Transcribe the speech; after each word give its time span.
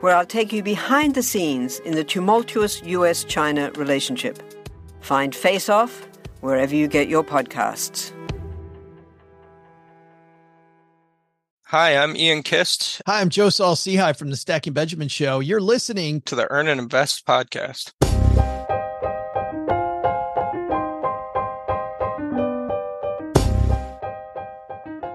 where 0.00 0.14
I'll 0.14 0.26
take 0.26 0.52
you 0.52 0.62
behind 0.62 1.14
the 1.14 1.22
scenes 1.22 1.78
in 1.80 1.94
the 1.94 2.04
tumultuous 2.04 2.82
US 2.84 3.24
China 3.24 3.70
relationship. 3.76 4.38
Find 5.00 5.34
Face 5.34 5.68
Off 5.68 6.06
wherever 6.40 6.74
you 6.74 6.88
get 6.88 7.08
your 7.08 7.24
podcasts. 7.24 8.12
Hi, 11.64 11.96
I'm 11.96 12.16
Ian 12.16 12.42
Kist. 12.42 13.02
Hi, 13.06 13.20
I'm 13.20 13.28
Joe 13.28 13.50
Saul 13.50 13.76
Sehy 13.76 14.16
from 14.16 14.30
the 14.30 14.36
Stacking 14.36 14.72
Benjamin 14.72 15.08
Show. 15.08 15.40
You're 15.40 15.60
listening 15.60 16.22
to 16.22 16.34
the 16.34 16.50
Earn 16.50 16.66
and 16.66 16.80
Invest 16.80 17.26
podcast. 17.26 17.92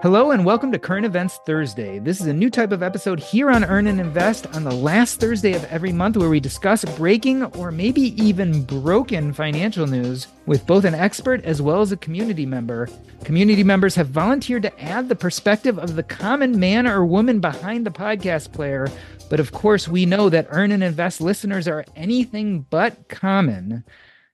Hello 0.04 0.32
and 0.32 0.44
welcome 0.44 0.70
to 0.74 0.80
Current 0.80 1.06
Events 1.06 1.40
Thursday. 1.46 1.98
This 1.98 2.20
is 2.20 2.28
a 2.28 2.34
new 2.34 2.50
type 2.50 2.74
of 2.74 2.84
episode 2.84 3.22
here 3.22 3.50
on 3.50 3.64
Earn 3.64 3.88
and 3.88 4.02
Invest 4.02 4.54
on 4.54 4.66
the 4.66 4.76
last 4.76 5.22
Thursday 5.22 5.54
of 5.54 5.64
every 5.72 5.94
month 5.94 6.18
where 6.18 6.28
we 6.28 6.42
discuss 6.42 6.84
breaking 6.98 7.44
or 7.56 7.72
maybe 7.72 8.22
even 8.22 8.66
broken 8.66 9.32
financial 9.32 9.88
news 9.88 10.28
with 10.46 10.68
both 10.68 10.84
an 10.84 10.94
expert 10.94 11.42
as 11.46 11.62
well 11.62 11.80
as 11.80 11.94
a 11.94 11.98
community 11.98 12.46
member. 12.46 12.90
Community 13.24 13.64
members 13.64 13.96
have 13.96 14.10
volunteered 14.10 14.64
to 14.64 14.84
add 14.84 15.08
the 15.08 15.16
perspective 15.16 15.80
of 15.80 15.96
the 15.96 16.04
common 16.04 16.60
man 16.60 16.86
or 16.86 17.06
woman 17.06 17.40
behind 17.40 17.86
the 17.86 17.90
podcast 17.90 18.52
player. 18.52 18.90
But 19.30 19.40
of 19.40 19.54
course, 19.54 19.88
we 19.88 20.06
know 20.06 20.28
that 20.28 20.48
Earn 20.50 20.74
and 20.74 20.84
Invest 20.84 21.22
listeners 21.22 21.66
are 21.66 21.86
anything 21.96 22.66
but 22.70 23.08
common. 23.08 23.86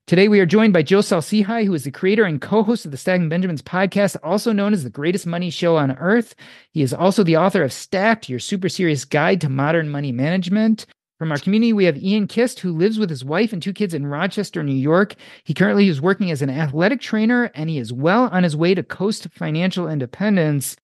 Today, 0.10 0.28
we 0.28 0.40
are 0.40 0.46
joined 0.48 0.74
by 0.74 0.82
Joe 0.82 1.02
Saul-Sehy, 1.02 1.68
who 1.68 1.74
is 1.76 1.84
the 1.84 1.92
creator 1.92 2.24
and 2.24 2.42
co 2.42 2.64
host 2.64 2.84
of 2.84 2.90
the 2.90 2.98
Stacking 2.98 3.30
Benjamins 3.30 3.62
podcast, 3.62 4.18
also 4.24 4.52
known 4.52 4.74
as 4.74 4.84
the 4.84 4.90
greatest 4.90 5.28
money 5.28 5.52
show 5.52 5.78
on 5.78 5.92
earth. 5.98 6.34
He 6.72 6.82
is 6.82 6.96
also 6.96 7.24
the 7.24 7.38
author 7.38 7.62
of 7.62 7.72
Stacked, 7.72 8.28
your 8.28 8.40
super 8.40 8.70
serious 8.70 9.06
guide 9.06 9.40
to 9.42 9.50
modern 9.50 9.88
money 9.88 10.12
management. 10.12 10.88
From 11.20 11.32
our 11.32 11.38
community, 11.38 11.74
we 11.74 11.86
have 11.86 12.02
Ian 12.02 12.26
Kist, 12.26 12.60
who 12.60 12.76
lives 12.76 12.98
with 12.98 13.12
his 13.12 13.24
wife 13.24 13.54
and 13.54 13.62
two 13.62 13.72
kids 13.72 13.94
in 13.94 14.08
Rochester, 14.08 14.64
New 14.64 14.74
York. 14.74 15.14
He 15.44 15.54
currently 15.54 15.88
is 15.88 16.02
working 16.02 16.32
as 16.32 16.42
an 16.42 16.50
athletic 16.50 17.02
trainer 17.02 17.52
and 17.54 17.70
he 17.70 17.78
is 17.78 17.94
well 17.94 18.30
on 18.32 18.42
his 18.42 18.58
way 18.58 18.74
to 18.74 18.82
coast 18.82 19.28
financial 19.36 19.88
independence. 19.88 20.76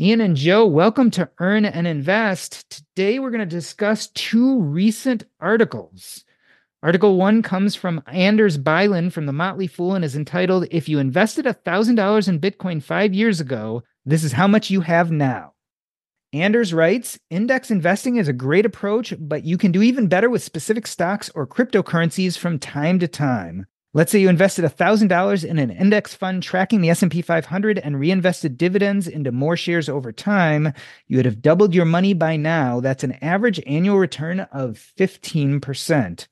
Ian 0.00 0.22
and 0.22 0.34
Joe, 0.34 0.64
welcome 0.64 1.10
to 1.10 1.28
Earn 1.40 1.66
and 1.66 1.86
Invest. 1.86 2.70
Today, 2.70 3.18
we're 3.18 3.32
going 3.32 3.46
to 3.46 3.54
discuss 3.54 4.06
two 4.06 4.60
recent 4.60 5.24
articles. 5.40 6.24
Article 6.84 7.16
one 7.16 7.42
comes 7.42 7.76
from 7.76 8.02
Anders 8.08 8.58
Bylund 8.58 9.12
from 9.12 9.26
the 9.26 9.32
Motley 9.32 9.68
Fool 9.68 9.94
and 9.94 10.04
is 10.04 10.16
entitled 10.16 10.66
If 10.72 10.88
You 10.88 10.98
Invested 10.98 11.44
$1,000 11.44 12.28
in 12.28 12.40
Bitcoin 12.40 12.82
five 12.82 13.14
years 13.14 13.38
ago, 13.38 13.84
this 14.04 14.24
is 14.24 14.32
how 14.32 14.48
much 14.48 14.68
you 14.68 14.80
have 14.80 15.12
now. 15.12 15.52
Anders 16.32 16.74
writes 16.74 17.20
Index 17.30 17.70
investing 17.70 18.16
is 18.16 18.26
a 18.26 18.32
great 18.32 18.66
approach, 18.66 19.14
but 19.16 19.44
you 19.44 19.56
can 19.56 19.70
do 19.70 19.80
even 19.80 20.08
better 20.08 20.28
with 20.28 20.42
specific 20.42 20.88
stocks 20.88 21.30
or 21.36 21.46
cryptocurrencies 21.46 22.36
from 22.36 22.58
time 22.58 22.98
to 22.98 23.06
time. 23.06 23.66
Let's 23.94 24.10
say 24.10 24.18
you 24.18 24.28
invested 24.28 24.64
$1,000 24.64 25.44
in 25.44 25.58
an 25.60 25.70
index 25.70 26.14
fund 26.14 26.42
tracking 26.42 26.80
the 26.80 26.90
S&P 26.90 27.22
500 27.22 27.78
and 27.78 28.00
reinvested 28.00 28.58
dividends 28.58 29.06
into 29.06 29.30
more 29.30 29.56
shares 29.56 29.88
over 29.88 30.10
time, 30.10 30.72
you 31.06 31.18
would 31.18 31.26
have 31.26 31.42
doubled 31.42 31.76
your 31.76 31.84
money 31.84 32.12
by 32.12 32.36
now. 32.36 32.80
That's 32.80 33.04
an 33.04 33.12
average 33.22 33.60
annual 33.68 33.98
return 33.98 34.40
of 34.40 34.92
15%. 34.98 36.26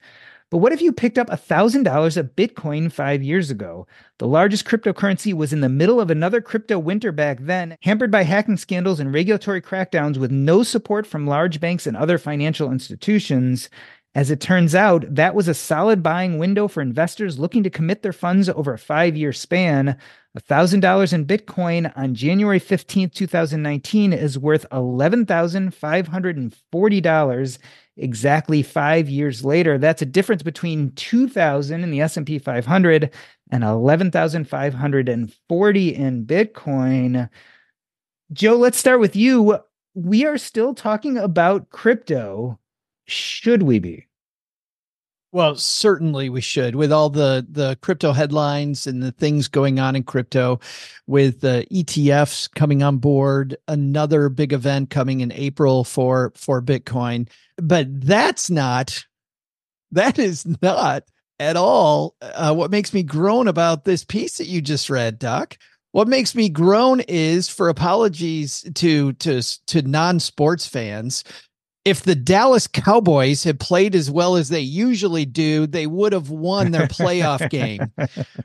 But 0.50 0.58
what 0.58 0.72
if 0.72 0.82
you 0.82 0.92
picked 0.92 1.16
up 1.16 1.28
$1,000 1.28 2.16
of 2.16 2.34
Bitcoin 2.34 2.90
five 2.90 3.22
years 3.22 3.52
ago? 3.52 3.86
The 4.18 4.26
largest 4.26 4.64
cryptocurrency 4.64 5.32
was 5.32 5.52
in 5.52 5.60
the 5.60 5.68
middle 5.68 6.00
of 6.00 6.10
another 6.10 6.40
crypto 6.40 6.76
winter 6.76 7.12
back 7.12 7.38
then, 7.40 7.76
hampered 7.82 8.10
by 8.10 8.24
hacking 8.24 8.56
scandals 8.56 8.98
and 8.98 9.14
regulatory 9.14 9.62
crackdowns 9.62 10.16
with 10.16 10.32
no 10.32 10.64
support 10.64 11.06
from 11.06 11.28
large 11.28 11.60
banks 11.60 11.86
and 11.86 11.96
other 11.96 12.18
financial 12.18 12.72
institutions. 12.72 13.70
As 14.12 14.32
it 14.32 14.40
turns 14.40 14.74
out, 14.74 15.04
that 15.14 15.36
was 15.36 15.46
a 15.46 15.54
solid 15.54 16.02
buying 16.02 16.38
window 16.38 16.66
for 16.66 16.82
investors 16.82 17.38
looking 17.38 17.62
to 17.62 17.70
commit 17.70 18.02
their 18.02 18.12
funds 18.12 18.48
over 18.48 18.72
a 18.72 18.78
five 18.78 19.16
year 19.16 19.32
span. 19.32 19.96
$1,000 20.36 21.12
in 21.12 21.26
Bitcoin 21.26 21.92
on 21.96 22.16
January 22.16 22.58
15th, 22.58 23.14
2019 23.14 24.12
is 24.12 24.36
worth 24.36 24.68
$11,540 24.70 27.58
exactly 27.96 28.62
5 28.62 29.08
years 29.08 29.44
later. 29.44 29.78
That's 29.78 30.02
a 30.02 30.06
difference 30.06 30.42
between 30.42 30.90
2000 30.92 31.82
in 31.82 31.90
the 31.92 32.00
S&P 32.00 32.40
500 32.40 33.10
and 33.52 33.64
11,540 33.64 35.94
in 35.94 36.26
Bitcoin. 36.26 37.28
Joe, 38.32 38.56
let's 38.56 38.78
start 38.78 39.00
with 39.00 39.14
you. 39.14 39.58
We 39.94 40.24
are 40.24 40.38
still 40.38 40.74
talking 40.74 41.16
about 41.16 41.70
crypto. 41.70 42.58
Should 43.10 43.62
we 43.64 43.78
be? 43.78 44.06
Well, 45.32 45.54
certainly 45.54 46.28
we 46.28 46.40
should. 46.40 46.74
With 46.74 46.90
all 46.90 47.08
the 47.08 47.46
the 47.48 47.76
crypto 47.82 48.12
headlines 48.12 48.86
and 48.86 49.02
the 49.02 49.12
things 49.12 49.46
going 49.46 49.78
on 49.78 49.94
in 49.94 50.02
crypto, 50.02 50.58
with 51.06 51.40
the 51.40 51.66
ETFs 51.70 52.52
coming 52.54 52.82
on 52.82 52.98
board, 52.98 53.56
another 53.68 54.28
big 54.28 54.52
event 54.52 54.90
coming 54.90 55.20
in 55.20 55.32
April 55.32 55.84
for 55.84 56.32
for 56.34 56.60
Bitcoin. 56.60 57.28
But 57.56 57.86
that's 58.00 58.50
not 58.50 59.04
that 59.92 60.18
is 60.18 60.46
not 60.62 61.04
at 61.38 61.56
all 61.56 62.16
uh, 62.22 62.52
what 62.54 62.70
makes 62.70 62.92
me 62.92 63.02
groan 63.02 63.46
about 63.46 63.84
this 63.84 64.04
piece 64.04 64.38
that 64.38 64.48
you 64.48 64.60
just 64.60 64.90
read, 64.90 65.18
Doc. 65.18 65.56
What 65.92 66.08
makes 66.08 66.34
me 66.34 66.48
groan 66.48 67.00
is 67.08 67.48
for 67.48 67.68
apologies 67.68 68.68
to 68.74 69.12
to 69.14 69.42
to 69.66 69.82
non-sports 69.82 70.66
fans 70.66 71.22
if 71.84 72.02
the 72.02 72.14
Dallas 72.14 72.66
Cowboys 72.66 73.42
had 73.42 73.58
played 73.58 73.94
as 73.94 74.10
well 74.10 74.36
as 74.36 74.50
they 74.50 74.60
usually 74.60 75.24
do, 75.24 75.66
they 75.66 75.86
would 75.86 76.12
have 76.12 76.28
won 76.28 76.72
their 76.72 76.86
playoff 76.86 77.48
game, 77.50 77.90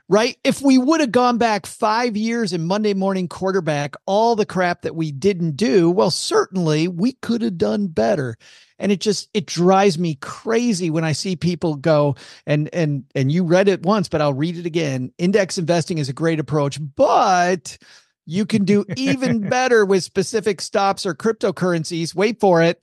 right? 0.08 0.38
If 0.42 0.62
we 0.62 0.78
would 0.78 1.00
have 1.00 1.12
gone 1.12 1.36
back 1.36 1.66
five 1.66 2.16
years 2.16 2.54
in 2.54 2.66
Monday 2.66 2.94
morning 2.94 3.28
quarterback, 3.28 3.94
all 4.06 4.36
the 4.36 4.46
crap 4.46 4.82
that 4.82 4.96
we 4.96 5.12
didn't 5.12 5.56
do, 5.56 5.90
well, 5.90 6.10
certainly 6.10 6.88
we 6.88 7.12
could 7.12 7.42
have 7.42 7.58
done 7.58 7.88
better. 7.88 8.36
And 8.78 8.90
it 8.90 9.00
just 9.00 9.28
it 9.32 9.46
drives 9.46 9.98
me 9.98 10.16
crazy 10.16 10.90
when 10.90 11.04
I 11.04 11.12
see 11.12 11.34
people 11.34 11.76
go 11.76 12.14
and 12.46 12.68
and 12.74 13.04
and 13.14 13.32
you 13.32 13.42
read 13.42 13.68
it 13.68 13.82
once, 13.82 14.08
but 14.08 14.20
I'll 14.20 14.34
read 14.34 14.58
it 14.58 14.66
again. 14.66 15.12
Index 15.16 15.56
investing 15.56 15.96
is 15.96 16.10
a 16.10 16.14
great 16.14 16.40
approach, 16.40 16.78
but 16.94 17.78
you 18.26 18.44
can 18.44 18.64
do 18.64 18.84
even 18.96 19.40
better 19.48 19.86
with 19.86 20.04
specific 20.04 20.60
stops 20.60 21.06
or 21.06 21.14
cryptocurrencies. 21.14 22.14
Wait 22.14 22.38
for 22.38 22.62
it 22.62 22.82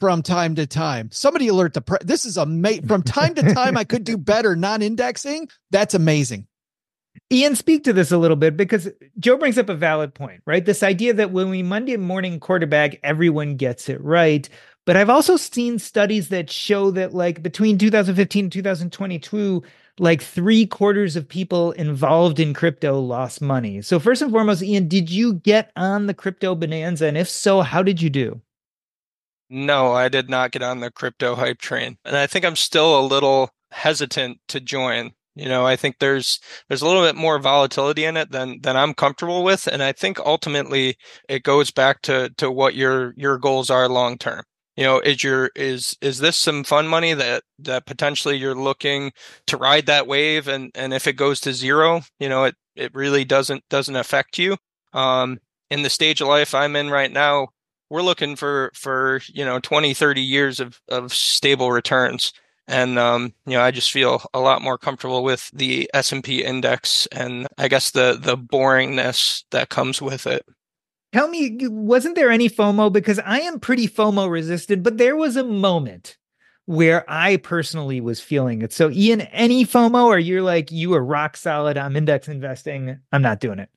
from 0.00 0.22
time 0.22 0.54
to 0.56 0.66
time. 0.66 1.10
Somebody 1.12 1.48
alert 1.48 1.74
the 1.74 1.82
pre- 1.82 1.98
this 2.02 2.24
is 2.24 2.36
amazing. 2.36 2.88
From 2.88 3.02
time 3.02 3.34
to 3.34 3.54
time, 3.54 3.76
I 3.76 3.84
could 3.84 4.04
do 4.04 4.16
better 4.18 4.56
non-indexing. 4.56 5.48
That's 5.70 5.94
amazing. 5.94 6.46
Ian, 7.32 7.54
speak 7.54 7.84
to 7.84 7.92
this 7.92 8.10
a 8.10 8.18
little 8.18 8.36
bit 8.36 8.56
because 8.56 8.88
Joe 9.18 9.36
brings 9.36 9.58
up 9.58 9.68
a 9.68 9.74
valid 9.74 10.14
point, 10.14 10.42
right? 10.46 10.64
This 10.64 10.82
idea 10.82 11.12
that 11.14 11.30
when 11.30 11.50
we 11.50 11.62
Monday 11.62 11.96
morning 11.96 12.40
quarterback, 12.40 12.98
everyone 13.04 13.56
gets 13.56 13.88
it 13.88 14.02
right. 14.02 14.48
But 14.86 14.96
I've 14.96 15.10
also 15.10 15.36
seen 15.36 15.78
studies 15.78 16.30
that 16.30 16.50
show 16.50 16.90
that, 16.92 17.14
like, 17.14 17.42
between 17.42 17.78
2015 17.78 18.46
and 18.46 18.52
2022, 18.52 19.62
like 19.98 20.22
three 20.22 20.66
quarters 20.66 21.14
of 21.14 21.28
people 21.28 21.72
involved 21.72 22.40
in 22.40 22.54
crypto 22.54 22.98
lost 22.98 23.42
money. 23.42 23.82
So, 23.82 24.00
first 24.00 24.22
and 24.22 24.32
foremost, 24.32 24.62
Ian, 24.62 24.88
did 24.88 25.10
you 25.10 25.34
get 25.34 25.70
on 25.76 26.06
the 26.06 26.14
crypto 26.14 26.54
bonanza? 26.54 27.06
And 27.06 27.18
if 27.18 27.28
so, 27.28 27.60
how 27.60 27.82
did 27.82 28.00
you 28.00 28.10
do? 28.10 28.40
No, 29.50 29.92
I 29.92 30.08
did 30.08 30.30
not 30.30 30.52
get 30.52 30.62
on 30.62 30.80
the 30.80 30.90
crypto 30.90 31.34
hype 31.34 31.58
train. 31.58 31.98
And 32.04 32.16
I 32.16 32.26
think 32.26 32.44
I'm 32.44 32.56
still 32.56 32.98
a 32.98 33.02
little 33.04 33.50
hesitant 33.72 34.38
to 34.48 34.60
join. 34.60 35.12
You 35.34 35.48
know, 35.48 35.66
I 35.66 35.76
think 35.76 35.98
there's 35.98 36.40
there's 36.68 36.82
a 36.82 36.86
little 36.86 37.02
bit 37.02 37.16
more 37.16 37.38
volatility 37.38 38.04
in 38.04 38.16
it 38.16 38.30
than 38.30 38.60
than 38.62 38.76
I'm 38.76 38.94
comfortable 38.94 39.42
with, 39.44 39.66
and 39.66 39.82
I 39.82 39.92
think 39.92 40.18
ultimately 40.20 40.96
it 41.28 41.42
goes 41.44 41.70
back 41.70 42.02
to 42.02 42.30
to 42.38 42.50
what 42.50 42.74
your 42.74 43.14
your 43.16 43.38
goals 43.38 43.70
are 43.70 43.88
long 43.88 44.18
term. 44.18 44.42
You 44.76 44.84
know, 44.84 45.00
is 45.00 45.22
your 45.24 45.50
is 45.56 45.96
is 46.00 46.18
this 46.18 46.36
some 46.36 46.64
fun 46.64 46.88
money 46.88 47.14
that 47.14 47.44
that 47.60 47.86
potentially 47.86 48.36
you're 48.36 48.54
looking 48.54 49.12
to 49.46 49.56
ride 49.56 49.86
that 49.86 50.06
wave, 50.06 50.48
and 50.48 50.70
and 50.74 50.92
if 50.92 51.06
it 51.06 51.14
goes 51.14 51.40
to 51.40 51.52
zero, 51.54 52.02
you 52.18 52.28
know, 52.28 52.44
it 52.44 52.56
it 52.76 52.94
really 52.94 53.24
doesn't 53.24 53.64
doesn't 53.70 53.96
affect 53.96 54.38
you. 54.38 54.56
Um, 54.92 55.38
in 55.70 55.82
the 55.82 55.90
stage 55.90 56.20
of 56.20 56.28
life 56.28 56.54
I'm 56.54 56.76
in 56.76 56.90
right 56.90 57.10
now, 57.12 57.48
we're 57.90 58.02
looking 58.02 58.36
for 58.36 58.70
for 58.72 59.20
you 59.26 59.44
know 59.44 59.58
20 59.58 59.92
30 59.92 60.20
years 60.22 60.60
of 60.60 60.80
of 60.88 61.12
stable 61.12 61.70
returns. 61.70 62.32
And 62.66 63.00
um, 63.00 63.34
you 63.46 63.54
know 63.54 63.62
i 63.62 63.72
just 63.72 63.90
feel 63.90 64.22
a 64.32 64.38
lot 64.40 64.62
more 64.62 64.78
comfortable 64.78 65.24
with 65.24 65.50
the 65.52 65.90
s&p 65.92 66.44
index 66.44 67.06
and 67.10 67.48
i 67.58 67.66
guess 67.66 67.90
the 67.90 68.16
the 68.18 68.38
boringness 68.38 69.44
that 69.50 69.68
comes 69.68 70.00
with 70.00 70.26
it. 70.26 70.46
Tell 71.12 71.26
me 71.26 71.58
wasn't 71.62 72.14
there 72.14 72.30
any 72.30 72.48
fomo? 72.48 72.92
Because 72.92 73.18
i 73.18 73.40
am 73.40 73.58
pretty 73.58 73.88
fomo 73.88 74.30
resistant 74.30 74.84
but 74.84 74.98
there 74.98 75.16
was 75.16 75.36
a 75.36 75.44
moment 75.44 76.16
where 76.66 77.04
i 77.08 77.36
personally 77.38 78.00
was 78.00 78.20
feeling 78.20 78.62
it. 78.62 78.72
So 78.72 78.88
ian 78.90 79.22
any 79.22 79.66
fomo? 79.66 80.04
Or 80.04 80.18
you're 80.20 80.42
like 80.42 80.70
you 80.70 80.94
are 80.94 81.04
rock 81.04 81.36
solid. 81.36 81.76
I'm 81.76 81.96
index 81.96 82.28
investing. 82.28 83.00
I'm 83.10 83.22
not 83.22 83.40
doing 83.40 83.58
it 83.58 83.68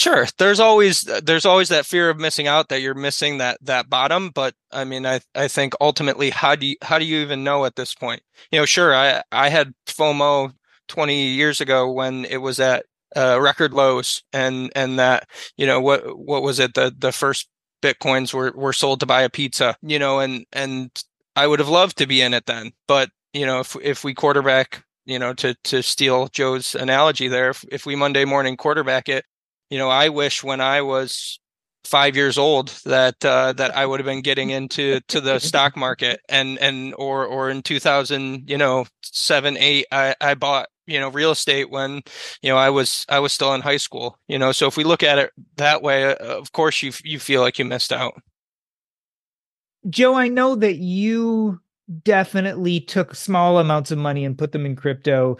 Sure. 0.00 0.26
There's 0.38 0.60
always 0.60 1.02
there's 1.02 1.44
always 1.44 1.68
that 1.68 1.84
fear 1.84 2.08
of 2.08 2.18
missing 2.18 2.46
out 2.46 2.70
that 2.70 2.80
you're 2.80 2.94
missing 2.94 3.36
that 3.36 3.58
that 3.60 3.90
bottom, 3.90 4.30
but 4.30 4.54
I 4.72 4.84
mean 4.84 5.04
I 5.04 5.20
I 5.34 5.46
think 5.46 5.74
ultimately 5.78 6.30
how 6.30 6.54
do 6.54 6.66
you 6.68 6.76
how 6.80 6.98
do 6.98 7.04
you 7.04 7.18
even 7.20 7.44
know 7.44 7.66
at 7.66 7.76
this 7.76 7.94
point? 7.94 8.22
You 8.50 8.60
know, 8.60 8.64
sure, 8.64 8.94
I 8.94 9.22
I 9.30 9.50
had 9.50 9.74
FOMO 9.86 10.54
20 10.88 11.26
years 11.26 11.60
ago 11.60 11.92
when 11.92 12.24
it 12.24 12.38
was 12.38 12.58
at 12.60 12.86
uh, 13.14 13.38
record 13.42 13.74
lows 13.74 14.22
and 14.32 14.72
and 14.74 14.98
that, 14.98 15.28
you 15.58 15.66
know, 15.66 15.80
what 15.82 16.18
what 16.18 16.42
was 16.42 16.60
it 16.60 16.72
the 16.72 16.94
the 16.96 17.12
first 17.12 17.48
bitcoins 17.82 18.32
were 18.32 18.52
were 18.56 18.72
sold 18.72 19.00
to 19.00 19.06
buy 19.06 19.20
a 19.20 19.28
pizza, 19.28 19.76
you 19.82 19.98
know, 19.98 20.18
and 20.20 20.46
and 20.52 20.90
I 21.36 21.46
would 21.46 21.58
have 21.58 21.68
loved 21.68 21.98
to 21.98 22.06
be 22.06 22.22
in 22.22 22.32
it 22.32 22.46
then, 22.46 22.72
but 22.88 23.10
you 23.34 23.44
know, 23.44 23.60
if 23.60 23.76
if 23.82 24.02
we 24.02 24.14
quarterback 24.14 24.82
you 25.06 25.18
know, 25.18 25.34
to 25.34 25.54
to 25.64 25.82
steal 25.82 26.28
Joe's 26.28 26.74
analogy 26.74 27.28
there, 27.28 27.50
if, 27.50 27.64
if 27.70 27.84
we 27.86 27.96
Monday 27.96 28.24
morning 28.24 28.56
quarterback 28.56 29.08
it, 29.08 29.24
you 29.70 29.78
know, 29.78 29.88
I 29.88 30.08
wish 30.08 30.44
when 30.44 30.60
I 30.60 30.82
was 30.82 31.40
five 31.84 32.14
years 32.14 32.36
old 32.36 32.68
that 32.84 33.24
uh, 33.24 33.52
that 33.54 33.76
I 33.76 33.86
would 33.86 34.00
have 34.00 34.06
been 34.06 34.20
getting 34.20 34.50
into 34.50 35.00
to 35.08 35.20
the 35.20 35.38
stock 35.38 35.76
market 35.76 36.20
and 36.28 36.58
and 36.58 36.94
or 36.98 37.24
or 37.24 37.50
in 37.50 37.62
2000 37.62 38.48
you 38.48 38.58
know 38.58 38.86
seven 39.02 39.56
eight 39.56 39.86
I, 39.90 40.14
I 40.20 40.34
bought 40.34 40.68
you 40.86 41.00
know 41.00 41.08
real 41.08 41.30
estate 41.30 41.70
when 41.70 42.02
you 42.42 42.50
know 42.50 42.56
I 42.56 42.70
was 42.70 43.06
I 43.08 43.18
was 43.18 43.32
still 43.32 43.54
in 43.54 43.62
high 43.62 43.78
school 43.78 44.18
you 44.28 44.38
know 44.38 44.52
so 44.52 44.66
if 44.66 44.76
we 44.76 44.84
look 44.84 45.02
at 45.02 45.18
it 45.18 45.32
that 45.56 45.82
way 45.82 46.04
uh, 46.04 46.14
of 46.16 46.52
course 46.52 46.82
you 46.82 46.92
you 47.02 47.18
feel 47.18 47.40
like 47.40 47.58
you 47.58 47.64
missed 47.64 47.92
out. 47.92 48.20
Joe, 49.88 50.14
I 50.14 50.28
know 50.28 50.56
that 50.56 50.76
you 50.76 51.58
definitely 52.02 52.80
took 52.80 53.14
small 53.14 53.58
amounts 53.58 53.90
of 53.90 53.98
money 53.98 54.24
and 54.24 54.36
put 54.36 54.52
them 54.52 54.66
in 54.66 54.76
crypto 54.76 55.38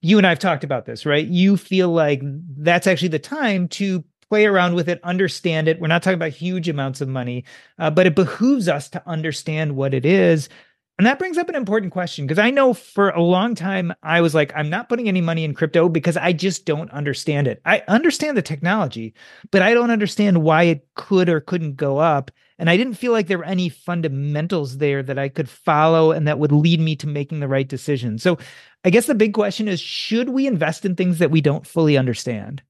you 0.00 0.18
and 0.18 0.26
I've 0.26 0.38
talked 0.38 0.64
about 0.64 0.86
this, 0.86 1.04
right? 1.04 1.26
You 1.26 1.56
feel 1.56 1.90
like 1.90 2.20
that's 2.22 2.86
actually 2.86 3.08
the 3.08 3.18
time 3.18 3.68
to 3.68 4.04
play 4.28 4.46
around 4.46 4.74
with 4.74 4.88
it, 4.88 5.00
understand 5.02 5.68
it. 5.68 5.80
We're 5.80 5.88
not 5.88 6.02
talking 6.02 6.14
about 6.14 6.30
huge 6.30 6.68
amounts 6.68 7.00
of 7.00 7.08
money, 7.08 7.44
uh, 7.78 7.90
but 7.90 8.06
it 8.06 8.14
behooves 8.14 8.68
us 8.68 8.88
to 8.90 9.02
understand 9.06 9.74
what 9.74 9.92
it 9.92 10.06
is. 10.06 10.48
And 10.98 11.06
that 11.06 11.18
brings 11.18 11.38
up 11.38 11.48
an 11.48 11.54
important 11.54 11.92
question 11.92 12.26
because 12.26 12.38
I 12.38 12.50
know 12.50 12.74
for 12.74 13.08
a 13.08 13.22
long 13.22 13.54
time 13.54 13.92
I 14.02 14.20
was 14.20 14.34
like, 14.34 14.52
I'm 14.54 14.68
not 14.68 14.88
putting 14.88 15.08
any 15.08 15.22
money 15.22 15.44
in 15.44 15.54
crypto 15.54 15.88
because 15.88 16.16
I 16.16 16.34
just 16.34 16.66
don't 16.66 16.90
understand 16.90 17.48
it. 17.48 17.60
I 17.64 17.82
understand 17.88 18.36
the 18.36 18.42
technology, 18.42 19.14
but 19.50 19.62
I 19.62 19.72
don't 19.72 19.90
understand 19.90 20.42
why 20.42 20.64
it 20.64 20.86
could 20.94 21.30
or 21.30 21.40
couldn't 21.40 21.76
go 21.76 21.98
up. 21.98 22.30
And 22.60 22.68
I 22.68 22.76
didn't 22.76 22.94
feel 22.94 23.12
like 23.12 23.26
there 23.26 23.38
were 23.38 23.44
any 23.44 23.70
fundamentals 23.70 24.76
there 24.76 25.02
that 25.02 25.18
I 25.18 25.30
could 25.30 25.48
follow 25.48 26.12
and 26.12 26.28
that 26.28 26.38
would 26.38 26.52
lead 26.52 26.78
me 26.78 26.94
to 26.96 27.06
making 27.06 27.40
the 27.40 27.48
right 27.48 27.66
decision. 27.66 28.18
So 28.18 28.38
I 28.84 28.90
guess 28.90 29.06
the 29.06 29.14
big 29.14 29.32
question 29.32 29.66
is 29.66 29.80
should 29.80 30.28
we 30.28 30.46
invest 30.46 30.84
in 30.84 30.94
things 30.94 31.18
that 31.20 31.30
we 31.30 31.40
don't 31.40 31.66
fully 31.66 31.96
understand? 31.96 32.62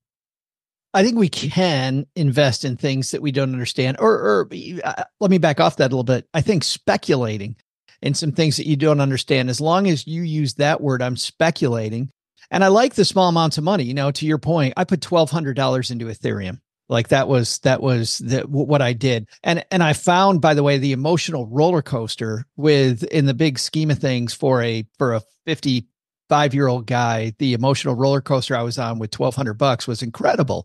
I 0.95 1.03
think 1.03 1.19
we 1.19 1.29
can 1.29 2.07
invest 2.15 2.65
in 2.65 2.77
things 2.77 3.11
that 3.11 3.21
we 3.21 3.33
don't 3.33 3.53
understand. 3.53 3.97
Or, 3.99 4.13
or 4.13 4.49
uh, 4.85 5.03
let 5.19 5.31
me 5.31 5.39
back 5.39 5.59
off 5.59 5.77
that 5.77 5.87
a 5.87 5.95
little 5.95 6.05
bit. 6.05 6.29
I 6.35 6.41
think 6.41 6.63
speculating 6.63 7.57
in 8.01 8.15
some 8.15 8.31
things 8.31 8.57
that 8.59 8.69
you 8.69 8.77
don't 8.77 9.01
understand. 9.01 9.51
As 9.51 9.61
long 9.61 9.89
as 9.89 10.07
you 10.07 10.23
use 10.23 10.55
that 10.55 10.81
word, 10.81 11.03
I'm 11.03 11.17
speculating. 11.17 12.11
And 12.53 12.63
I 12.63 12.69
like 12.69 12.95
the 12.95 13.05
small 13.05 13.29
amounts 13.29 13.59
of 13.59 13.65
money. 13.65 13.85
You 13.85 13.95
know, 13.95 14.13
to 14.13 14.27
your 14.27 14.39
point, 14.39 14.75
I 14.77 14.85
put 14.85 15.01
twelve 15.01 15.31
hundred 15.31 15.55
dollars 15.57 15.91
into 15.91 16.07
Ethereum. 16.07 16.61
Like 16.91 17.09
that 17.09 17.29
was 17.29 17.61
that 17.61 17.81
was 17.81 18.19
the, 18.19 18.41
what 18.43 18.83
I 18.83 18.93
did. 18.93 19.29
And 19.43 19.65
and 19.71 19.83
I 19.83 19.95
found, 19.95 20.41
by 20.41 20.55
the 20.55 20.63
way, 20.63 20.77
the 20.77 20.93
emotional 20.93 21.47
roller 21.47 21.83
coaster 21.83 22.45
with 22.57 23.05
in 23.05 23.27
the 23.27 23.35
big 23.35 23.59
scheme 23.59 23.91
of 23.91 23.99
things 23.99 24.35
for 24.35 24.63
a 24.63 24.85
for 24.99 25.15
a 25.15 25.23
fifty 25.47 25.87
five 26.29 26.53
year 26.53 26.67
old 26.69 26.87
guy, 26.87 27.33
the 27.39 27.55
emotional 27.55 27.95
roller 27.95 28.21
coaster 28.21 28.57
I 28.57 28.63
was 28.63 28.79
on 28.79 29.01
with 29.01 29.19
1200 29.19 29.55
bucks 29.55 29.89
was 29.89 30.01
incredible. 30.01 30.65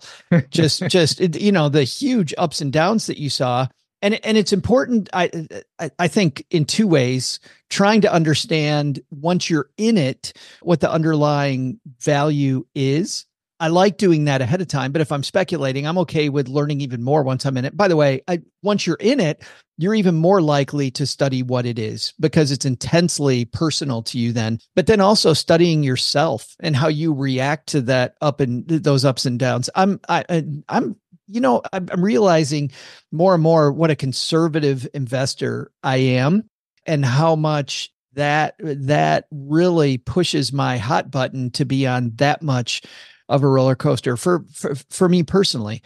just, 0.51 0.87
just, 0.89 1.19
you 1.19 1.51
know, 1.51 1.69
the 1.69 1.83
huge 1.83 2.35
ups 2.37 2.61
and 2.61 2.71
downs 2.71 3.07
that 3.07 3.17
you 3.17 3.31
saw 3.31 3.67
and 4.01 4.23
and 4.25 4.37
it's 4.37 4.53
important 4.53 5.09
I, 5.13 5.47
I 5.79 5.89
i 5.97 6.07
think 6.07 6.45
in 6.51 6.65
two 6.65 6.87
ways 6.87 7.39
trying 7.69 8.01
to 8.01 8.11
understand 8.11 8.99
once 9.09 9.49
you're 9.49 9.69
in 9.77 9.97
it 9.97 10.33
what 10.61 10.79
the 10.81 10.91
underlying 10.91 11.79
value 11.99 12.65
is 12.75 13.25
i 13.59 13.67
like 13.67 13.97
doing 13.97 14.25
that 14.25 14.41
ahead 14.41 14.61
of 14.61 14.67
time 14.67 14.91
but 14.91 15.01
if 15.01 15.11
i'm 15.11 15.23
speculating 15.23 15.87
i'm 15.87 15.97
okay 15.97 16.29
with 16.29 16.47
learning 16.47 16.81
even 16.81 17.03
more 17.03 17.23
once 17.23 17.45
i'm 17.45 17.57
in 17.57 17.65
it. 17.65 17.75
By 17.75 17.87
the 17.87 17.95
way 17.95 18.21
I, 18.27 18.41
once 18.63 18.85
you're 18.85 18.97
in 18.99 19.19
it 19.19 19.43
you're 19.77 19.95
even 19.95 20.15
more 20.15 20.41
likely 20.41 20.89
to 20.91 21.05
study 21.05 21.43
what 21.43 21.65
it 21.65 21.77
is 21.77 22.13
because 22.19 22.51
it's 22.51 22.65
intensely 22.65 23.45
personal 23.45 24.01
to 24.03 24.17
you 24.17 24.31
then 24.31 24.59
but 24.75 24.87
then 24.87 25.01
also 25.01 25.33
studying 25.33 25.83
yourself 25.83 26.55
and 26.59 26.75
how 26.75 26.87
you 26.87 27.13
react 27.13 27.67
to 27.67 27.81
that 27.81 28.15
up 28.21 28.39
and 28.39 28.67
those 28.67 29.05
ups 29.05 29.25
and 29.25 29.39
downs. 29.39 29.69
I'm 29.75 29.99
I, 30.07 30.43
i'm 30.69 30.95
you 31.27 31.41
know, 31.41 31.61
I'm, 31.73 31.87
realizing 31.97 32.71
more 33.11 33.33
and 33.33 33.43
more 33.43 33.71
what 33.71 33.91
a 33.91 33.95
conservative 33.95 34.87
investor 34.93 35.71
I 35.83 35.97
am 35.97 36.49
and 36.85 37.03
how 37.05 37.35
much 37.35 37.91
that 38.13 38.55
that 38.59 39.25
really 39.31 39.97
pushes 39.97 40.53
my 40.53 40.77
hot 40.77 41.11
button 41.11 41.51
to 41.51 41.65
be 41.65 41.85
on 41.85 42.11
that 42.15 42.41
much 42.41 42.83
of 43.29 43.43
a 43.43 43.47
roller 43.47 43.75
coaster 43.75 44.17
for 44.17 44.45
for, 44.51 44.75
for 44.89 45.09
me 45.09 45.23
personally. 45.23 45.81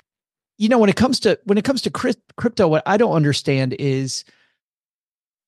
You 0.58 0.69
know 0.69 0.77
when 0.77 0.89
it 0.89 0.96
comes 0.96 1.19
to 1.22 1.39
when 1.46 1.58
it 1.58 1.63
comes 1.63 1.81
to 1.84 1.91
crypto 1.91 2.67
what 2.67 2.84
i 2.86 2.98
don't 2.98 3.15
understand 3.15 3.75
is 3.79 4.25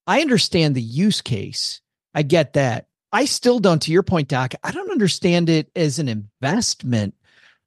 i 0.07 0.21
understand 0.21 0.75
the 0.75 0.81
use 0.81 1.21
case. 1.21 1.81
I 2.13 2.23
get 2.23 2.53
that. 2.53 2.87
I 3.13 3.25
still 3.25 3.59
don't 3.59 3.81
to 3.83 3.91
your 3.91 4.03
point 4.03 4.27
doc 4.27 4.53
i 4.63 4.71
don't 4.71 4.91
understand 4.91 5.49
it 5.49 5.69
as 5.75 5.99
an 5.99 6.07
investment. 6.07 7.15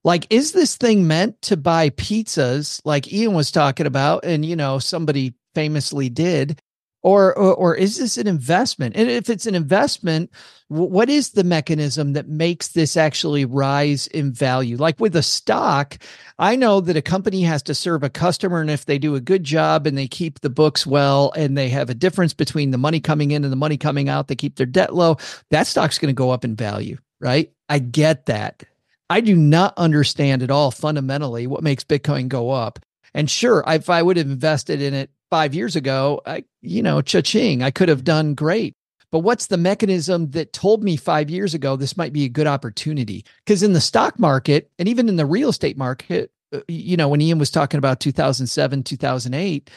Like 0.04 0.26
is 0.31 0.52
this 0.52 0.76
thing 0.76 1.07
meant 1.07 1.40
to 1.43 1.57
buy 1.57 1.90
pizzas 1.90 2.81
like 2.85 3.12
ian 3.12 3.35
was 3.35 3.50
talking 3.50 3.87
about 3.87 4.25
and 4.25 4.45
you 4.45 4.57
know 4.57 4.78
somebody 4.78 5.35
famously 5.54 6.09
did 6.09 6.61
or, 7.04 7.37
or, 7.38 7.54
or 7.54 7.75
is 7.76 7.99
this 7.99 8.18
an 8.18 8.26
investment? 8.26 8.96
And 8.96 9.08
if 9.08 9.30
it's 9.30 9.46
an 9.46 9.54
investment 9.54 10.30
what 10.68 11.11
is 11.11 11.32
the 11.32 11.44
mechanism 11.44 12.14
that 12.14 12.26
makes 12.26 12.68
this 12.68 12.96
actually 12.96 13.44
rise 13.44 14.06
in 14.08 14.32
value? 14.32 14.78
Like 14.78 14.99
with 14.99 15.14
a 15.14 15.23
stock 15.23 15.99
i 16.38 16.56
know 16.56 16.80
that 16.80 16.96
a 16.96 17.02
company 17.02 17.42
has 17.42 17.62
to 17.62 17.75
serve 17.75 18.02
a 18.02 18.11
customer 18.11 18.61
and 18.61 18.70
if 18.70 18.87
they 18.87 18.99
do 18.99 19.14
a 19.14 19.20
good 19.20 19.44
job 19.44 19.87
and 19.87 19.96
they 19.96 20.08
keep 20.08 20.40
the 20.40 20.50
books 20.50 20.84
well 20.84 21.32
and 21.37 21.56
they 21.56 21.68
have 21.68 21.90
a 21.90 21.94
difference 21.94 22.34
between 22.34 22.73
the 22.73 22.78
money 22.78 22.99
coming 22.99 23.30
in 23.30 23.44
and 23.44 23.52
the 23.52 23.56
money 23.56 23.76
coming 23.76 24.08
out 24.08 24.26
they 24.26 24.34
keep 24.34 24.56
their 24.56 24.66
debt 24.66 24.92
low 24.92 25.16
that 25.50 25.68
stock's 25.68 25.99
going 25.99 26.08
to 26.08 26.12
go 26.12 26.30
up 26.30 26.44
in 26.44 26.56
value 26.56 26.96
right? 27.25 27.50
I 27.68 27.78
get 27.78 28.26
that. 28.26 28.64
I 29.11 29.20
do 29.20 29.34
not 29.34 29.75
understand 29.76 30.42
at 30.42 30.50
all 30.50 30.70
fundamentally 30.70 31.46
what 31.46 31.62
makes 31.62 31.82
Bitcoin 31.82 32.28
go 32.28 32.50
up. 32.50 32.78
And 33.14 33.30
sure, 33.30 33.62
if 33.66 33.88
I 33.88 34.02
would 34.02 34.16
have 34.16 34.26
invested 34.26 34.83
in 34.83 34.92
it 34.92 35.11
five 35.30 35.54
years 35.54 35.76
ago, 35.76 36.21
I, 36.26 36.44
you 36.62 36.83
know, 36.83 37.00
cha-ching, 37.00 37.62
I 37.62 37.71
could 37.71 37.88
have 37.88 38.04
done 38.04 38.35
great. 38.35 38.75
But 39.11 39.21
what's 39.21 39.47
the 39.47 39.56
mechanism 39.56 40.33
that 40.33 40.52
told 40.52 40.83
me 40.83 40.97
five 40.97 41.30
years 41.30 41.54
ago 41.54 41.76
this 41.76 41.97
might 41.97 42.12
be 42.12 42.25
a 42.25 42.28
good 42.28 42.49
opportunity? 42.49 43.25
Because 43.44 43.62
in 43.62 43.73
the 43.73 43.80
stock 43.80 44.18
market 44.18 44.71
and 44.78 44.88
even 44.88 45.09
in 45.09 45.14
the 45.14 45.25
real 45.25 45.50
estate 45.50 45.78
market, 45.78 46.33
uh, 46.52 46.61
you 46.66 46.97
know, 46.97 47.09
when 47.09 47.21
Ian 47.21 47.38
was 47.38 47.50
talking 47.50 47.78
about 47.78 48.00
2007, 48.00 48.83
2008, 48.83 49.71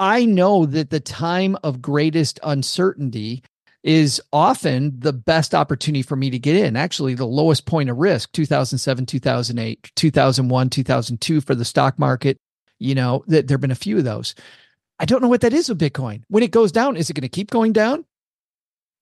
I 0.00 0.24
know 0.24 0.66
that 0.66 0.90
the 0.90 0.98
time 0.98 1.56
of 1.62 1.80
greatest 1.80 2.40
uncertainty 2.42 3.44
is 3.84 4.20
often 4.32 4.98
the 4.98 5.12
best 5.12 5.54
opportunity 5.54 6.02
for 6.02 6.16
me 6.16 6.30
to 6.30 6.38
get 6.38 6.56
in. 6.56 6.76
Actually, 6.76 7.14
the 7.14 7.26
lowest 7.26 7.64
point 7.64 7.90
of 7.90 7.96
risk 7.96 8.32
2007, 8.32 9.06
2008, 9.06 9.92
2001, 9.94 10.70
2002 10.70 11.40
for 11.40 11.54
the 11.54 11.64
stock 11.64 11.98
market. 11.98 12.36
You 12.78 12.94
know, 12.94 13.24
th- 13.28 13.46
there 13.46 13.54
have 13.54 13.60
been 13.60 13.70
a 13.70 13.76
few 13.76 13.98
of 13.98 14.04
those. 14.04 14.34
I 15.00 15.04
don't 15.04 15.22
know 15.22 15.28
what 15.28 15.42
that 15.42 15.52
is 15.52 15.68
with 15.68 15.80
Bitcoin. 15.80 16.22
When 16.28 16.42
it 16.42 16.50
goes 16.50 16.72
down, 16.72 16.96
is 16.96 17.08
it 17.08 17.14
going 17.14 17.22
to 17.22 17.28
keep 17.28 17.50
going 17.50 17.72
down? 17.72 18.04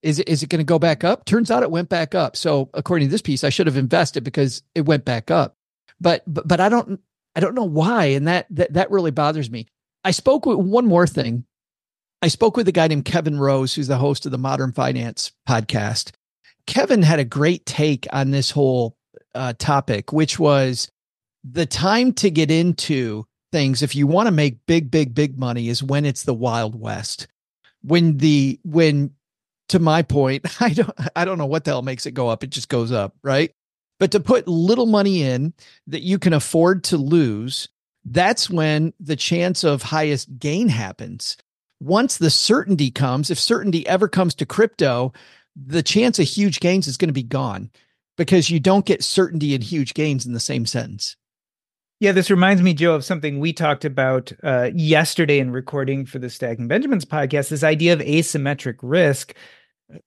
Is 0.03 0.19
it, 0.19 0.29
is 0.29 0.43
it 0.43 0.49
going 0.49 0.59
to 0.59 0.63
go 0.63 0.77
back 0.77 1.03
up? 1.03 1.25
Turns 1.25 1.49
out 1.49 1.63
it 1.63 1.71
went 1.71 1.89
back 1.89 2.13
up. 2.13 2.35
So 2.35 2.69
according 2.73 3.07
to 3.07 3.11
this 3.11 3.21
piece, 3.21 3.43
I 3.43 3.49
should 3.49 3.67
have 3.67 3.77
invested 3.77 4.23
because 4.23 4.61
it 4.75 4.85
went 4.85 5.05
back 5.05 5.31
up. 5.31 5.55
But 5.99 6.23
but, 6.27 6.47
but 6.47 6.59
I 6.59 6.69
don't 6.69 6.99
I 7.35 7.39
don't 7.39 7.55
know 7.55 7.63
why, 7.63 8.05
and 8.05 8.27
that 8.27 8.45
that 8.51 8.73
that 8.73 8.91
really 8.91 9.11
bothers 9.11 9.49
me. 9.49 9.67
I 10.03 10.11
spoke 10.11 10.45
with 10.45 10.59
one 10.59 10.85
more 10.85 11.07
thing. 11.07 11.45
I 12.21 12.27
spoke 12.27 12.57
with 12.57 12.67
a 12.67 12.71
guy 12.71 12.87
named 12.87 13.05
Kevin 13.05 13.39
Rose, 13.39 13.73
who's 13.73 13.87
the 13.87 13.97
host 13.97 14.25
of 14.25 14.31
the 14.31 14.37
Modern 14.37 14.71
Finance 14.71 15.31
podcast. 15.47 16.11
Kevin 16.65 17.01
had 17.01 17.19
a 17.19 17.25
great 17.25 17.65
take 17.65 18.07
on 18.11 18.31
this 18.31 18.51
whole 18.51 18.97
uh, 19.35 19.53
topic, 19.57 20.11
which 20.11 20.37
was 20.37 20.91
the 21.43 21.65
time 21.65 22.13
to 22.13 22.29
get 22.29 22.51
into 22.51 23.25
things 23.51 23.81
if 23.81 23.95
you 23.95 24.07
want 24.07 24.27
to 24.27 24.31
make 24.31 24.65
big, 24.65 24.91
big, 24.91 25.13
big 25.15 25.37
money 25.37 25.69
is 25.69 25.83
when 25.83 26.05
it's 26.05 26.23
the 26.23 26.33
Wild 26.33 26.79
West. 26.79 27.27
When 27.81 28.17
the 28.17 28.59
when 28.63 29.11
to 29.69 29.79
my 29.79 30.01
point, 30.01 30.45
I 30.61 30.69
don't 30.69 30.91
I 31.15 31.25
don't 31.25 31.37
know 31.37 31.45
what 31.45 31.63
the 31.63 31.71
hell 31.71 31.81
makes 31.81 32.05
it 32.05 32.13
go 32.13 32.29
up. 32.29 32.43
It 32.43 32.49
just 32.49 32.69
goes 32.69 32.91
up, 32.91 33.15
right? 33.23 33.51
But 33.99 34.11
to 34.11 34.19
put 34.19 34.47
little 34.47 34.85
money 34.85 35.23
in 35.23 35.53
that 35.87 36.03
you 36.03 36.19
can 36.19 36.33
afford 36.33 36.83
to 36.85 36.97
lose, 36.97 37.67
that's 38.05 38.49
when 38.49 38.93
the 38.99 39.15
chance 39.15 39.63
of 39.63 39.81
highest 39.81 40.37
gain 40.39 40.69
happens. 40.69 41.37
Once 41.79 42.17
the 42.17 42.29
certainty 42.29 42.91
comes, 42.91 43.29
if 43.29 43.39
certainty 43.39 43.85
ever 43.87 44.07
comes 44.07 44.33
to 44.35 44.45
crypto, 44.45 45.13
the 45.55 45.83
chance 45.83 46.19
of 46.19 46.27
huge 46.27 46.59
gains 46.59 46.87
is 46.87 46.97
going 46.97 47.09
to 47.09 47.13
be 47.13 47.23
gone 47.23 47.71
because 48.17 48.49
you 48.49 48.59
don't 48.59 48.85
get 48.85 49.03
certainty 49.03 49.53
and 49.53 49.63
huge 49.63 49.93
gains 49.93 50.25
in 50.25 50.33
the 50.33 50.39
same 50.39 50.65
sentence. 50.65 51.15
Yeah, 51.99 52.11
this 52.11 52.29
reminds 52.29 52.61
me, 52.61 52.75
Joe, 52.75 52.93
of 52.93 53.03
something 53.03 53.39
we 53.39 53.53
talked 53.53 53.83
about 53.83 54.31
uh, 54.43 54.69
yesterday 54.73 55.39
in 55.39 55.49
recording 55.49 56.05
for 56.05 56.19
the 56.19 56.29
Stacking 56.29 56.67
Benjamins 56.67 57.05
podcast 57.05 57.49
this 57.49 57.63
idea 57.63 57.93
of 57.93 57.99
asymmetric 57.99 58.75
risk. 58.83 59.33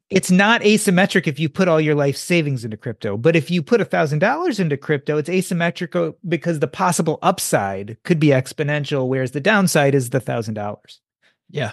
It's 0.09 0.31
not 0.31 0.61
asymmetric 0.61 1.27
if 1.27 1.41
you 1.41 1.49
put 1.49 1.67
all 1.67 1.81
your 1.81 1.97
life 1.97 2.17
savings 2.17 2.65
into 2.65 2.77
crypto, 2.77 3.17
but 3.17 3.35
if 3.35 3.51
you 3.51 3.61
put 3.61 3.81
a 3.81 3.85
$1,000 3.85 4.61
into 4.61 4.77
crypto, 4.77 5.17
it's 5.17 5.29
asymmetrical 5.29 6.17
because 6.29 6.61
the 6.61 6.69
possible 6.69 7.19
upside 7.23 7.97
could 8.05 8.21
be 8.21 8.29
exponential, 8.29 9.09
whereas 9.09 9.33
the 9.33 9.41
downside 9.41 9.95
is 9.95 10.11
the 10.11 10.21
$1,000. 10.21 10.77
Yeah. 11.49 11.73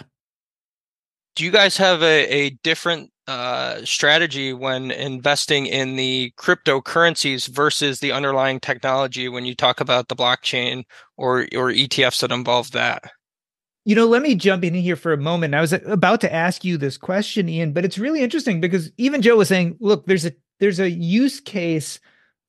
Do 1.36 1.44
you 1.44 1.52
guys 1.52 1.76
have 1.76 2.02
a, 2.02 2.26
a 2.26 2.50
different 2.64 3.12
uh, 3.28 3.84
strategy 3.84 4.54
when 4.54 4.90
investing 4.90 5.66
in 5.66 5.96
the 5.96 6.32
cryptocurrencies 6.38 7.46
versus 7.46 8.00
the 8.00 8.10
underlying 8.10 8.58
technology 8.58 9.28
when 9.28 9.44
you 9.44 9.54
talk 9.54 9.80
about 9.80 10.08
the 10.08 10.16
blockchain 10.16 10.84
or 11.18 11.42
or 11.54 11.70
ETFs 11.70 12.20
that 12.20 12.32
involve 12.32 12.70
that? 12.70 13.04
You 13.84 13.94
know, 13.94 14.06
let 14.06 14.22
me 14.22 14.34
jump 14.34 14.64
in 14.64 14.72
here 14.72 14.96
for 14.96 15.12
a 15.12 15.18
moment. 15.18 15.54
I 15.54 15.60
was 15.60 15.74
about 15.74 16.22
to 16.22 16.32
ask 16.32 16.64
you 16.64 16.78
this 16.78 16.96
question, 16.96 17.48
Ian, 17.50 17.72
but 17.74 17.84
it's 17.84 17.98
really 17.98 18.22
interesting 18.22 18.62
because 18.62 18.90
even 18.96 19.20
Joe 19.20 19.36
was 19.36 19.48
saying, 19.48 19.76
look, 19.78 20.06
there's 20.06 20.24
a 20.24 20.32
there's 20.58 20.80
a 20.80 20.90
use 20.90 21.38
case 21.38 22.00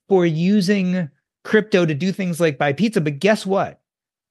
for 0.08 0.26
using 0.26 1.10
crypto 1.44 1.86
to 1.86 1.94
do 1.94 2.14
things 2.14 2.40
like 2.40 2.58
buy 2.58 2.72
pizza, 2.72 3.02
but 3.02 3.20
guess 3.20 3.46
what? 3.46 3.82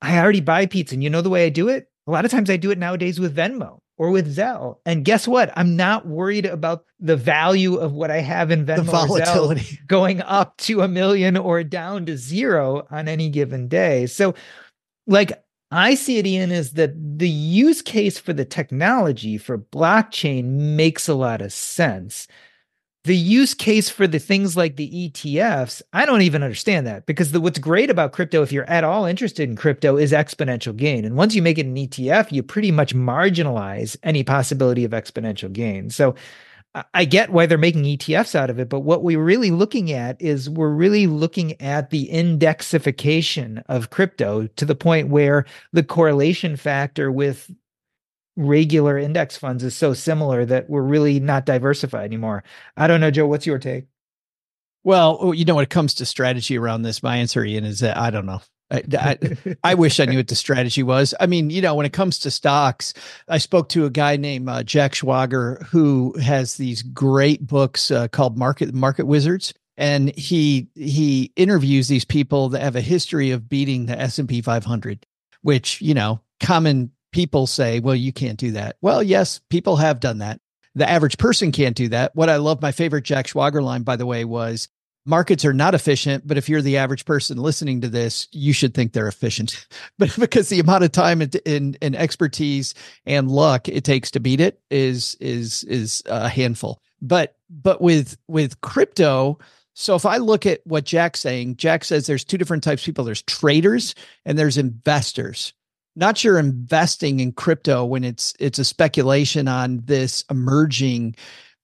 I 0.01 0.19
already 0.19 0.41
buy 0.41 0.65
pizza, 0.65 0.95
and 0.95 1.05
you 1.05 1.11
know 1.11 1.21
the 1.21 1.31
way 1.31 1.45
I 1.45 1.51
do 1.51 1.69
it? 1.69 1.91
A 2.07 2.11
lot 2.11 2.25
of 2.25 2.31
times 2.31 2.49
I 2.49 2.57
do 2.57 2.71
it 2.71 2.79
nowadays 2.79 3.21
with 3.21 3.37
Venmo 3.37 3.81
or 3.99 4.11
with 4.11 4.35
Zelle. 4.35 4.79
And 4.87 5.05
guess 5.05 5.29
what? 5.29 5.53
I'm 5.57 5.77
not 5.77 6.07
worried 6.07 6.47
about 6.47 6.85
the 7.01 7.17
value 7.17 7.77
of 7.77 7.93
what 7.93 8.11
I 8.11 8.21
have 8.21 8.51
in 8.51 8.65
Venmo 8.65 8.77
the 8.77 8.83
volatility 8.83 9.81
going 9.87 10.23
up 10.23 10.57
to 10.59 10.81
a 10.83 10.89
million 10.89 11.37
or 11.37 11.63
down 11.65 12.07
to 12.07 12.17
zero 12.17 12.87
on 12.91 13.09
any 13.09 13.29
given 13.29 13.69
day. 13.69 14.07
So, 14.07 14.35
like, 15.07 15.33
I 15.71 15.95
see 15.95 16.19
it, 16.19 16.27
Ian, 16.27 16.51
is 16.51 16.73
that 16.75 16.93
the 17.19 17.29
use 17.29 17.83
case 17.83 18.19
for 18.19 18.33
the 18.33 18.45
technology 18.45 19.37
for 19.37 19.59
blockchain 19.59 20.45
makes 20.77 21.09
a 21.09 21.15
lot 21.15 21.43
of 21.43 21.53
sense 21.53 22.27
the 23.05 23.17
use 23.17 23.55
case 23.55 23.89
for 23.89 24.07
the 24.07 24.19
things 24.19 24.57
like 24.57 24.77
the 24.77 25.11
ETFs, 25.11 25.83
I 25.93 26.05
don't 26.05 26.23
even 26.23 26.43
understand 26.43 26.87
that 26.87 27.07
because 27.07 27.33
the, 27.33 27.41
what's 27.41 27.59
great 27.59 27.91
about 27.91 28.13
crypto, 28.13 28.43
if 28.43 28.53
you're 28.53 28.69
at 28.69 28.85
all 28.85 29.05
interested 29.05 29.49
in 29.49 29.57
crypto, 29.57 29.97
is 29.97 30.13
exponential 30.13 30.77
gain. 30.77 31.05
And 31.05 31.17
once 31.17 31.35
you 31.35 31.43
make 31.43 31.59
it 31.59 31.67
an 31.67 31.77
ETF, 31.77 32.33
you 32.33 32.43
pretty 32.43 32.71
much 32.71 32.95
marginalize 32.95 33.97
any 34.03 34.25
possibility 34.25 34.85
of 34.85 34.91
exponential 34.91 35.53
gain. 35.53 35.91
So 35.91 36.17
I 36.93 37.05
get 37.07 37.31
why 37.31 37.47
they're 37.47 37.59
making 37.59 37.85
ETFs 37.85 38.35
out 38.35 38.51
of 38.51 38.59
it, 38.59 38.69
but 38.69 38.81
what 38.81 39.03
we're 39.03 39.23
really 39.23 39.51
looking 39.51 39.91
at 39.91 40.21
is 40.21 40.51
we're 40.51 40.69
really 40.69 41.07
looking 41.07 41.61
at 41.63 41.91
the 41.91 42.09
indexification 42.13 43.63
of 43.69 43.91
crypto 43.91 44.47
to 44.47 44.65
the 44.65 44.75
point 44.75 45.09
where 45.09 45.47
the 45.73 45.83
correlation 45.83 46.57
factor 46.57 47.11
with 47.11 47.51
regular 48.39 48.97
index 48.97 49.37
funds 49.37 49.65
is 49.65 49.77
so 49.77 49.93
similar 49.93 50.45
that 50.47 50.71
we're 50.71 50.81
really 50.81 51.19
not 51.19 51.45
diversified 51.45 52.05
anymore. 52.05 52.45
I 52.77 52.87
don't 52.87 53.01
know, 53.01 53.11
Joe, 53.11 53.27
what's 53.27 53.47
your 53.47 53.59
take? 53.59 53.87
Well, 54.85 55.19
oh, 55.21 55.33
you 55.33 55.45
know, 55.45 55.57
when 55.57 55.65
it 55.65 55.71
comes 55.71 55.93
to 55.95 56.07
strategy 56.07 56.57
around 56.57 56.83
this, 56.83 57.03
my 57.03 57.17
answer, 57.17 57.45
Ian, 57.45 57.65
is 57.65 57.81
that 57.81 57.97
I 57.97 58.11
don't 58.11 58.27
know. 58.27 58.41
I, 58.71 58.83
I, 58.93 59.19
I, 59.65 59.75
wish 59.75 59.99
I 59.99 60.05
knew 60.05 60.19
what 60.19 60.29
the 60.29 60.37
strategy 60.37 60.83
was. 60.83 61.15
I 61.19 61.27
mean, 61.27 61.51
you 61.51 61.61
know, 61.61 61.75
when 61.75 61.87
it 61.87 61.93
comes 61.93 62.19
to 62.21 62.31
stocks, 62.31 62.95
I 63.27 63.39
spoke 63.39 63.71
to 63.71 63.87
a 63.87 63.91
guy 63.91 64.17
named 64.17 64.49
uh, 64.49 64.63
Jack 64.63 64.93
Schwager 64.93 65.65
who 65.67 66.17
has 66.21 66.57
these 66.57 66.83
great 66.83 67.45
books 67.45 67.91
uh, 67.91 68.09
called 68.09 68.39
Market 68.39 68.73
Market 68.75 69.07
Wizards, 69.07 69.53
and 69.77 70.15
he 70.17 70.69
he 70.75 71.33
interviews 71.35 71.89
these 71.89 72.05
people 72.05 72.51
that 72.51 72.63
have 72.63 72.77
a 72.77 72.83
history 72.83 73.31
of 73.31 73.49
beating 73.49 73.87
the 73.87 73.99
S 73.99 74.19
and 74.19 74.29
P 74.29 74.43
500, 74.43 75.07
which 75.41 75.81
you 75.81 75.95
know, 75.95 76.21
common 76.39 76.93
people 77.19 77.49
say, 77.49 77.81
well, 77.81 77.97
you 77.97 78.13
can't 78.13 78.39
do 78.39 78.53
that. 78.53 78.77
Well, 78.81 79.03
yes, 79.03 79.41
people 79.51 79.75
have 79.75 79.99
done 79.99 80.19
that. 80.19 80.41
The 80.77 80.89
average 80.89 81.19
person 81.19 81.51
can't 81.51 81.75
do 81.75 81.89
that. 81.89 82.15
What 82.15 82.29
I 82.29 82.37
love, 82.37 82.63
my 82.63 82.71
favorite 82.71 83.03
Jack 83.03 83.27
Schwager 83.27 83.61
line, 83.61 83.83
by 83.83 83.97
the 83.97 84.07
way, 84.07 84.25
was 84.25 84.69
markets 85.05 85.45
are 85.45 85.53
not 85.53 85.75
efficient, 85.75 86.29
but 86.29 86.39
if 86.39 86.49
you're 86.49 86.63
the 86.63 86.77
average 86.77 87.05
person 87.05 87.37
listening 87.37 87.81
to 87.81 87.89
this, 87.89 88.29
you 88.31 88.53
should 88.53 88.73
think 88.73 88.93
they're 88.93 89.09
efficient. 89.09 89.67
but 89.99 90.15
because 90.17 90.49
the 90.49 90.61
amount 90.61 90.85
of 90.85 90.93
time 90.93 91.21
and, 91.21 91.37
and, 91.45 91.77
and 91.83 91.97
expertise 91.97 92.73
and 93.05 93.29
luck 93.29 93.67
it 93.67 93.83
takes 93.83 94.13
to 94.13 94.21
beat 94.21 94.41
it 94.41 94.61
is 94.71 95.17
is 95.19 95.65
is 95.65 96.05
a 96.07 96.29
handful. 96.29 96.81
But 97.03 97.35
but 97.51 97.81
with 97.81 98.17
with 98.29 98.61
crypto, 98.61 99.41
so 99.75 99.97
if 99.97 100.07
I 100.07 100.19
look 100.19 100.47
at 100.47 100.61
what 100.65 100.85
Jack's 100.85 101.19
saying, 101.19 101.57
Jack 101.57 101.83
says 101.83 102.07
there's 102.07 102.23
two 102.23 102.39
different 102.39 102.63
types 102.63 102.83
of 102.83 102.87
people. 102.87 103.05
There's 103.05 103.23
traders 103.23 103.97
and 104.25 104.39
there's 104.39 104.57
investors 104.57 105.53
not 105.99 106.17
sure 106.17 106.39
investing 106.39 107.21
in 107.21 107.33
crypto 107.33 107.85
when 107.85 108.05
it's 108.05 108.33
it's 108.39 108.59
a 108.59 108.65
speculation 108.65 109.49
on 109.49 109.81
this 109.85 110.25
emerging 110.31 111.17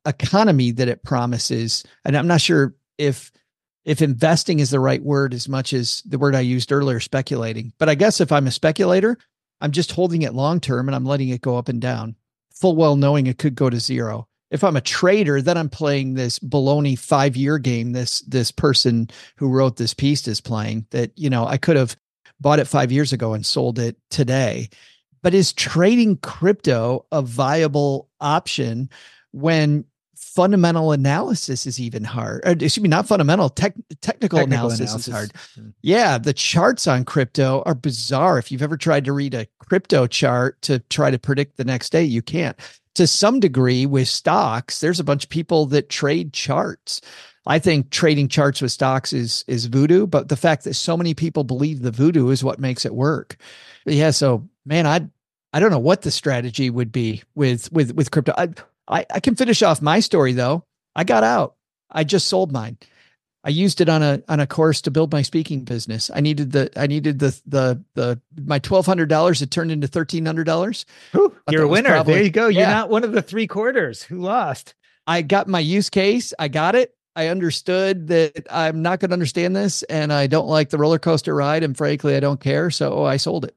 economy 0.04 0.72
that 0.72 0.88
it 0.88 1.04
promises. 1.04 1.84
And 2.04 2.16
i'm 2.16 2.26
not 2.26 2.40
sure 2.40 2.74
if 2.98 3.32
if 3.84 4.02
investing 4.02 4.58
is 4.58 4.70
the 4.70 4.80
right 4.80 5.02
word 5.02 5.34
as 5.34 5.48
much 5.48 5.72
as 5.72 6.02
the 6.02 6.18
word 6.18 6.34
i 6.34 6.40
used 6.40 6.72
earlier 6.72 7.00
speculating. 7.00 7.72
But 7.78 7.88
i 7.88 7.94
guess 7.94 8.20
if 8.20 8.32
i'm 8.32 8.46
a 8.46 8.50
speculator 8.52 9.16
i'm 9.60 9.70
just 9.70 9.92
holding 9.92 10.22
it 10.22 10.34
long 10.34 10.60
term 10.60 10.88
and 10.88 10.96
i'm 10.96 11.06
letting 11.06 11.28
it 11.28 11.40
go 11.40 11.56
up 11.56 11.68
and 11.68 11.80
down 11.80 12.16
full 12.52 12.76
well 12.76 12.96
knowing 12.96 13.26
it 13.26 13.38
could 13.38 13.54
go 13.54 13.70
to 13.70 13.78
zero. 13.78 14.26
If 14.50 14.64
i'm 14.64 14.76
a 14.76 14.80
trader 14.80 15.40
then 15.40 15.56
i'm 15.56 15.70
playing 15.70 16.14
this 16.14 16.40
baloney 16.40 16.98
five 16.98 17.36
year 17.36 17.58
game 17.58 17.92
this 17.92 18.20
this 18.22 18.50
person 18.50 19.08
who 19.36 19.48
wrote 19.48 19.76
this 19.76 19.94
piece 19.94 20.26
is 20.26 20.40
playing 20.40 20.86
that 20.90 21.12
you 21.16 21.30
know 21.30 21.46
i 21.46 21.56
could 21.56 21.76
have 21.76 21.96
bought 22.40 22.58
it 22.58 22.66
five 22.66 22.92
years 22.92 23.12
ago 23.12 23.34
and 23.34 23.44
sold 23.44 23.78
it 23.78 23.96
today. 24.10 24.68
But 25.22 25.34
is 25.34 25.52
trading 25.52 26.18
crypto 26.18 27.06
a 27.10 27.22
viable 27.22 28.08
option 28.20 28.90
when 29.32 29.86
fundamental 30.16 30.92
analysis 30.92 31.64
is 31.66 31.80
even 31.80 32.04
hard? 32.04 32.42
Or, 32.44 32.50
excuse 32.50 32.80
me, 32.80 32.88
not 32.88 33.06
fundamental, 33.06 33.48
tech, 33.48 33.74
technical, 34.00 34.38
technical 34.38 34.38
analysis, 34.40 34.80
analysis, 34.80 35.08
is 35.08 35.14
hard. 35.14 35.32
Mm-hmm. 35.32 35.68
Yeah, 35.82 36.18
the 36.18 36.32
charts 36.32 36.86
on 36.86 37.04
crypto 37.04 37.62
are 37.64 37.74
bizarre. 37.74 38.38
If 38.38 38.52
you've 38.52 38.62
ever 38.62 38.76
tried 38.76 39.04
to 39.06 39.12
read 39.12 39.32
a 39.32 39.46
crypto 39.60 40.06
chart 40.06 40.60
to 40.62 40.80
try 40.90 41.10
to 41.10 41.18
predict 41.18 41.56
the 41.56 41.64
next 41.64 41.90
day, 41.90 42.04
you 42.04 42.20
can't. 42.20 42.58
To 42.96 43.06
some 43.06 43.40
degree, 43.40 43.86
with 43.86 44.08
stocks, 44.08 44.80
there's 44.80 45.00
a 45.00 45.04
bunch 45.04 45.24
of 45.24 45.30
people 45.30 45.66
that 45.66 45.88
trade 45.88 46.32
charts. 46.32 47.00
I 47.46 47.58
think 47.58 47.90
trading 47.90 48.28
charts 48.28 48.62
with 48.62 48.72
stocks 48.72 49.12
is 49.12 49.44
is 49.46 49.66
voodoo, 49.66 50.06
but 50.06 50.28
the 50.28 50.36
fact 50.36 50.64
that 50.64 50.74
so 50.74 50.96
many 50.96 51.14
people 51.14 51.44
believe 51.44 51.82
the 51.82 51.90
voodoo 51.90 52.30
is 52.30 52.42
what 52.42 52.58
makes 52.58 52.84
it 52.84 52.94
work. 52.94 53.36
Yeah, 53.84 54.10
so 54.10 54.48
man, 54.64 54.86
I 54.86 55.08
I 55.52 55.60
don't 55.60 55.70
know 55.70 55.78
what 55.78 56.02
the 56.02 56.10
strategy 56.10 56.70
would 56.70 56.90
be 56.90 57.22
with 57.34 57.70
with 57.70 57.94
with 57.94 58.10
crypto. 58.10 58.32
I, 58.36 58.48
I 58.88 59.06
I 59.10 59.20
can 59.20 59.36
finish 59.36 59.62
off 59.62 59.82
my 59.82 60.00
story 60.00 60.32
though. 60.32 60.64
I 60.96 61.04
got 61.04 61.24
out. 61.24 61.56
I 61.90 62.04
just 62.04 62.28
sold 62.28 62.50
mine. 62.50 62.78
I 63.46 63.50
used 63.50 63.82
it 63.82 63.90
on 63.90 64.02
a 64.02 64.22
on 64.26 64.40
a 64.40 64.46
course 64.46 64.80
to 64.82 64.90
build 64.90 65.12
my 65.12 65.20
speaking 65.20 65.64
business. 65.64 66.10
I 66.12 66.20
needed 66.20 66.52
the 66.52 66.70
I 66.76 66.86
needed 66.86 67.18
the 67.18 67.38
the 67.46 67.84
the 67.94 68.20
my 68.42 68.58
twelve 68.58 68.86
hundred 68.86 69.10
dollars. 69.10 69.42
It 69.42 69.50
turned 69.50 69.70
into 69.70 69.86
thirteen 69.86 70.24
hundred 70.24 70.44
dollars. 70.44 70.86
You're 71.50 71.64
a 71.64 71.68
winner. 71.68 71.90
Probably, 71.90 72.14
there 72.14 72.22
you 72.22 72.30
go. 72.30 72.48
You're 72.48 72.66
not 72.66 72.88
one 72.88 73.04
of 73.04 73.12
the 73.12 73.20
three 73.20 73.46
quarters 73.46 74.02
who 74.02 74.20
lost. 74.20 74.74
I 75.06 75.20
got 75.20 75.46
my 75.46 75.60
use 75.60 75.90
case. 75.90 76.32
I 76.38 76.48
got 76.48 76.74
it. 76.74 76.94
I 77.16 77.28
understood 77.28 78.08
that 78.08 78.46
I'm 78.50 78.82
not 78.82 79.00
going 79.00 79.10
to 79.10 79.14
understand 79.14 79.54
this 79.54 79.82
and 79.84 80.12
I 80.12 80.26
don't 80.26 80.48
like 80.48 80.70
the 80.70 80.78
roller 80.78 80.98
coaster 80.98 81.34
ride. 81.34 81.62
And 81.62 81.76
frankly, 81.76 82.16
I 82.16 82.20
don't 82.20 82.40
care. 82.40 82.70
So 82.70 82.92
oh, 82.92 83.04
I 83.04 83.16
sold 83.16 83.44
it. 83.44 83.54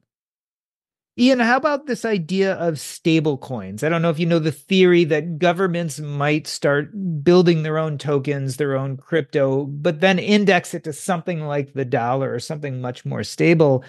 Ian, 1.20 1.40
how 1.40 1.58
about 1.58 1.88
this 1.88 2.06
idea 2.06 2.54
of 2.54 2.80
stable 2.80 3.40
coins? 3.40 3.84
I 3.84 3.90
don't 3.90 4.04
know 4.04 4.12
if 4.12 4.20
you 4.20 4.28
know 4.28 4.38
the 4.38 4.52
theory 4.52 5.04
that 5.06 5.40
governments 5.40 6.00
might 6.00 6.46
start 6.46 6.92
building 7.24 7.64
their 7.64 7.80
own 7.80 7.98
tokens, 7.98 8.58
their 8.58 8.78
own 8.78 8.98
crypto, 8.98 9.66
but 9.66 10.00
then 10.00 10.20
index 10.20 10.76
it 10.76 10.84
to 10.84 10.94
something 10.94 11.42
like 11.42 11.74
the 11.74 11.86
dollar 11.86 12.32
or 12.32 12.40
something 12.40 12.82
much 12.82 13.04
more 13.04 13.24
stable. 13.24 13.84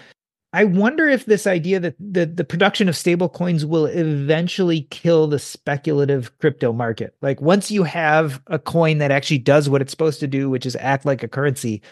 I 0.51 0.63
wonder 0.63 1.07
if 1.07 1.25
this 1.25 1.45
idea 1.45 1.79
that 1.79 1.95
the, 1.99 2.25
the 2.25 2.43
production 2.43 2.89
of 2.89 2.97
stable 2.97 3.29
coins 3.29 3.65
will 3.65 3.85
eventually 3.85 4.87
kill 4.89 5.27
the 5.27 5.37
speculative 5.37 6.35
crypto 6.39 6.73
market. 6.73 7.15
Like 7.21 7.39
once 7.39 7.69
you 7.69 7.83
have 7.83 8.41
a 8.47 8.57
coin 8.57 8.97
that 8.97 9.11
actually 9.11 9.37
does 9.39 9.69
what 9.69 9.81
it's 9.81 9.91
supposed 9.91 10.19
to 10.21 10.27
do, 10.27 10.49
which 10.49 10.65
is 10.65 10.75
act 10.77 11.05
like 11.05 11.21
a 11.21 11.27
currency, 11.27 11.83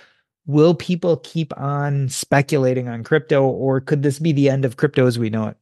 will 0.47 0.73
people 0.73 1.17
keep 1.17 1.55
on 1.57 2.09
speculating 2.09 2.87
on 2.87 3.03
crypto 3.03 3.43
or 3.43 3.79
could 3.79 4.01
this 4.01 4.17
be 4.17 4.31
the 4.31 4.49
end 4.49 4.65
of 4.65 4.77
crypto 4.77 5.05
as 5.05 5.19
we 5.19 5.29
know 5.29 5.47
it? 5.47 5.57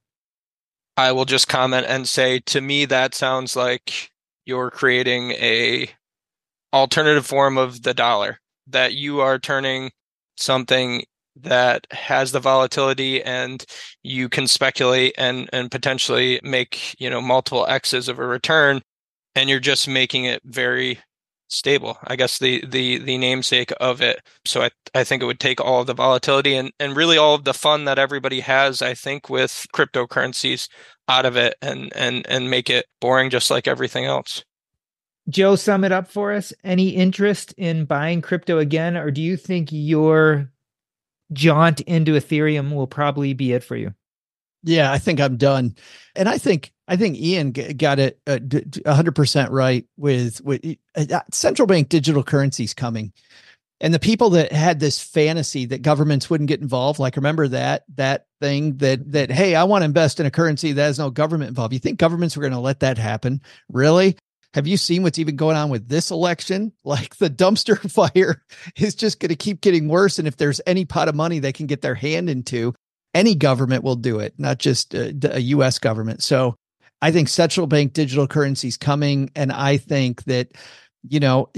I 0.95 1.11
will 1.11 1.25
just 1.25 1.49
comment 1.49 1.85
and 1.89 2.07
say 2.07 2.39
to 2.45 2.61
me 2.61 2.85
that 2.85 3.13
sounds 3.13 3.57
like 3.57 4.11
you're 4.45 4.71
creating 4.71 5.31
a 5.31 5.89
alternative 6.71 7.25
form 7.25 7.57
of 7.57 7.83
the 7.83 7.93
dollar 7.93 8.39
that 8.67 8.93
you 8.93 9.19
are 9.19 9.37
turning 9.37 9.91
something 10.37 11.03
that 11.41 11.87
has 11.91 12.31
the 12.31 12.39
volatility 12.39 13.21
and 13.23 13.65
you 14.03 14.29
can 14.29 14.47
speculate 14.47 15.13
and 15.17 15.49
and 15.51 15.71
potentially 15.71 16.39
make 16.43 16.95
you 16.99 17.09
know 17.09 17.21
multiple 17.21 17.65
x's 17.67 18.07
of 18.07 18.19
a 18.19 18.25
return 18.25 18.81
and 19.35 19.49
you're 19.49 19.59
just 19.59 19.87
making 19.87 20.25
it 20.25 20.41
very 20.45 20.99
stable 21.49 21.97
i 22.05 22.15
guess 22.15 22.39
the 22.39 22.63
the 22.65 22.97
the 22.97 23.17
namesake 23.17 23.71
of 23.79 24.01
it. 24.01 24.21
So 24.45 24.63
i 24.63 24.69
i 24.93 25.03
think 25.03 25.21
it 25.21 25.25
would 25.25 25.39
take 25.39 25.61
all 25.61 25.81
of 25.81 25.87
the 25.87 25.93
volatility 25.93 26.55
and 26.55 26.71
and 26.79 26.95
really 26.95 27.17
all 27.17 27.35
of 27.35 27.43
the 27.43 27.53
fun 27.53 27.85
that 27.85 27.99
everybody 27.99 28.39
has 28.39 28.81
i 28.81 28.93
think 28.93 29.29
with 29.29 29.67
cryptocurrencies 29.73 30.67
out 31.07 31.25
of 31.25 31.35
it 31.35 31.55
and 31.61 31.91
and 31.95 32.25
and 32.27 32.49
make 32.49 32.69
it 32.69 32.85
boring 32.99 33.29
just 33.29 33.51
like 33.51 33.67
everything 33.67 34.05
else. 34.05 34.43
Joe 35.27 35.55
sum 35.55 35.83
it 35.83 35.91
up 35.91 36.09
for 36.09 36.33
us. 36.33 36.53
Any 36.63 36.89
interest 36.89 37.53
in 37.57 37.85
buying 37.85 38.21
crypto 38.21 38.59
again 38.59 38.95
or 38.95 39.11
do 39.11 39.21
you 39.21 39.37
think 39.37 39.69
your 39.71 40.51
jaunt 41.33 41.81
into 41.81 42.13
ethereum 42.13 42.73
will 42.73 42.87
probably 42.87 43.33
be 43.33 43.53
it 43.53 43.63
for 43.63 43.75
you 43.75 43.93
yeah 44.63 44.91
i 44.91 44.97
think 44.97 45.19
i'm 45.19 45.37
done 45.37 45.75
and 46.15 46.29
i 46.29 46.37
think 46.37 46.71
I 46.87 46.95
think 46.97 47.17
Ian 47.17 47.51
got 47.51 47.99
it 47.99 48.19
uh, 48.27 48.39
hundred 48.85 49.15
percent 49.15 49.51
right 49.51 49.85
with 49.97 50.41
with 50.41 50.63
uh, 50.95 51.05
uh, 51.11 51.21
central 51.31 51.67
bank 51.67 51.89
digital 51.89 52.23
currencies 52.23 52.73
coming, 52.73 53.11
and 53.81 53.93
the 53.93 53.99
people 53.99 54.29
that 54.31 54.51
had 54.51 54.79
this 54.79 55.01
fantasy 55.01 55.65
that 55.65 55.81
governments 55.81 56.29
wouldn't 56.29 56.47
get 56.47 56.61
involved. 56.61 56.99
Like 56.99 57.15
remember 57.15 57.47
that 57.47 57.85
that 57.95 58.27
thing 58.39 58.77
that 58.77 59.11
that 59.11 59.31
hey, 59.31 59.55
I 59.55 59.63
want 59.63 59.81
to 59.81 59.85
invest 59.85 60.19
in 60.19 60.27
a 60.27 60.31
currency 60.31 60.73
that 60.73 60.83
has 60.83 60.99
no 60.99 61.09
government 61.09 61.49
involved. 61.49 61.73
You 61.73 61.79
think 61.79 61.97
governments 61.97 62.37
were 62.37 62.41
going 62.41 62.53
to 62.53 62.59
let 62.59 62.81
that 62.81 62.99
happen? 62.99 63.41
Really? 63.69 64.15
Have 64.55 64.67
you 64.67 64.77
seen 64.77 65.03
what's 65.03 65.19
even 65.19 65.35
going 65.35 65.57
on 65.57 65.69
with 65.69 65.89
this 65.89 66.11
election? 66.11 66.71
Like 66.85 67.15
the 67.17 67.29
dumpster 67.29 67.77
fire 68.13 68.41
is 68.77 68.95
just 68.95 69.19
going 69.19 69.29
to 69.29 69.35
keep 69.35 69.59
getting 69.59 69.89
worse. 69.89 70.17
And 70.17 70.27
if 70.27 70.37
there's 70.37 70.61
any 70.65 70.85
pot 70.85 71.09
of 71.09 71.15
money 71.15 71.39
they 71.39 71.51
can 71.51 71.65
get 71.65 71.81
their 71.81 71.95
hand 71.95 72.29
into, 72.29 72.73
any 73.13 73.35
government 73.35 73.83
will 73.83 73.95
do 73.95 74.19
it, 74.19 74.33
not 74.37 74.59
just 74.59 74.95
uh, 74.95 75.11
a, 75.23 75.35
a 75.35 75.39
U.S. 75.39 75.79
government. 75.79 76.23
So 76.23 76.55
I 77.01 77.11
think 77.11 77.27
central 77.27 77.67
bank 77.67 77.93
digital 77.93 78.27
currency 78.27 78.69
is 78.69 78.77
coming, 78.77 79.29
and 79.35 79.51
I 79.51 79.77
think 79.77 80.23
that 80.25 80.51
you 81.03 81.19
know 81.19 81.49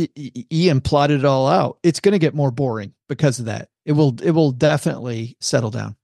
Ian 0.51 0.81
plotted 0.81 1.19
it 1.19 1.25
all 1.25 1.47
out. 1.47 1.77
It's 1.83 1.99
going 1.99 2.13
to 2.13 2.19
get 2.19 2.33
more 2.33 2.51
boring 2.51 2.93
because 3.09 3.39
of 3.39 3.45
that. 3.45 3.69
It 3.85 3.91
will 3.91 4.15
it 4.23 4.31
will 4.31 4.51
definitely 4.51 5.37
settle 5.39 5.71
down. 5.71 5.95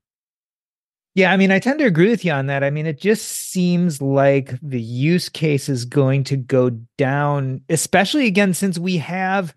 Yeah, 1.16 1.32
I 1.32 1.38
mean, 1.38 1.52
I 1.52 1.60
tend 1.60 1.78
to 1.80 1.86
agree 1.86 2.10
with 2.10 2.26
you 2.26 2.32
on 2.32 2.48
that. 2.48 2.64
I 2.64 2.72
mean, 2.72 2.88
it 2.88 3.00
just 3.00 3.52
seems 3.52 4.02
like 4.02 4.60
the 4.62 4.82
use 4.82 5.30
case 5.30 5.70
is 5.70 5.86
going 5.86 6.24
to 6.26 6.38
go 6.38 6.72
down, 6.98 7.62
especially 7.70 8.26
again, 8.26 8.56
since 8.56 8.80
we 8.80 8.98
have 8.98 9.54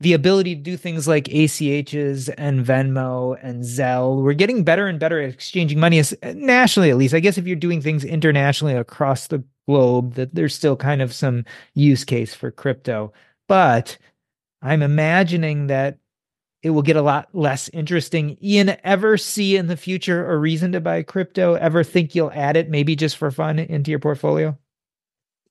the 0.00 0.12
ability 0.14 0.56
to 0.56 0.60
do 0.60 0.76
things 0.76 1.06
like 1.06 1.26
ACHs 1.26 2.28
and 2.36 2.66
Venmo 2.66 3.38
and 3.40 3.62
Zelle. 3.62 4.20
We're 4.20 4.32
getting 4.32 4.64
better 4.64 4.88
and 4.88 4.98
better 4.98 5.20
at 5.20 5.32
exchanging 5.32 5.78
money 5.78 6.02
nationally, 6.34 6.90
at 6.90 6.96
least. 6.96 7.14
I 7.14 7.20
guess 7.20 7.38
if 7.38 7.46
you're 7.46 7.54
doing 7.54 7.80
things 7.80 8.04
internationally 8.04 8.74
across 8.74 9.28
the 9.28 9.44
globe, 9.68 10.14
that 10.14 10.34
there's 10.34 10.56
still 10.56 10.74
kind 10.76 11.00
of 11.00 11.14
some 11.14 11.44
use 11.74 12.04
case 12.04 12.34
for 12.34 12.50
crypto. 12.50 13.12
But 13.46 13.96
I'm 14.60 14.82
imagining 14.82 15.68
that 15.68 15.98
it 16.62 16.70
will 16.70 16.82
get 16.82 16.96
a 16.96 17.02
lot 17.02 17.28
less 17.32 17.68
interesting. 17.70 18.36
Ian, 18.42 18.76
ever 18.84 19.18
see 19.18 19.56
in 19.56 19.66
the 19.66 19.76
future 19.76 20.30
a 20.30 20.36
reason 20.36 20.72
to 20.72 20.80
buy 20.80 21.02
crypto? 21.02 21.54
Ever 21.54 21.82
think 21.82 22.14
you'll 22.14 22.32
add 22.32 22.56
it, 22.56 22.70
maybe 22.70 22.94
just 22.94 23.16
for 23.16 23.30
fun, 23.30 23.58
into 23.58 23.90
your 23.90 23.98
portfolio? 23.98 24.56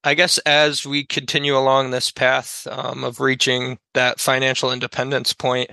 I 0.04 0.14
guess 0.16 0.38
as 0.40 0.86
we 0.86 1.04
continue 1.04 1.56
along 1.56 1.92
this 1.92 2.10
path 2.10 2.68
um, 2.72 3.04
of 3.04 3.20
reaching 3.20 3.78
that 3.94 4.20
financial 4.20 4.72
independence 4.72 5.34
point, 5.34 5.70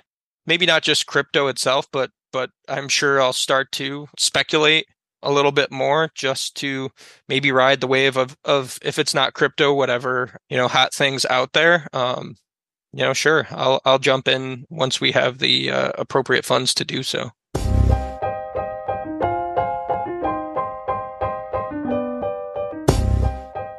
maybe 0.47 0.67
not 0.67 0.83
just 0.83 1.07
crypto 1.07 1.47
itself, 1.47 1.87
but 1.93 2.11
but 2.31 2.51
I'm 2.69 2.89
sure 2.89 3.23
I'll 3.23 3.33
start 3.33 3.73
to 3.73 4.07
speculate 4.19 4.87
a 5.23 5.33
little 5.33 5.51
bit 5.51 5.73
more 5.73 6.11
just 6.15 6.57
to 6.57 6.91
maybe 7.27 7.51
ride 7.53 7.81
the 7.81 7.87
wave 7.87 8.17
of 8.17 8.37
of 8.45 8.79
if 8.83 8.99
it's 8.99 9.15
not 9.15 9.33
crypto, 9.33 9.73
whatever 9.73 10.37
you 10.51 10.57
know, 10.59 10.69
hot 10.69 10.93
things 10.93 11.25
out 11.27 11.55
there. 11.55 11.87
Um, 11.95 12.37
you 12.93 13.05
know, 13.05 13.13
sure, 13.15 13.47
I'll 13.51 13.81
I'll 13.85 13.99
jump 13.99 14.29
in 14.29 14.65
once 14.71 15.01
we 15.01 15.13
have 15.13 15.39
the 15.39 15.71
uh, 15.71 15.93
appropriate 15.99 16.45
funds 16.45 16.75
to 16.75 16.85
do 16.85 17.03
so. 17.03 17.31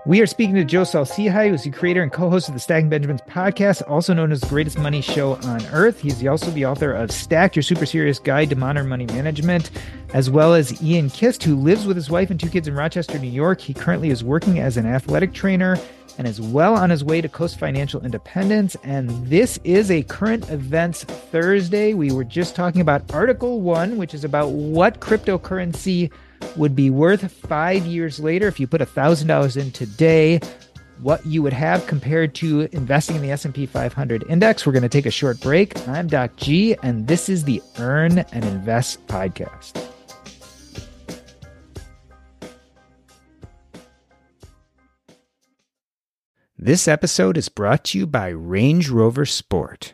We 0.10 0.22
are 0.22 0.26
speaking 0.26 0.56
to 0.56 0.66
Joe 0.66 0.86
Saul-Sehy, 0.86 1.52
who's 1.52 1.66
the 1.66 1.70
creator 1.70 2.02
and 2.02 2.12
co-host 2.12 2.48
of 2.48 2.56
the 2.56 2.60
Stacking 2.60 2.90
Benjamins 2.90 3.22
podcast, 3.30 3.84
also 3.88 4.12
known 4.12 4.32
as 4.32 4.42
the 4.42 4.48
greatest 4.48 4.80
money 4.80 5.02
show 5.02 5.36
on 5.36 5.64
earth. 5.68 6.00
He's 6.00 6.26
also 6.26 6.50
the 6.50 6.66
author 6.66 6.92
of 6.92 7.12
Stacked, 7.12 7.56
Your 7.56 7.62
Super 7.62 7.86
Serious 7.86 8.18
Guide 8.18 8.50
to 8.50 8.56
Modern 8.56 8.88
Money 8.88 9.06
Management, 9.06 9.70
as 10.16 10.28
well 10.28 10.56
as 10.56 10.82
Ian 10.82 11.12
Kist, 11.12 11.44
who 11.44 11.56
lives 11.56 11.86
with 11.86 11.96
his 11.96 12.10
wife 12.10 12.32
and 12.32 12.40
two 12.40 12.50
kids 12.50 12.68
in 12.68 12.74
Rochester, 12.74 13.20
New 13.20 13.30
York. 13.30 13.62
He 13.62 13.72
currently 13.72 14.10
is 14.10 14.24
working 14.24 14.58
as 14.58 14.78
an 14.78 14.88
athletic 14.88 15.32
trainer 15.32 15.78
and 16.18 16.26
is 16.28 16.42
well 16.42 16.74
on 16.74 16.90
his 16.90 17.04
way 17.04 17.22
to 17.22 17.30
coast 17.30 17.60
financial 17.60 18.04
independence. 18.04 18.76
And 18.84 19.12
this 19.28 19.60
is 19.64 19.92
a 19.92 20.02
current 20.02 20.50
events 20.50 21.04
Thursday. 21.04 21.94
We 21.94 22.12
were 22.12 22.24
just 22.24 22.56
talking 22.56 22.82
about 22.82 23.14
Article 23.14 23.62
One, 23.62 23.98
which 23.98 24.16
is 24.16 24.24
about 24.24 24.50
what 24.54 25.02
cryptocurrency 25.02 26.10
would 26.56 26.76
be 26.76 26.90
worth 26.90 27.32
five 27.32 27.86
years 27.86 28.20
later 28.20 28.48
if 28.48 28.60
you 28.60 28.68
put 28.68 28.82
$1,000 28.82 29.58
in 29.58 29.72
today 29.72 30.40
what 31.02 31.26
you 31.26 31.42
would 31.42 31.54
have 31.54 31.88
compared 31.88 32.36
to 32.36 32.68
investing 32.74 33.16
in 33.16 33.22
the 33.22 33.32
S&P 33.32 33.66
500 33.66 34.24
index. 34.30 34.66
We're 34.66 34.74
going 34.74 34.84
to 34.84 34.90
take 34.90 35.06
a 35.06 35.12
short 35.12 35.40
break. 35.40 35.88
I'm 35.88 36.08
Doc 36.08 36.36
G 36.36 36.76
and 36.84 37.08
this 37.08 37.30
is 37.30 37.44
the 37.44 37.62
Earn 37.78 38.20
and 38.20 38.44
Invest 38.46 39.06
podcast. 39.08 39.86
This 46.62 46.90
episode 46.90 47.38
is 47.38 47.48
brought 47.48 47.86
to 47.86 47.98
you 47.98 48.06
by 48.06 48.28
Range 48.28 48.90
Rover 48.90 49.26
Sport. 49.26 49.94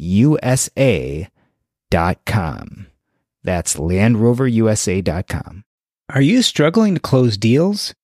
landroverusa.com. 0.00 2.86
That's 3.42 3.76
landroverusa.com. 3.76 5.64
Are 6.08 6.20
you 6.20 6.42
struggling 6.42 6.94
to 6.94 7.00
close 7.00 7.36
deals? 7.36 7.94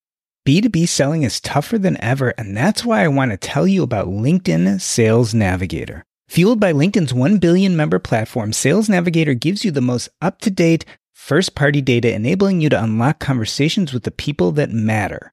B2B 0.46 0.88
selling 0.88 1.22
is 1.22 1.40
tougher 1.40 1.78
than 1.78 2.02
ever, 2.02 2.34
and 2.36 2.56
that's 2.56 2.84
why 2.84 3.04
I 3.04 3.08
want 3.08 3.30
to 3.30 3.36
tell 3.36 3.66
you 3.66 3.84
about 3.84 4.08
LinkedIn 4.08 4.80
Sales 4.80 5.32
Navigator. 5.32 6.02
Fueled 6.28 6.58
by 6.58 6.72
LinkedIn's 6.72 7.14
1 7.14 7.38
billion 7.38 7.76
member 7.76 8.00
platform, 8.00 8.52
Sales 8.52 8.88
Navigator 8.88 9.34
gives 9.34 9.64
you 9.64 9.70
the 9.70 9.80
most 9.80 10.08
up 10.20 10.40
to 10.40 10.50
date, 10.50 10.84
first 11.12 11.54
party 11.54 11.80
data, 11.80 12.12
enabling 12.12 12.60
you 12.60 12.68
to 12.70 12.82
unlock 12.82 13.20
conversations 13.20 13.92
with 13.92 14.02
the 14.02 14.10
people 14.10 14.50
that 14.52 14.70
matter. 14.70 15.32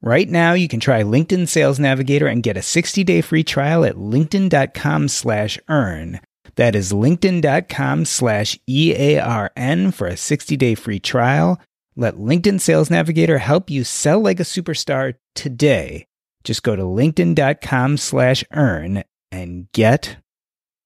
Right 0.00 0.28
now, 0.28 0.52
you 0.52 0.68
can 0.68 0.80
try 0.80 1.02
LinkedIn 1.02 1.48
Sales 1.48 1.78
Navigator 1.78 2.26
and 2.26 2.42
get 2.42 2.56
a 2.56 2.60
60-day 2.60 3.20
free 3.20 3.44
trial 3.44 3.84
at 3.84 3.96
linkedin.com 3.96 5.08
slash 5.08 5.58
earn. 5.68 6.20
That 6.54 6.74
is 6.74 6.92
linkedin.com 6.92 8.04
slash 8.04 8.58
E-A-R-N 8.68 9.92
for 9.92 10.06
a 10.06 10.12
60-day 10.12 10.74
free 10.76 11.00
trial. 11.00 11.60
Let 11.96 12.14
LinkedIn 12.14 12.60
Sales 12.60 12.90
Navigator 12.90 13.38
help 13.38 13.70
you 13.70 13.82
sell 13.82 14.20
like 14.20 14.40
a 14.40 14.44
superstar 14.44 15.14
today 15.34 16.06
just 16.44 16.62
go 16.62 16.74
to 16.74 16.82
linkedin.com 16.82 17.96
slash 17.98 18.44
earn 18.52 19.04
and 19.30 19.70
get 19.72 20.16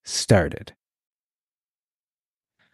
started. 0.03 0.73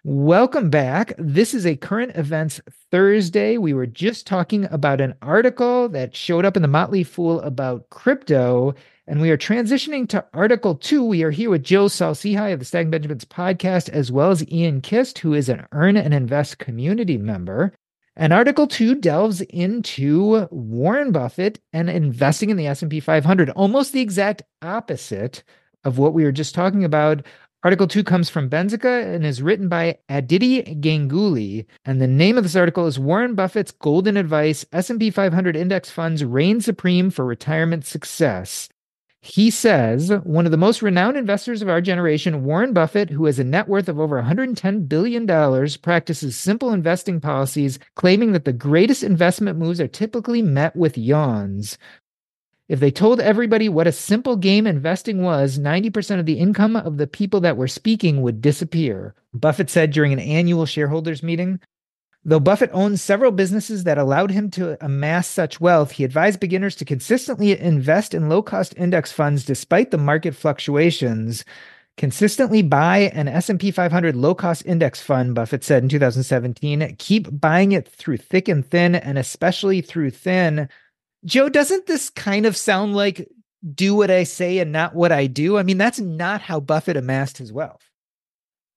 Welcome 0.06 0.70
back. 0.70 1.12
This 1.18 1.54
is 1.54 1.66
a 1.66 1.76
current 1.76 2.16
events 2.16 2.62
Thursday. 2.90 3.58
We 3.58 3.74
were 3.74 3.86
just 3.86 4.26
talking 4.26 4.64
about 4.72 5.02
an 5.02 5.14
article 5.22 5.90
that 5.90 6.16
showed 6.16 6.46
up 6.46 6.56
in 6.56 6.62
the 6.62 6.70
Motley 6.70 7.04
Fool 7.04 7.42
about 7.42 7.90
crypto, 7.90 8.76
and 9.08 9.20
we 9.20 9.30
are 9.30 9.38
transitioning 9.38 10.08
to 10.08 10.24
Article 10.34 10.76
2. 10.76 11.04
We 11.04 11.24
are 11.24 11.32
here 11.32 11.50
with 11.50 11.64
Joe 11.64 11.90
Saul-Sehy 11.90 12.54
of 12.54 12.60
the 12.60 12.66
Stacking 12.66 12.92
Benjamins 12.92 13.26
podcast, 13.26 13.90
as 13.90 14.10
well 14.10 14.32
as 14.32 14.50
Ian 14.50 14.80
Kist, 14.80 15.20
who 15.20 15.34
is 15.34 15.50
an 15.50 15.68
Earn 15.74 15.98
and 15.98 16.14
Invest 16.14 16.60
community 16.60 17.18
member. 17.18 17.74
And 18.16 18.32
Article 18.32 18.68
2 18.68 18.96
delves 18.96 19.42
into 19.42 20.48
Warren 20.50 21.12
Buffett 21.12 21.60
and 21.74 21.90
investing 21.90 22.50
in 22.50 22.56
the 22.56 22.68
S&P 22.68 23.02
500, 23.02 23.50
almost 23.50 23.92
the 23.92 24.00
exact 24.00 24.44
opposite 24.62 25.44
of 25.84 25.98
what 25.98 26.14
we 26.14 26.24
were 26.24 26.32
just 26.32 26.56
talking 26.56 26.86
about. 26.86 27.26
Article 27.62 27.88
2 27.88 28.06
comes 28.06 28.30
from 28.30 28.50
Benzinga 28.50 29.14
and 29.14 29.26
is 29.26 29.42
written 29.42 29.68
by 29.68 29.98
Aditi 30.08 30.64
Ganguly. 30.64 31.66
And 31.84 32.02
the 32.02 32.08
name 32.08 32.38
of 32.38 32.44
this 32.44 32.56
article 32.56 32.88
is 32.88 32.98
Warren 32.98 33.36
Buffett's 33.36 33.74
Golden 33.74 34.16
Advice, 34.16 34.66
S&P 34.72 35.10
500 35.10 35.58
Index 35.58 35.92
Funds 35.92 36.24
Reign 36.24 36.62
Supreme 36.62 37.10
for 37.10 37.26
Retirement 37.26 37.86
Success. 37.86 38.70
He 39.20 39.50
says 39.50 40.10
one 40.24 40.46
of 40.46 40.52
the 40.52 40.58
most 40.58 40.82
renowned 40.82 41.18
investors 41.18 41.62
of 41.62 41.68
our 41.68 41.82
generation, 41.82 42.46
Warren 42.46 42.72
Buffett, 42.72 43.10
who 43.10 43.26
has 43.26 43.40
a 43.40 43.44
net 43.44 43.68
worth 43.68 43.90
of 43.90 44.00
over 44.00 44.24
$110 44.24 44.88
billion, 44.88 45.28
practices 45.82 46.38
simple 46.38 46.72
investing 46.72 47.20
policies, 47.20 47.78
claiming 47.96 48.32
that 48.32 48.46
the 48.46 48.54
greatest 48.54 49.04
investment 49.04 49.60
moves 49.60 49.82
are 49.82 49.88
typically 49.90 50.42
met 50.42 50.78
with 50.78 50.98
yawns. 50.98 51.78
If 52.70 52.80
they 52.80 52.92
told 52.92 53.20
everybody 53.20 53.68
what 53.68 53.88
a 53.88 53.92
simple 53.92 54.38
game 54.38 54.66
investing 54.66 55.24
was, 55.24 55.58
90% 55.60 56.20
of 56.20 56.26
the 56.26 56.40
income 56.40 56.76
of 56.76 56.98
the 56.98 57.08
people 57.08 57.42
that 57.42 57.58
were 57.58 57.68
speaking 57.68 58.22
would 58.22 58.42
disappear. 58.42 59.16
Buffett 59.34 59.70
said 59.70 59.92
during 59.92 60.14
an 60.14 60.20
annual 60.20 60.66
shareholders 60.66 61.24
meeting 61.24 61.60
Though 62.26 62.40
Buffett 62.40 62.70
owns 62.74 63.02
several 63.02 63.32
businesses 63.32 63.86
that 63.86 63.98
allowed 63.98 64.32
him 64.32 64.52
to 64.52 64.78
amass 64.86 65.28
such 65.28 65.62
wealth, 65.62 65.92
he 65.92 66.04
advised 66.04 66.42
beginners 66.42 66.76
to 66.76 66.86
consistently 66.86 67.58
invest 67.58 68.14
in 68.14 68.28
low 68.28 68.42
cost 68.42 68.74
index 68.78 69.12
funds 69.12 69.46
despite 69.46 69.92
the 69.92 69.98
market 69.98 70.36
fluctuations. 70.36 71.46
Consistently 71.96 72.62
buy 72.62 73.10
an 73.14 73.28
S&P 73.30 73.72
500 73.72 74.16
low 74.16 74.36
cost 74.36 74.66
index 74.66 75.02
fund, 75.02 75.34
Buffett 75.34 75.64
said 75.64 75.82
in 75.82 75.90
2017. 75.90 76.96
Keep 77.00 77.40
buying 77.40 77.72
it 77.72 77.88
through 77.88 78.18
thick 78.18 78.48
and 78.48 78.70
thin, 78.70 78.96
and 78.96 79.18
especially 79.18 79.82
through 79.82 80.12
thin. 80.12 80.68
Joe, 81.26 81.50
doesn't 81.50 81.86
this 81.86 82.10
kind 82.10 82.46
of 82.46 82.56
sound 82.56 82.96
like 82.96 83.28
do 83.74 83.96
what 83.96 84.10
I 84.10 84.24
say 84.24 84.60
and 84.60 84.72
not 84.72 84.96
what 84.96 85.12
I 85.12 85.28
do? 85.28 85.58
I 85.58 85.64
mean, 85.64 85.78
that's 85.78 86.00
not 86.00 86.42
how 86.42 86.60
Buffett 86.60 86.98
amassed 86.98 87.38
his 87.38 87.52
wealth. 87.52 87.82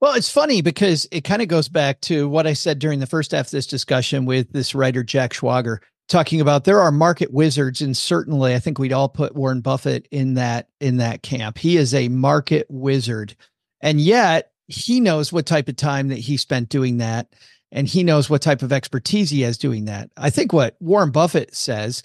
Well, 0.00 0.14
it's 0.14 0.32
funny 0.32 0.62
because 0.62 1.06
it 1.12 1.22
kind 1.22 1.42
of 1.42 1.48
goes 1.48 1.68
back 1.68 2.00
to 2.02 2.28
what 2.28 2.46
I 2.46 2.54
said 2.54 2.80
during 2.80 2.98
the 2.98 3.06
first 3.06 3.30
half 3.30 3.46
of 3.46 3.50
this 3.52 3.68
discussion 3.68 4.24
with 4.24 4.52
this 4.52 4.74
writer, 4.74 5.04
Jack 5.04 5.32
Schwager, 5.32 5.78
talking 6.08 6.40
about 6.40 6.64
there 6.64 6.80
are 6.80 6.90
market 6.90 7.32
wizards. 7.32 7.80
And 7.80 7.96
certainly 7.96 8.52
I 8.52 8.58
think 8.58 8.80
we'd 8.80 8.92
all 8.92 9.08
put 9.08 9.36
Warren 9.36 9.60
Buffett 9.60 10.08
in 10.10 10.34
that, 10.34 10.66
in 10.80 10.96
that 10.96 11.22
camp. 11.22 11.56
He 11.56 11.76
is 11.76 11.94
a 11.94 12.08
market 12.08 12.66
wizard. 12.68 13.36
And 13.80 14.00
yet 14.00 14.50
he 14.66 14.98
knows 14.98 15.32
what 15.32 15.46
type 15.46 15.68
of 15.68 15.76
time 15.76 16.08
that 16.08 16.18
he 16.18 16.36
spent 16.36 16.68
doing 16.68 16.96
that. 16.96 17.28
And 17.70 17.86
he 17.86 18.02
knows 18.02 18.28
what 18.28 18.42
type 18.42 18.62
of 18.62 18.72
expertise 18.72 19.30
he 19.30 19.42
has 19.42 19.56
doing 19.56 19.84
that. 19.84 20.10
I 20.16 20.30
think 20.30 20.52
what 20.52 20.76
Warren 20.80 21.12
Buffett 21.12 21.54
says 21.54 22.02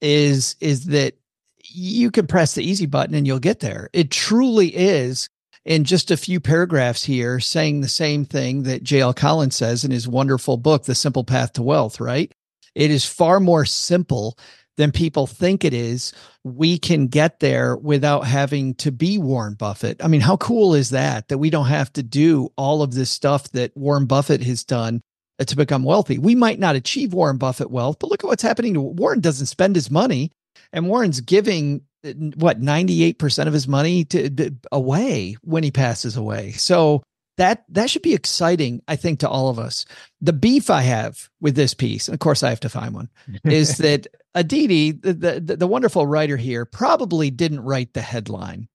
is, 0.00 0.56
is 0.60 0.86
that 0.86 1.14
you 1.62 2.10
can 2.10 2.26
press 2.26 2.54
the 2.54 2.62
easy 2.62 2.86
button 2.86 3.14
and 3.14 3.26
you'll 3.26 3.38
get 3.38 3.60
there. 3.60 3.90
It 3.92 4.10
truly 4.10 4.68
is 4.68 5.28
in 5.64 5.84
just 5.84 6.10
a 6.10 6.16
few 6.16 6.40
paragraphs 6.40 7.04
here 7.04 7.40
saying 7.40 7.80
the 7.80 7.88
same 7.88 8.24
thing 8.24 8.62
that 8.62 8.84
J.L. 8.84 9.14
Collins 9.14 9.56
says 9.56 9.84
in 9.84 9.90
his 9.90 10.06
wonderful 10.06 10.56
book, 10.56 10.84
The 10.84 10.94
Simple 10.94 11.24
Path 11.24 11.54
to 11.54 11.62
Wealth, 11.62 12.00
right? 12.00 12.32
It 12.74 12.90
is 12.90 13.04
far 13.04 13.40
more 13.40 13.64
simple 13.64 14.38
than 14.76 14.92
people 14.92 15.26
think 15.26 15.64
it 15.64 15.74
is. 15.74 16.12
We 16.44 16.78
can 16.78 17.08
get 17.08 17.40
there 17.40 17.76
without 17.76 18.26
having 18.26 18.74
to 18.76 18.92
be 18.92 19.18
Warren 19.18 19.54
Buffett. 19.54 20.04
I 20.04 20.08
mean, 20.08 20.20
how 20.20 20.36
cool 20.36 20.74
is 20.74 20.90
that? 20.90 21.28
That 21.28 21.38
we 21.38 21.50
don't 21.50 21.66
have 21.66 21.92
to 21.94 22.02
do 22.02 22.50
all 22.56 22.82
of 22.82 22.94
this 22.94 23.10
stuff 23.10 23.50
that 23.52 23.76
Warren 23.76 24.06
Buffett 24.06 24.42
has 24.42 24.62
done 24.62 25.00
Uh, 25.38 25.44
to 25.44 25.54
become 25.54 25.84
wealthy. 25.84 26.18
We 26.18 26.34
might 26.34 26.58
not 26.58 26.76
achieve 26.76 27.12
Warren 27.12 27.36
Buffett 27.36 27.70
wealth, 27.70 27.98
but 27.98 28.08
look 28.08 28.24
at 28.24 28.26
what's 28.26 28.42
happening 28.42 28.72
to 28.72 28.80
Warren 28.80 29.20
doesn't 29.20 29.46
spend 29.46 29.74
his 29.74 29.90
money 29.90 30.30
and 30.72 30.88
Warren's 30.88 31.20
giving 31.20 31.82
uh, 32.04 32.12
what 32.36 32.60
98% 32.60 33.46
of 33.46 33.52
his 33.52 33.68
money 33.68 34.04
to, 34.06 34.30
to, 34.30 34.54
away 34.72 35.36
when 35.42 35.62
he 35.62 35.70
passes 35.70 36.16
away. 36.16 36.52
So 36.52 37.02
that 37.36 37.64
that 37.68 37.90
should 37.90 38.02
be 38.02 38.14
exciting, 38.14 38.80
I 38.88 38.96
think, 38.96 39.20
to 39.20 39.28
all 39.28 39.48
of 39.48 39.58
us. 39.58 39.84
The 40.20 40.32
beef 40.32 40.70
I 40.70 40.82
have 40.82 41.28
with 41.40 41.54
this 41.54 41.74
piece, 41.74 42.08
and 42.08 42.14
of 42.14 42.20
course 42.20 42.42
I 42.42 42.48
have 42.48 42.60
to 42.60 42.68
find 42.68 42.94
one, 42.94 43.10
is 43.44 43.76
that 43.78 44.06
Aditi, 44.34 44.92
the, 44.92 45.12
the 45.12 45.56
the 45.56 45.66
wonderful 45.66 46.06
writer 46.06 46.36
here, 46.36 46.64
probably 46.64 47.30
didn't 47.30 47.60
write 47.60 47.92
the 47.92 48.00
headline. 48.00 48.68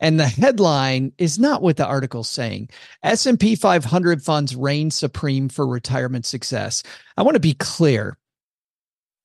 And 0.00 0.18
the 0.18 0.26
headline 0.26 1.12
is 1.18 1.38
not 1.38 1.62
what 1.62 1.76
the 1.76 1.86
article's 1.86 2.28
saying. 2.28 2.70
S&P 3.02 3.54
500 3.54 4.22
funds 4.22 4.56
reign 4.56 4.90
supreme 4.90 5.48
for 5.48 5.66
retirement 5.66 6.26
success. 6.26 6.82
I 7.16 7.22
want 7.22 7.34
to 7.34 7.40
be 7.40 7.54
clear. 7.54 8.18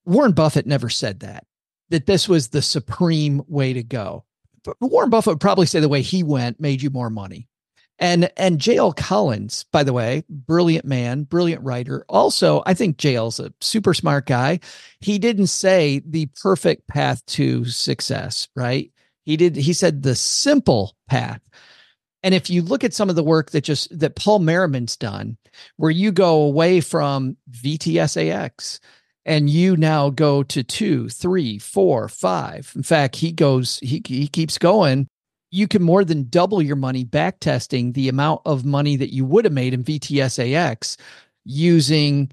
Warren 0.05 0.33
Buffett 0.33 0.67
never 0.67 0.89
said 0.89 1.21
that 1.21 1.45
that 1.89 2.05
this 2.05 2.27
was 2.27 2.49
the 2.49 2.61
supreme 2.61 3.43
way 3.47 3.73
to 3.73 3.83
go. 3.83 4.23
But 4.63 4.77
Warren 4.81 5.09
Buffett 5.09 5.33
would 5.33 5.41
probably 5.41 5.67
say 5.67 5.79
the 5.79 5.89
way 5.89 6.01
he 6.01 6.23
went 6.23 6.59
made 6.59 6.81
you 6.81 6.89
more 6.89 7.09
money. 7.09 7.47
And 7.97 8.29
and 8.35 8.59
J.L. 8.59 8.91
Collins, 8.91 9.63
by 9.71 9.83
the 9.83 9.93
way, 9.93 10.25
brilliant 10.29 10.85
man, 10.85 11.23
brilliant 11.23 11.63
writer. 11.63 12.03
Also, 12.09 12.61
I 12.65 12.73
think 12.73 12.97
JL's 12.97 13.39
a 13.39 13.53
super 13.61 13.93
smart 13.93 14.25
guy. 14.25 14.59
He 14.99 15.17
didn't 15.17 15.47
say 15.47 16.01
the 16.05 16.25
perfect 16.41 16.87
path 16.87 17.25
to 17.27 17.63
success, 17.65 18.49
right? 18.53 18.91
He 19.25 19.37
did 19.37 19.55
he 19.55 19.73
said 19.73 20.03
the 20.03 20.15
simple 20.15 20.95
path. 21.07 21.41
And 22.23 22.33
if 22.33 22.49
you 22.49 22.61
look 22.61 22.83
at 22.83 22.93
some 22.93 23.09
of 23.09 23.15
the 23.15 23.23
work 23.23 23.51
that 23.51 23.63
just 23.63 23.97
that 23.97 24.15
Paul 24.15 24.39
Merriman's 24.39 24.95
done, 24.95 25.37
where 25.77 25.91
you 25.91 26.11
go 26.11 26.41
away 26.41 26.81
from 26.81 27.37
VTSAX 27.51 28.79
and 29.25 29.49
you 29.49 29.75
now 29.75 30.09
go 30.09 30.43
to 30.43 30.63
two, 30.63 31.09
three, 31.09 31.59
four, 31.59 32.07
five. 32.07 32.71
In 32.75 32.83
fact, 32.83 33.15
he 33.15 33.31
goes, 33.31 33.79
he, 33.79 34.01
he 34.05 34.27
keeps 34.27 34.57
going. 34.57 35.07
You 35.51 35.67
can 35.67 35.81
more 35.81 36.05
than 36.05 36.29
double 36.29 36.61
your 36.61 36.75
money 36.75 37.03
back 37.03 37.39
testing 37.39 37.91
the 37.91 38.09
amount 38.09 38.41
of 38.45 38.65
money 38.65 38.95
that 38.97 39.13
you 39.13 39.25
would 39.25 39.45
have 39.45 39.53
made 39.53 39.73
in 39.73 39.83
VTSAX 39.83 40.97
using 41.43 42.31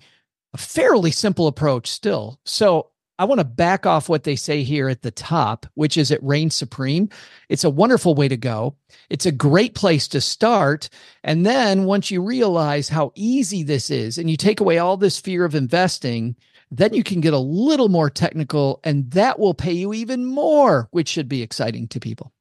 a 0.55 0.59
fairly 0.59 1.11
simple 1.11 1.47
approach 1.47 1.89
still. 1.89 2.39
So 2.45 2.92
I 3.23 3.25
want 3.25 3.39
to 3.39 3.45
back 3.45 3.87
off 3.87 4.09
what 4.09 4.25
they 4.25 4.35
say 4.35 4.65
here 4.65 4.89
at 4.89 5.03
the 5.03 5.13
top, 5.13 5.65
which 5.75 5.97
is 5.97 6.11
it 6.11 6.21
reigns 6.25 6.57
supreme. 6.57 7.09
It's 7.49 7.63
a 7.63 7.71
wonderful 7.71 8.17
way 8.17 8.27
to 8.27 8.37
go. 8.37 8.75
It's 9.11 9.27
a 9.27 9.31
great 9.31 9.77
place 9.77 10.09
to 10.09 10.21
start. 10.21 10.89
And 11.23 11.47
then 11.47 11.85
once 11.85 12.11
you 12.11 12.21
realize 12.21 12.89
how 12.89 13.13
easy 13.15 13.63
this 13.63 13.91
is 13.91 14.19
and 14.19 14.29
you 14.29 14.37
take 14.37 14.59
away 14.59 14.79
all 14.79 14.97
this 14.97 15.21
fear 15.21 15.45
of 15.45 15.55
investing, 15.55 16.35
then 16.73 16.95
you 16.95 17.05
can 17.05 17.21
get 17.21 17.33
a 17.33 17.39
little 17.39 17.89
more 17.89 18.11
technical, 18.11 18.81
and 18.83 19.09
that 19.13 19.39
will 19.39 19.55
pay 19.55 19.73
you 19.73 19.95
even 19.95 20.25
more, 20.25 20.89
which 20.91 21.07
should 21.07 21.29
be 21.29 21.43
exciting 21.43 21.87
to 21.87 22.01
people. 22.01 22.33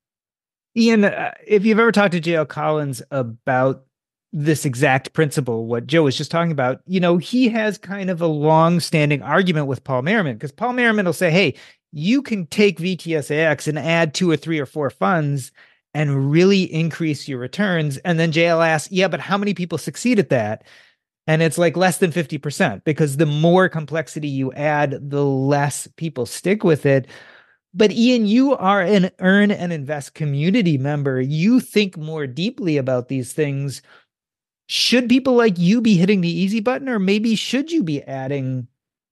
Ian, 0.76 1.04
uh, 1.04 1.36
if 1.46 1.64
you've 1.64 1.78
ever 1.78 1.92
talked 1.92 2.14
to 2.14 2.22
JL 2.22 2.48
Collins 2.48 3.04
about 3.12 3.86
this 4.34 4.66
exact 4.66 5.14
principle, 5.14 5.66
what 5.66 5.88
Joe 5.88 6.04
was 6.04 6.18
just 6.18 6.32
talking 6.32 6.52
about, 6.52 6.82
you 6.86 7.00
know, 7.00 7.18
he 7.18 7.50
has 7.50 7.78
kind 7.78 8.10
of 8.10 8.22
a 8.22 8.28
long 8.28 8.80
standing 8.80 9.22
argument 9.22 9.68
with 9.68 9.84
Paul 9.84 10.04
Merriman 10.04 10.36
because 10.36 10.54
Paul 10.54 10.74
Merriman 10.74 11.06
will 11.06 11.14
say, 11.14 11.32
hey, 11.32 11.56
you 11.92 12.22
can 12.22 12.46
take 12.48 12.80
VTSAX 12.80 13.68
and 13.68 13.78
add 13.78 14.14
two 14.14 14.32
or 14.32 14.38
three 14.38 14.60
or 14.60 14.66
four 14.66 14.90
funds 14.90 15.52
and 15.94 16.32
really 16.32 16.64
increase 16.74 17.28
your 17.28 17.40
returns. 17.40 17.98
And 17.98 18.18
then 18.18 18.32
JL 18.32 18.66
asks, 18.66 18.92
yeah, 18.92 19.10
but 19.10 19.20
how 19.20 19.38
many 19.38 19.54
people 19.54 19.78
succeed 19.78 20.20
at 20.20 20.30
that? 20.30 20.64
And 21.28 21.42
it's 21.42 21.58
like 21.58 21.78
less 21.78 21.98
than 21.98 22.12
50% 22.12 22.84
because 22.84 23.18
the 23.18 23.26
more 23.26 23.70
complexity 23.70 24.30
you 24.30 24.54
add, 24.54 25.10
the 25.10 25.26
less 25.26 25.88
people 25.98 26.26
stick 26.26 26.64
with 26.64 26.86
it. 26.86 27.08
But 27.74 27.92
Ian, 27.92 28.26
you 28.26 28.56
are 28.56 28.82
an 28.82 29.12
earn 29.20 29.52
and 29.52 29.72
invest 29.72 30.14
community 30.14 30.78
member. 30.78 31.22
You 31.22 31.60
think 31.60 31.98
more 31.98 32.28
deeply 32.28 32.78
about 32.78 33.08
these 33.08 33.34
things. 33.34 33.82
Should 34.72 35.10
people 35.10 35.34
like 35.34 35.60
you 35.60 35.82
be 35.82 35.98
hitting 35.98 36.22
the 36.22 36.32
easy 36.32 36.62
button, 36.62 36.88
or 36.88 36.98
maybe 36.98 37.36
should 37.36 37.74
you 37.74 37.84
be 37.84 38.02
adding 38.04 38.70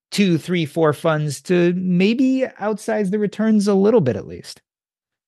two, 0.09 0.37
three, 0.37 0.65
four 0.65 0.93
funds 0.93 1.41
to 1.41 1.73
maybe 1.73 2.45
outsize 2.59 3.11
the 3.11 3.19
returns 3.19 3.67
a 3.67 3.73
little 3.73 3.99
bit 3.99 4.15
at 4.15 4.25
least? 4.25 4.61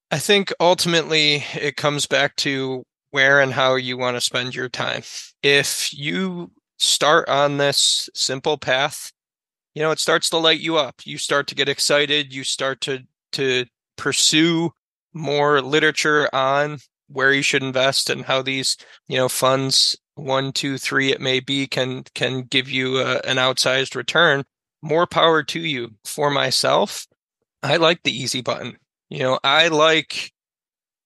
I 0.10 0.20
think 0.20 0.54
ultimately 0.62 1.44
it 1.56 1.76
comes 1.76 2.06
back 2.06 2.38
to 2.38 2.86
where 3.10 3.42
and 3.42 3.52
how 3.52 3.76
you 3.76 3.98
want 3.98 4.16
to 4.16 4.22
spend 4.22 4.56
your 4.56 4.70
time. 4.70 5.02
If 5.44 5.94
you 5.94 6.52
start 6.78 7.28
on 7.28 7.58
this 7.58 8.10
simple 8.16 8.58
path, 8.58 9.12
you 9.76 9.82
know, 9.82 9.92
it 9.92 10.00
starts 10.00 10.30
to 10.30 10.38
light 10.38 10.62
you 10.62 10.78
up. 10.78 11.02
You 11.04 11.18
start 11.18 11.48
to 11.48 11.56
get 11.56 11.68
excited. 11.68 12.34
You 12.34 12.46
start 12.46 12.80
to 12.82 13.00
to 13.34 13.66
pursue 13.98 14.72
more 15.14 15.62
literature 15.62 16.34
on 16.34 16.78
where 17.12 17.34
you 17.34 17.42
should 17.42 17.64
invest 17.64 18.10
and 18.10 18.26
how 18.26 18.42
these, 18.42 18.78
you 19.08 19.18
know, 19.18 19.30
funds 19.30 19.98
one, 20.16 20.52
two, 20.52 20.78
three, 20.78 21.12
it 21.12 21.22
may 21.22 21.40
be, 21.40 21.68
can 21.68 22.04
can 22.14 22.44
give 22.44 22.70
you 22.70 23.00
a, 23.00 23.20
an 23.20 23.38
outsized 23.38 23.96
return. 23.96 24.44
More 24.82 25.08
power 25.08 25.44
to 25.44 25.60
you. 25.60 25.92
For 26.06 26.30
myself, 26.30 27.08
I 27.64 27.78
like 27.78 28.04
the 28.04 28.16
easy 28.16 28.42
button. 28.42 28.78
You 29.10 29.20
know, 29.20 29.40
I 29.44 29.68
like 29.68 30.32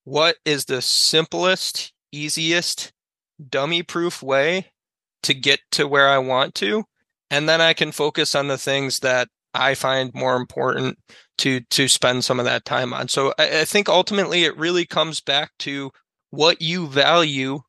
what 0.04 0.38
is 0.46 0.66
the 0.66 0.82
simplest, 0.82 1.94
easiest, 2.12 2.94
dummy 3.50 3.84
proof 3.84 4.24
way 4.24 4.72
to 5.24 5.34
get 5.34 5.60
to 5.72 5.88
where 5.88 6.08
I 6.08 6.20
want 6.20 6.56
to. 6.56 6.86
And 7.32 7.50
then 7.50 7.60
I 7.60 7.74
can 7.74 7.92
focus 7.92 8.36
on 8.36 8.48
the 8.48 8.58
things 8.58 9.00
that 9.00 9.28
I 9.56 9.76
find 9.76 10.14
more 10.14 10.36
important 10.36 11.00
to 11.40 11.62
to 11.62 11.88
spend 11.88 12.24
some 12.24 12.40
of 12.40 12.46
that 12.46 12.66
time 12.66 12.94
on. 12.94 13.08
So 13.08 13.34
I, 13.38 13.62
I 13.62 13.66
think 13.66 13.90
ultimately 13.90 14.44
it 14.44 14.58
really 14.58 14.86
comes 14.86 15.22
back 15.22 15.52
to 15.60 15.92
what 16.30 16.62
you 16.62 16.88
value 16.88 17.60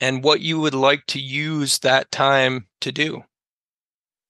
and 0.00 0.24
what 0.24 0.40
you 0.40 0.58
would 0.60 0.74
like 0.74 1.06
to 1.06 1.20
use 1.20 1.78
that 1.80 2.10
time 2.10 2.66
to 2.80 2.90
do. 2.90 3.22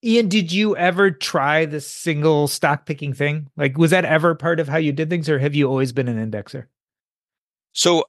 Ian, 0.05 0.29
did 0.29 0.53
you 0.53 0.77
ever 0.77 1.11
try 1.13 1.65
the 1.65 1.81
single 1.81 2.49
stock 2.49 2.87
picking 2.87 3.13
thing? 3.15 3.49
Like, 3.57 3.79
was 3.79 3.93
that 3.93 4.05
ever 4.05 4.35
part 4.35 4.59
of 4.59 4.69
how 4.69 4.79
you 4.79 4.93
did 4.93 5.09
things, 5.09 5.29
or 5.29 5.39
have 5.39 5.55
you 5.55 5.69
always 5.69 5.93
been 5.93 6.09
an 6.09 6.31
indexer? 6.31 6.67
So, 7.73 8.05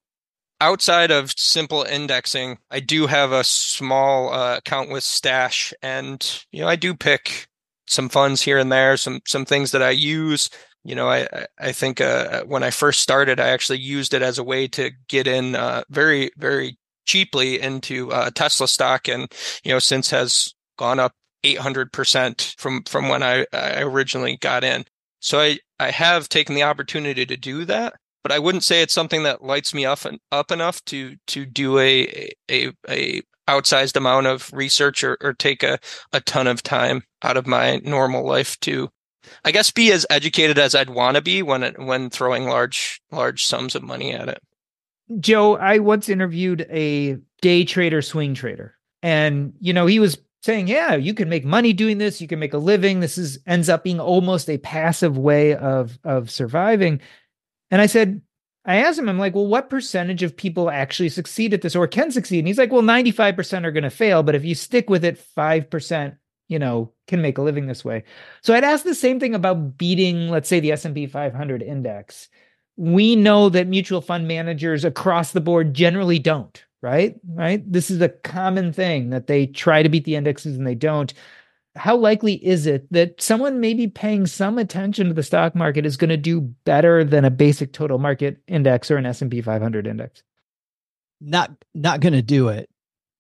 outside 0.60 1.12
of 1.12 1.34
simple 1.38 1.84
indexing, 1.84 2.58
I 2.72 2.80
do 2.80 3.06
have 3.06 3.32
a 3.32 3.44
small 3.44 4.34
uh, 4.34 4.58
account 4.58 4.90
with 4.90 5.04
Stash, 5.04 5.72
and 5.84 6.46
you 6.52 6.62
know, 6.62 6.68
I 6.68 6.76
do 6.76 6.96
pick 6.96 7.48
some 7.88 8.10
funds 8.10 8.42
here 8.42 8.58
and 8.58 8.72
there, 8.72 8.98
some 8.98 9.22
some 9.26 9.46
things 9.46 9.72
that 9.72 9.82
I 9.82 9.92
use. 9.92 10.50
You 10.84 10.96
know, 10.96 11.10
I 11.10 11.28
I 11.60 11.72
think 11.72 12.02
uh, 12.02 12.44
when 12.44 12.64
I 12.64 12.70
first 12.70 13.00
started, 13.00 13.40
I 13.40 13.50
actually 13.50 13.80
used 13.80 14.14
it 14.14 14.22
as 14.22 14.38
a 14.38 14.44
way 14.44 14.68
to 14.70 14.92
get 15.08 15.28
in 15.28 15.56
uh, 15.56 15.84
very 15.90 16.32
very 16.38 16.78
cheaply 17.06 17.60
into 17.60 18.12
uh, 18.12 18.32
Tesla 18.32 18.68
stock, 18.68 19.08
and 19.08 19.32
you 19.64 19.72
know, 19.72 19.80
since 19.80 20.10
has 20.10 20.54
gone 20.78 21.00
up 21.00 21.14
800% 21.44 22.56
from 22.58 22.84
from 22.84 23.10
when 23.10 23.24
I, 23.24 23.46
I 23.54 23.82
originally 23.82 24.38
got 24.38 24.64
in. 24.64 24.86
So 25.20 25.40
I 25.40 25.60
I 25.80 25.92
have 25.92 26.30
taken 26.30 26.56
the 26.56 26.64
opportunity 26.64 27.26
to 27.26 27.38
do 27.38 27.66
that, 27.66 27.94
but 28.24 28.32
I 28.32 28.40
wouldn't 28.40 28.64
say 28.64 28.82
it's 28.82 28.94
something 28.94 29.24
that 29.24 29.44
lights 29.44 29.74
me 29.74 29.86
up 29.86 30.06
and 30.06 30.20
up 30.32 30.52
enough 30.52 30.84
to 30.86 31.18
to 31.28 31.46
do 31.46 31.80
a 31.80 32.32
a 32.50 32.72
a 32.90 33.22
outsized 33.48 33.96
amount 33.96 34.28
of 34.28 34.52
research 34.54 35.04
or, 35.04 35.18
or 35.22 35.34
take 35.34 35.64
a, 35.64 35.80
a 36.12 36.22
ton 36.22 36.48
of 36.48 36.64
time 36.64 37.04
out 37.22 37.38
of 37.38 37.48
my 37.48 37.78
normal 37.84 38.26
life 38.26 38.60
to 38.62 38.90
I 39.46 39.52
guess 39.52 39.72
be 39.72 39.92
as 39.92 40.06
educated 40.10 40.60
as 40.60 40.76
I'd 40.76 40.90
want 40.90 41.16
to 41.16 41.22
be 41.22 41.42
when 41.42 41.64
it, 41.64 41.80
when 41.80 42.10
throwing 42.10 42.46
large 42.46 43.02
large 43.12 43.46
sums 43.46 43.76
of 43.76 43.84
money 43.84 44.14
at 44.14 44.30
it. 44.30 44.42
Joe, 45.20 45.56
I 45.56 45.80
once 45.80 46.10
interviewed 46.10 46.66
a 46.70 47.18
day 47.42 47.66
trader 47.66 48.02
swing 48.02 48.34
trader 48.34 48.76
and 49.02 49.54
you 49.60 49.74
know 49.74 49.86
he 49.86 50.00
was 50.00 50.18
saying, 50.42 50.68
yeah, 50.68 50.96
you 50.96 51.14
can 51.14 51.30
make 51.30 51.46
money 51.46 51.72
doing 51.72 51.98
this, 51.98 52.20
you 52.20 52.28
can 52.28 52.40
make 52.40 52.54
a 52.54 52.58
living. 52.58 53.00
This 53.00 53.18
is 53.18 53.40
ends 53.48 53.70
up 53.70 53.84
being 53.84 54.00
almost 54.00 54.50
a 54.50 54.58
passive 54.58 55.18
way 55.18 55.56
of 55.56 55.98
of 56.04 56.30
surviving. 56.30 57.00
And 57.72 57.82
I 57.82 57.88
said, 57.88 58.22
I 58.66 58.78
asked 58.78 58.98
him, 58.98 59.10
I'm 59.10 59.20
like, 59.20 59.36
well, 59.36 59.48
what 59.48 59.70
percentage 59.70 60.24
of 60.24 60.38
people 60.38 60.70
actually 60.70 61.10
succeed 61.10 61.54
at 61.54 61.62
this 61.62 61.76
or 61.76 61.86
can 61.86 62.12
succeed? 62.12 62.40
And 62.40 62.48
he's 62.48 62.58
like, 62.58 62.72
well, 62.72 62.82
95% 62.82 63.66
are 63.66 63.72
going 63.72 63.84
to 63.84 63.90
fail, 63.90 64.24
but 64.24 64.36
if 64.36 64.46
you 64.46 64.56
stick 64.56 64.90
with 64.90 65.04
it, 65.04 65.22
5%, 65.38 66.18
you 66.48 66.60
know, 66.60 66.94
can 67.08 67.22
make 67.22 67.38
a 67.38 67.42
living 67.42 67.68
this 67.68 67.84
way. 67.84 68.04
So 68.42 68.54
I'd 68.54 68.64
ask 68.64 68.86
the 68.86 68.96
same 68.96 69.20
thing 69.20 69.36
about 69.36 69.78
beating, 69.78 70.30
let's 70.30 70.48
say, 70.48 70.62
the 70.62 70.72
S&P 70.72 71.08
500 71.08 71.62
index. 71.62 72.30
We 72.78 73.16
know 73.18 73.50
that 73.50 73.68
mutual 73.68 74.02
fund 74.02 74.28
managers 74.28 74.86
across 74.86 75.32
the 75.32 75.42
board 75.42 75.74
generally 75.74 76.20
don't, 76.20 76.64
right? 76.82 77.20
Right? 77.28 77.70
This 77.70 77.92
is 77.92 78.02
a 78.02 78.10
common 78.10 78.72
thing 78.72 79.10
that 79.10 79.28
they 79.28 79.46
try 79.46 79.84
to 79.84 79.90
beat 79.90 80.06
the 80.06 80.16
indexes 80.16 80.58
and 80.58 80.66
they 80.66 80.76
don't. 80.76 81.14
How 81.76 81.96
likely 81.96 82.34
is 82.46 82.68
it 82.68 82.92
that 82.92 83.22
someone 83.22 83.60
maybe 83.60 83.88
paying 83.88 84.28
some 84.28 84.58
attention 84.58 85.08
to 85.08 85.14
the 85.14 85.24
stock 85.24 85.56
market 85.56 85.86
is 85.86 85.98
going 85.98 86.10
to 86.10 86.18
do 86.18 86.42
better 86.42 87.04
than 87.04 87.26
a 87.26 87.32
basic 87.32 87.74
total 87.74 87.98
market 87.98 88.38
index 88.48 88.92
or 88.92 88.98
an 88.98 89.06
S&P 89.06 89.42
500 89.42 89.88
index? 89.88 90.22
Not 91.20 91.52
not 91.74 92.00
going 92.00 92.14
to 92.14 92.22
do 92.22 92.50
it. 92.50 92.70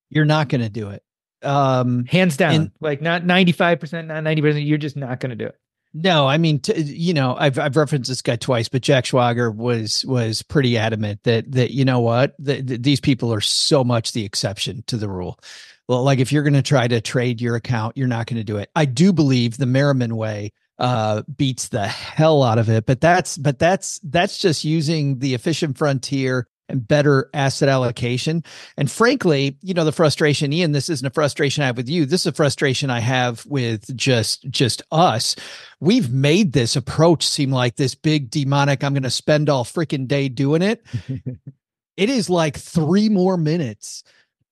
You're 0.10 0.26
not 0.26 0.50
going 0.50 0.62
to 0.62 0.70
do 0.70 0.90
it. 0.90 1.04
Um 1.42 2.06
hands 2.06 2.38
down. 2.38 2.54
And, 2.54 2.72
like 2.80 3.02
not 3.02 3.24
95%, 3.24 4.08
not 4.08 4.24
90%, 4.24 4.66
you're 4.66 4.78
just 4.78 4.96
not 4.96 5.20
going 5.20 5.32
to 5.32 5.36
do 5.36 5.46
it. 5.46 5.58
No, 5.96 6.28
I 6.28 6.40
mean, 6.40 6.60
t- 6.60 6.82
you 6.82 7.14
know, 7.14 7.36
I've 7.38 7.60
I've 7.60 7.78
referenced 7.78 8.10
this 8.10 8.24
guy 8.24 8.36
twice, 8.36 8.68
but 8.68 8.82
Jack 8.82 9.04
Schwager 9.06 9.54
was 9.54 10.04
was 10.06 10.42
pretty 10.42 10.76
adamant 10.76 11.22
that 11.24 11.52
that 11.52 11.72
you 11.72 11.86
know 11.86 12.00
what, 12.00 12.34
the, 12.40 12.62
the, 12.62 12.78
these 12.78 13.00
people 13.00 13.32
are 13.32 13.42
so 13.42 13.84
much 13.84 14.12
the 14.12 14.26
exception 14.26 14.84
to 14.88 14.98
the 14.98 15.08
rule. 15.08 15.40
Well, 15.88 16.04
like 16.04 16.20
if 16.20 16.32
you're 16.32 16.44
going 16.44 16.54
to 16.54 16.62
try 16.62 16.88
to 16.88 17.02
trade 17.02 17.42
your 17.42 17.56
account, 17.56 17.98
you're 17.98 18.08
not 18.08 18.28
going 18.28 18.38
to 18.38 18.44
do 18.44 18.58
it. 18.58 18.70
I 18.76 18.86
do 18.86 19.14
believe 19.14 19.58
the 19.58 19.66
Merriman 19.66 20.16
way 20.16 20.52
uh 20.80 21.22
beats 21.38 21.68
the 21.68 21.86
hell 21.88 22.42
out 22.42 22.58
of 22.58 22.68
it, 22.68 22.88
but 22.88 23.00
that's 23.00 23.38
but 23.38 23.60
that's 23.60 24.00
that's 24.04 24.40
just 24.40 24.64
using 24.64 25.20
the 25.20 25.36
efficient 25.36 25.78
frontier 25.78 26.48
and 26.70 26.88
better 26.88 27.30
asset 27.34 27.70
allocation. 27.70 28.44
And 28.78 28.90
frankly, 28.90 29.58
you 29.62 29.74
know, 29.74 29.86
the 29.86 29.92
frustration, 29.92 30.54
Ian, 30.54 30.72
this 30.72 30.90
isn't 30.90 31.06
a 31.06 31.12
frustration 31.12 31.64
I 31.64 31.68
have 31.68 31.78
with 31.78 31.90
you. 31.90 32.06
This 32.06 32.22
is 32.22 32.28
a 32.28 32.32
frustration 32.34 32.90
I 32.90 33.00
have 33.00 33.46
with 33.46 33.96
just 33.96 34.50
just 34.50 34.82
us. 34.92 35.36
We've 35.80 36.12
made 36.12 36.54
this 36.54 36.76
approach 36.76 37.28
seem 37.28 37.52
like 37.52 37.76
this 37.76 37.96
big 37.96 38.30
demonic, 38.30 38.84
I'm 38.84 38.94
gonna 38.94 39.10
spend 39.10 39.50
all 39.50 39.64
freaking 39.64 40.08
day 40.08 40.30
doing 40.30 40.62
it. 40.62 40.84
it 41.98 42.10
is 42.10 42.30
like 42.30 42.58
three 42.58 43.10
more 43.10 43.38
minutes. 43.38 44.04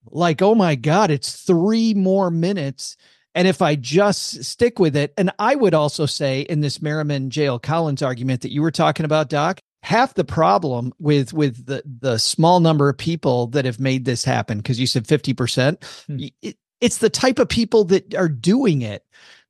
Like, 0.06 0.42
oh 0.42 0.56
my 0.56 0.76
God, 0.76 1.12
it's 1.12 1.42
three 1.42 1.94
more 1.94 2.32
minutes. 2.32 2.98
And 3.34 3.48
if 3.48 3.62
I 3.62 3.76
just 3.76 4.44
stick 4.44 4.80
with 4.80 4.96
it, 4.96 5.14
and 5.18 5.32
I 5.40 5.56
would 5.56 5.74
also 5.74 6.06
say 6.06 6.42
in 6.42 6.62
this 6.62 6.82
Merriman 6.82 7.30
JL 7.30 7.62
Collins 7.62 8.02
argument 8.02 8.42
that 8.42 8.52
you 8.52 8.62
were 8.62 8.72
talking 8.72 9.06
about, 9.06 9.30
Doc, 9.30 9.62
half 9.84 10.14
the 10.14 10.24
problem 10.24 10.94
with 11.00 11.34
with 11.34 11.66
the 11.66 11.84
the 11.86 12.18
small 12.18 12.60
number 12.60 12.90
of 12.90 12.98
people 12.98 13.48
that 13.48 13.66
have 13.66 13.80
made 13.80 14.06
this 14.06 14.24
happen 14.24 14.58
because 14.58 14.80
you 14.80 14.88
said 14.88 15.08
50% 15.08 15.84
hmm. 16.08 16.18
it, 16.42 16.58
it's 16.82 16.98
the 16.98 17.10
type 17.10 17.40
of 17.40 17.50
people 17.50 17.84
that 17.86 18.16
are 18.16 18.30
doing 18.30 18.82
it 18.82 19.04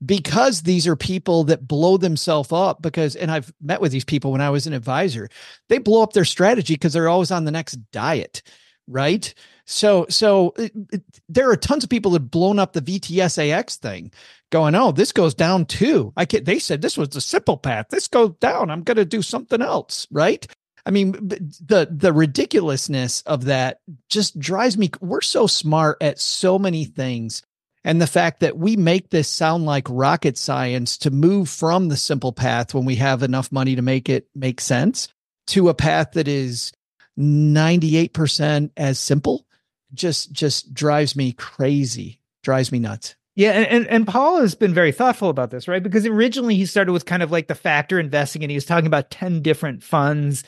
because 0.06 0.62
these 0.62 0.88
are 0.88 0.96
people 0.96 1.44
that 1.46 1.68
blow 1.68 1.98
themselves 1.98 2.52
up 2.52 2.82
because 2.82 3.16
and 3.16 3.30
I've 3.30 3.54
met 3.62 3.82
with 3.82 3.92
these 3.92 4.06
people 4.06 4.32
when 4.32 4.42
I 4.42 4.50
was 4.50 4.68
an 4.68 4.74
advisor 4.74 5.30
they 5.68 5.80
blow 5.80 6.02
up 6.02 6.14
their 6.14 6.26
strategy 6.26 6.76
because 6.76 6.94
they're 6.94 7.10
always 7.10 7.32
on 7.32 7.44
the 7.44 7.52
next 7.52 7.74
diet 7.92 8.42
right 8.88 9.34
so 9.66 10.06
so 10.10 10.54
it, 10.58 10.72
it, 10.92 11.04
there 11.30 11.50
are 11.50 11.56
tons 11.56 11.84
of 11.84 11.90
people 11.90 12.12
that 12.12 12.22
have 12.22 12.32
blown 12.32 12.60
up 12.60 12.74
the 12.74 12.82
VTSAX 12.82 13.78
thing 13.78 14.12
going, 14.52 14.76
oh, 14.76 14.92
this 14.92 15.12
goes 15.12 15.34
down 15.34 15.66
too. 15.66 16.14
I 16.16 16.26
can't, 16.26 16.46
they 16.46 16.60
said 16.60 16.82
this 16.82 16.98
was 16.98 17.10
the 17.10 17.22
simple 17.22 17.58
path. 17.58 17.88
This 17.90 18.08
goes 18.08 18.32
down. 18.40 18.70
I'm 18.70 18.84
going 18.84 18.98
to 18.98 19.06
do 19.06 19.22
something 19.22 19.62
else. 19.62 20.08
Right. 20.12 20.46
I 20.86 20.92
mean, 20.92 21.12
the 21.12 21.88
the 21.92 22.12
ridiculousness 22.12 23.22
of 23.22 23.46
that 23.46 23.80
just 24.10 24.40
drives 24.40 24.78
me. 24.78 24.90
We're 25.00 25.22
so 25.22 25.48
smart 25.48 25.98
at 26.02 26.20
so 26.20 26.58
many 26.58 26.86
things. 26.86 27.44
And 27.84 28.02
the 28.02 28.08
fact 28.08 28.42
that 28.42 28.58
we 28.58 28.76
make 28.76 29.10
this 29.10 29.28
sound 29.28 29.66
like 29.66 29.88
rocket 29.90 30.38
science 30.38 30.98
to 31.00 31.12
move 31.12 31.50
from 31.50 31.90
the 31.90 31.98
simple 31.98 32.32
path 32.32 32.74
when 32.74 32.86
we 32.86 32.96
have 32.96 33.24
enough 33.24 33.52
money 33.52 33.76
to 33.76 33.82
make 33.82 34.10
it 34.10 34.28
make 34.36 34.62
sense 34.62 35.08
to 35.48 35.70
a 35.70 35.74
path 35.74 36.12
that 36.14 36.28
is 36.28 36.72
98% 37.20 38.72
as 38.78 39.00
simple 39.00 39.46
just 39.94 40.32
just 40.32 40.74
drives 40.74 41.16
me 41.16 41.32
crazy 41.34 42.20
drives 42.44 42.72
me 42.72 42.80
nuts 42.80 43.16
yeah, 43.36 43.52
and, 43.52 43.68
and, 43.68 43.88
and 43.88 44.08
Paul 44.08 44.42
has 44.42 44.56
been 44.56 44.74
very 44.74 44.92
thoughtful 44.92 45.30
about 45.30 45.52
this, 45.52 45.68
right? 45.68 45.82
Because 45.82 46.06
originally 46.06 46.56
he 46.56 46.66
started 46.66 46.92
with 46.92 47.06
kind 47.06 47.24
of 47.24 47.32
like 47.32 47.48
the 47.48 47.56
factor 47.56 48.00
investing, 48.00 48.44
and 48.44 48.52
he 48.52 48.58
was 48.58 48.66
talking 48.66 48.88
about 48.88 49.10
ten 49.10 49.42
different 49.42 49.84
funds, 49.84 50.44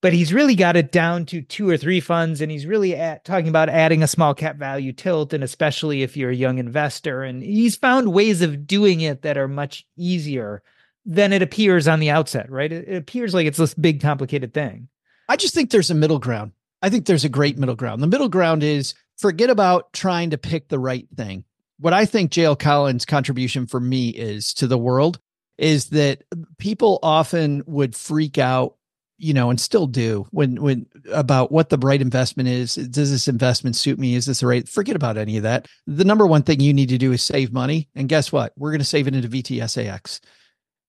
but 0.00 0.14
he's 0.14 0.32
really 0.32 0.54
got 0.54 0.76
it 0.76 0.90
down 0.90 1.26
to 1.26 1.42
two 1.42 1.68
or 1.68 1.76
three 1.76 2.00
funds, 2.00 2.40
and 2.40 2.50
he's 2.50 2.64
really 2.64 2.96
at, 2.96 3.26
talking 3.26 3.48
about 3.48 3.68
adding 3.68 4.02
a 4.02 4.08
small 4.08 4.34
cap 4.34 4.56
value 4.56 4.92
tilt, 4.92 5.34
and 5.34 5.44
especially 5.44 6.02
if 6.02 6.16
you're 6.16 6.30
a 6.30 6.36
young 6.36 6.58
investor, 6.58 7.22
and 7.22 7.42
he's 7.42 7.76
found 7.76 8.12
ways 8.12 8.40
of 8.40 8.66
doing 8.66 9.02
it 9.02 9.20
that 9.22 9.36
are 9.36 9.48
much 9.48 9.86
easier 9.96 10.62
than 11.04 11.32
it 11.32 11.42
appears 11.42 11.86
on 11.86 12.00
the 12.00 12.10
outset, 12.10 12.50
right? 12.50 12.72
It, 12.72 12.88
it 12.88 12.96
appears 12.96 13.34
like 13.34 13.46
it's 13.46 13.58
this 13.58 13.74
big 13.74 14.00
complicated 14.00 14.54
thing. 14.54 14.88
I 15.28 15.36
just 15.36 15.54
think 15.54 15.70
there's 15.70 15.90
a 15.90 15.94
middle 15.94 16.18
ground. 16.18 16.52
I 16.84 16.90
think 16.90 17.06
there's 17.06 17.24
a 17.24 17.30
great 17.30 17.58
middle 17.58 17.76
ground. 17.76 18.02
The 18.02 18.06
middle 18.06 18.28
ground 18.28 18.62
is 18.62 18.94
forget 19.16 19.50
about 19.50 19.92
trying 19.92 20.30
to 20.30 20.38
pick 20.38 20.68
the 20.68 20.78
right 20.78 21.06
thing 21.16 21.44
what 21.78 21.92
I 21.92 22.04
think 22.06 22.30
JL 22.30 22.58
Collins' 22.58 23.04
contribution 23.04 23.66
for 23.66 23.80
me 23.80 24.10
is 24.10 24.54
to 24.54 24.66
the 24.66 24.78
world 24.78 25.18
is 25.58 25.86
that 25.90 26.22
people 26.58 26.98
often 27.02 27.62
would 27.66 27.94
freak 27.94 28.38
out, 28.38 28.76
you 29.18 29.34
know, 29.34 29.50
and 29.50 29.60
still 29.60 29.86
do 29.86 30.26
when 30.30 30.60
when 30.60 30.86
about 31.12 31.52
what 31.52 31.68
the 31.68 31.78
right 31.78 32.00
investment 32.00 32.48
is. 32.48 32.74
Does 32.74 33.10
this 33.10 33.28
investment 33.28 33.76
suit 33.76 33.98
me? 33.98 34.14
Is 34.14 34.26
this 34.26 34.40
the 34.40 34.46
right? 34.46 34.68
Forget 34.68 34.96
about 34.96 35.16
any 35.16 35.36
of 35.36 35.42
that. 35.44 35.68
The 35.86 36.04
number 36.04 36.26
one 36.26 36.42
thing 36.42 36.60
you 36.60 36.74
need 36.74 36.88
to 36.88 36.98
do 36.98 37.12
is 37.12 37.22
save 37.22 37.52
money. 37.52 37.88
And 37.94 38.08
guess 38.08 38.32
what? 38.32 38.52
We're 38.56 38.70
going 38.70 38.80
to 38.80 38.84
save 38.84 39.06
it 39.06 39.14
into 39.14 39.28
VTSAX. 39.28 40.20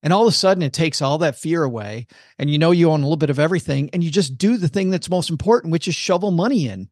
And 0.06 0.14
all 0.14 0.22
of 0.22 0.28
a 0.28 0.32
sudden, 0.32 0.62
it 0.62 0.72
takes 0.72 1.02
all 1.02 1.18
that 1.18 1.36
fear 1.36 1.64
away. 1.64 2.06
And 2.38 2.48
you 2.48 2.60
know, 2.60 2.70
you 2.70 2.92
own 2.92 3.02
a 3.02 3.04
little 3.04 3.18
bit 3.18 3.32
of 3.32 3.40
everything, 3.40 3.90
and 3.92 4.04
you 4.04 4.12
just 4.12 4.38
do 4.38 4.56
the 4.56 4.68
thing 4.68 4.92
that's 4.92 5.10
most 5.10 5.32
important, 5.32 5.72
which 5.72 5.88
is 5.88 5.96
shovel 5.96 6.30
money 6.30 6.68
in. 6.70 6.90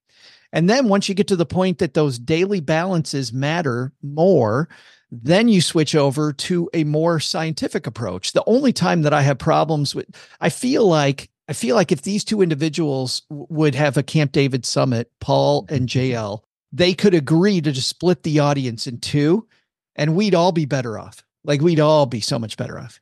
And 0.52 0.68
then 0.68 0.88
once 0.88 1.08
you 1.08 1.14
get 1.14 1.28
to 1.28 1.36
the 1.36 1.46
point 1.46 1.78
that 1.78 1.94
those 1.94 2.18
daily 2.18 2.60
balances 2.60 3.32
matter 3.32 3.94
more, 4.02 4.68
then 5.12 5.48
you 5.48 5.62
switch 5.62 5.94
over 5.94 6.34
to 6.34 6.72
a 6.74 6.86
more 6.86 7.20
scientific 7.20 7.86
approach. 7.86 8.32
The 8.32 8.44
only 8.48 8.74
time 8.74 9.04
that 9.04 9.14
I 9.14 9.22
have 9.22 9.38
problems 9.38 9.94
with, 9.94 10.08
I 10.42 10.50
feel 10.50 10.88
like, 10.88 11.30
I 11.48 11.54
feel 11.54 11.76
like 11.76 11.92
if 11.92 12.02
these 12.02 12.24
two 12.24 12.42
individuals 12.42 13.22
would 13.30 13.76
have 13.76 13.96
a 13.96 14.02
Camp 14.02 14.32
David 14.32 14.66
summit, 14.66 15.12
Paul 15.20 15.68
and 15.70 15.88
JL, 15.88 16.42
they 16.72 16.96
could 16.96 17.14
agree 17.14 17.62
to 17.62 17.72
just 17.72 17.90
split 17.90 18.24
the 18.24 18.40
audience 18.40 18.88
in 18.88 18.98
two 19.00 19.48
and 19.96 20.16
we'd 20.16 20.34
all 20.34 20.52
be 20.52 20.66
better 20.66 20.98
off. 20.98 21.24
Like 21.44 21.62
we'd 21.62 21.80
all 21.80 22.06
be 22.06 22.22
so 22.22 22.40
much 22.40 22.58
better 22.58 22.80
off. 22.80 23.00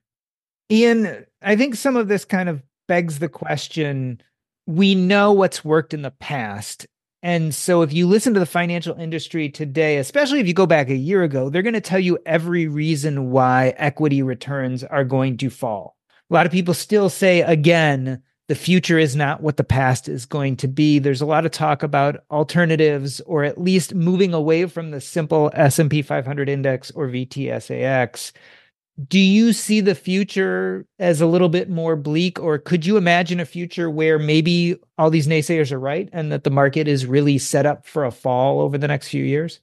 Ian, 0.71 1.25
I 1.41 1.55
think 1.55 1.75
some 1.75 1.95
of 1.95 2.07
this 2.07 2.25
kind 2.25 2.49
of 2.49 2.63
begs 2.87 3.19
the 3.19 3.29
question 3.29 4.21
we 4.67 4.95
know 4.95 5.33
what's 5.33 5.65
worked 5.65 5.93
in 5.93 6.01
the 6.01 6.11
past 6.11 6.87
and 7.23 7.53
so, 7.53 7.83
if 7.83 7.93
you 7.93 8.07
listen 8.07 8.33
to 8.33 8.39
the 8.39 8.47
financial 8.47 8.95
industry 8.97 9.47
today, 9.47 9.97
especially 9.97 10.39
if 10.39 10.47
you 10.47 10.55
go 10.55 10.65
back 10.65 10.89
a 10.89 10.95
year 10.95 11.21
ago, 11.21 11.49
they're 11.49 11.61
going 11.61 11.73
to 11.73 11.81
tell 11.81 11.99
you 11.99 12.17
every 12.25 12.67
reason 12.67 13.29
why 13.29 13.75
equity 13.77 14.23
returns 14.23 14.83
are 14.83 15.03
going 15.03 15.37
to 15.37 15.51
fall. 15.51 15.95
A 16.29 16.33
lot 16.33 16.47
of 16.47 16.51
people 16.51 16.73
still 16.73 17.09
say, 17.09 17.41
again, 17.41 18.23
the 18.51 18.55
future 18.55 18.99
is 18.99 19.15
not 19.15 19.41
what 19.41 19.55
the 19.55 19.63
past 19.63 20.09
is 20.09 20.25
going 20.25 20.57
to 20.57 20.67
be. 20.67 20.99
There's 20.99 21.21
a 21.21 21.25
lot 21.25 21.45
of 21.45 21.53
talk 21.53 21.83
about 21.83 22.25
alternatives 22.29 23.21
or 23.21 23.45
at 23.45 23.57
least 23.57 23.95
moving 23.95 24.33
away 24.33 24.65
from 24.65 24.91
the 24.91 24.99
simple 24.99 25.51
S&P 25.53 26.01
500 26.01 26.49
index 26.49 26.91
or 26.91 27.07
VTSAX 27.07 28.33
do 29.07 29.17
you 29.17 29.53
see 29.53 29.79
the 29.79 29.95
future 29.95 30.85
as 30.99 31.21
a 31.21 31.25
little 31.25 31.47
bit 31.47 31.69
more 31.69 31.95
bleak 31.95 32.37
or 32.41 32.57
could 32.57 32.85
you 32.85 32.97
imagine 32.97 33.39
a 33.39 33.45
future 33.45 33.89
where 33.89 34.19
maybe 34.19 34.75
all 34.97 35.09
these 35.09 35.29
naysayers 35.29 35.71
are 35.71 35.79
right 35.79 36.09
and 36.11 36.29
that 36.29 36.43
the 36.43 36.49
market 36.49 36.89
is 36.89 37.05
really 37.05 37.37
set 37.37 37.65
up 37.65 37.85
for 37.85 38.03
a 38.03 38.11
fall 38.11 38.59
over 38.59 38.77
the 38.77 38.89
next 38.89 39.07
few 39.07 39.23
years? 39.23 39.61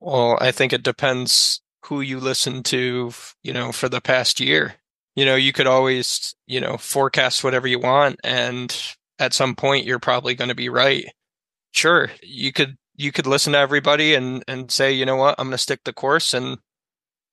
Well 0.00 0.36
i 0.40 0.50
think 0.50 0.72
it 0.72 0.82
depends 0.82 1.60
who 1.84 2.00
you 2.00 2.18
listen 2.18 2.64
to 2.64 3.12
you 3.44 3.52
know 3.52 3.70
for 3.70 3.88
the 3.88 4.00
past 4.00 4.40
year 4.40 4.74
you 5.16 5.24
know 5.24 5.36
you 5.36 5.52
could 5.52 5.66
always 5.66 6.34
you 6.46 6.60
know 6.60 6.76
forecast 6.76 7.44
whatever 7.44 7.66
you 7.66 7.78
want 7.78 8.18
and 8.24 8.94
at 9.18 9.32
some 9.32 9.54
point 9.54 9.86
you're 9.86 9.98
probably 9.98 10.34
going 10.34 10.48
to 10.48 10.54
be 10.54 10.68
right 10.68 11.06
sure 11.72 12.10
you 12.22 12.52
could 12.52 12.76
you 12.96 13.12
could 13.12 13.26
listen 13.26 13.52
to 13.52 13.58
everybody 13.58 14.14
and 14.14 14.44
and 14.48 14.70
say 14.70 14.92
you 14.92 15.04
know 15.04 15.16
what 15.16 15.34
i'm 15.38 15.46
going 15.46 15.52
to 15.52 15.58
stick 15.58 15.80
the 15.84 15.92
course 15.92 16.34
and 16.34 16.58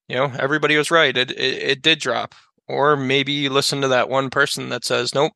you 0.07 0.15
know, 0.15 0.31
everybody 0.39 0.77
was 0.77 0.91
right. 0.91 1.15
It, 1.15 1.31
it, 1.31 1.37
it 1.63 1.81
did 1.81 1.99
drop. 1.99 2.33
Or 2.67 2.95
maybe 2.95 3.31
you 3.31 3.49
listen 3.49 3.81
to 3.81 3.87
that 3.89 4.09
one 4.09 4.29
person 4.29 4.69
that 4.69 4.83
says, 4.83 5.15
nope, 5.15 5.33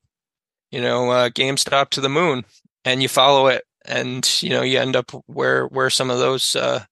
you 0.69 0.81
know, 0.81 1.09
uh, 1.11 1.29
GameStop 1.29 1.89
to 1.91 2.01
the 2.01 2.09
moon, 2.09 2.43
and 2.83 3.01
you 3.01 3.07
follow 3.07 3.47
it, 3.47 3.63
and 3.85 4.29
you 4.43 4.49
know, 4.49 4.61
you 4.61 4.79
end 4.79 4.97
up 4.97 5.11
where 5.27 5.65
where 5.67 5.89
some 5.89 6.09
of 6.09 6.19
those 6.19 6.57
uh, 6.57 6.83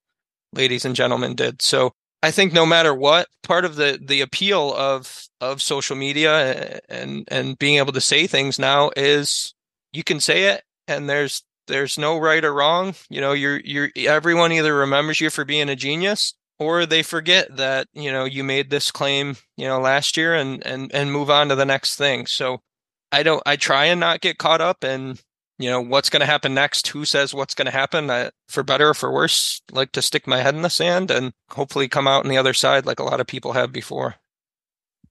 ladies 0.54 0.86
and 0.86 0.96
gentlemen 0.96 1.36
did. 1.36 1.62
So 1.62 1.92
I 2.22 2.32
think 2.32 2.52
no 2.52 2.66
matter 2.66 2.94
what, 2.94 3.28
part 3.44 3.66
of 3.66 3.76
the 3.76 4.00
the 4.02 4.22
appeal 4.22 4.74
of 4.76 5.28
of 5.40 5.62
social 5.62 5.96
media 5.96 6.80
and 6.90 7.28
and 7.30 7.58
being 7.58 7.78
able 7.78 7.94
to 7.94 8.02
say 8.02 8.28
things 8.28 8.60
now 8.60 8.92
is 8.98 9.54
you 9.94 10.04
can 10.04 10.20
say 10.20 10.46
it, 10.46 10.64
and 10.88 11.10
there's 11.10 11.44
there's 11.68 11.98
no 11.98 12.18
right 12.18 12.44
or 12.44 12.54
wrong. 12.54 12.96
You 13.10 13.22
know, 13.22 13.34
you're 13.34 13.60
you're 13.60 13.90
everyone 13.96 14.52
either 14.52 14.76
remembers 14.76 15.22
you 15.22 15.30
for 15.30 15.46
being 15.46 15.70
a 15.70 15.76
genius 15.76 16.34
or 16.60 16.86
they 16.86 17.02
forget 17.02 17.56
that 17.56 17.88
you 17.94 18.12
know 18.12 18.26
you 18.26 18.44
made 18.44 18.70
this 18.70 18.92
claim 18.92 19.38
you 19.58 19.66
know 19.66 19.80
last 19.80 20.18
year 20.18 20.36
and 20.36 20.66
and 20.66 20.92
and 20.94 21.12
move 21.12 21.30
on 21.30 21.48
to 21.50 21.56
the 21.56 21.66
next 21.66 21.96
thing 21.96 22.28
so 22.28 22.62
i 23.12 23.24
don't 23.24 23.42
i 23.46 23.56
try 23.56 23.86
and 23.86 24.00
not 24.00 24.22
get 24.22 24.38
caught 24.38 24.62
up 24.62 24.84
in 24.84 25.18
you 25.60 25.70
know 25.70 25.82
what's 25.82 26.10
going 26.10 26.22
to 26.22 26.26
happen 26.26 26.54
next 26.54 26.88
who 26.88 27.06
says 27.06 27.34
what's 27.34 27.54
going 27.54 27.66
to 27.68 27.72
happen 27.72 28.10
I, 28.10 28.32
for 28.48 28.64
better 28.64 28.90
or 28.90 28.94
for 28.94 29.12
worse 29.12 29.62
like 29.72 29.92
to 29.92 30.02
stick 30.02 30.26
my 30.26 30.38
head 30.38 30.56
in 30.56 30.64
the 30.64 30.70
sand 30.70 31.12
and 31.12 31.34
hopefully 31.50 31.88
come 31.88 32.08
out 32.08 32.24
on 32.24 32.30
the 32.30 32.38
other 32.38 32.54
side 32.54 32.86
like 32.86 33.00
a 33.00 33.04
lot 33.04 33.20
of 33.20 33.28
people 33.28 33.54
have 33.54 33.72
before 33.72 34.16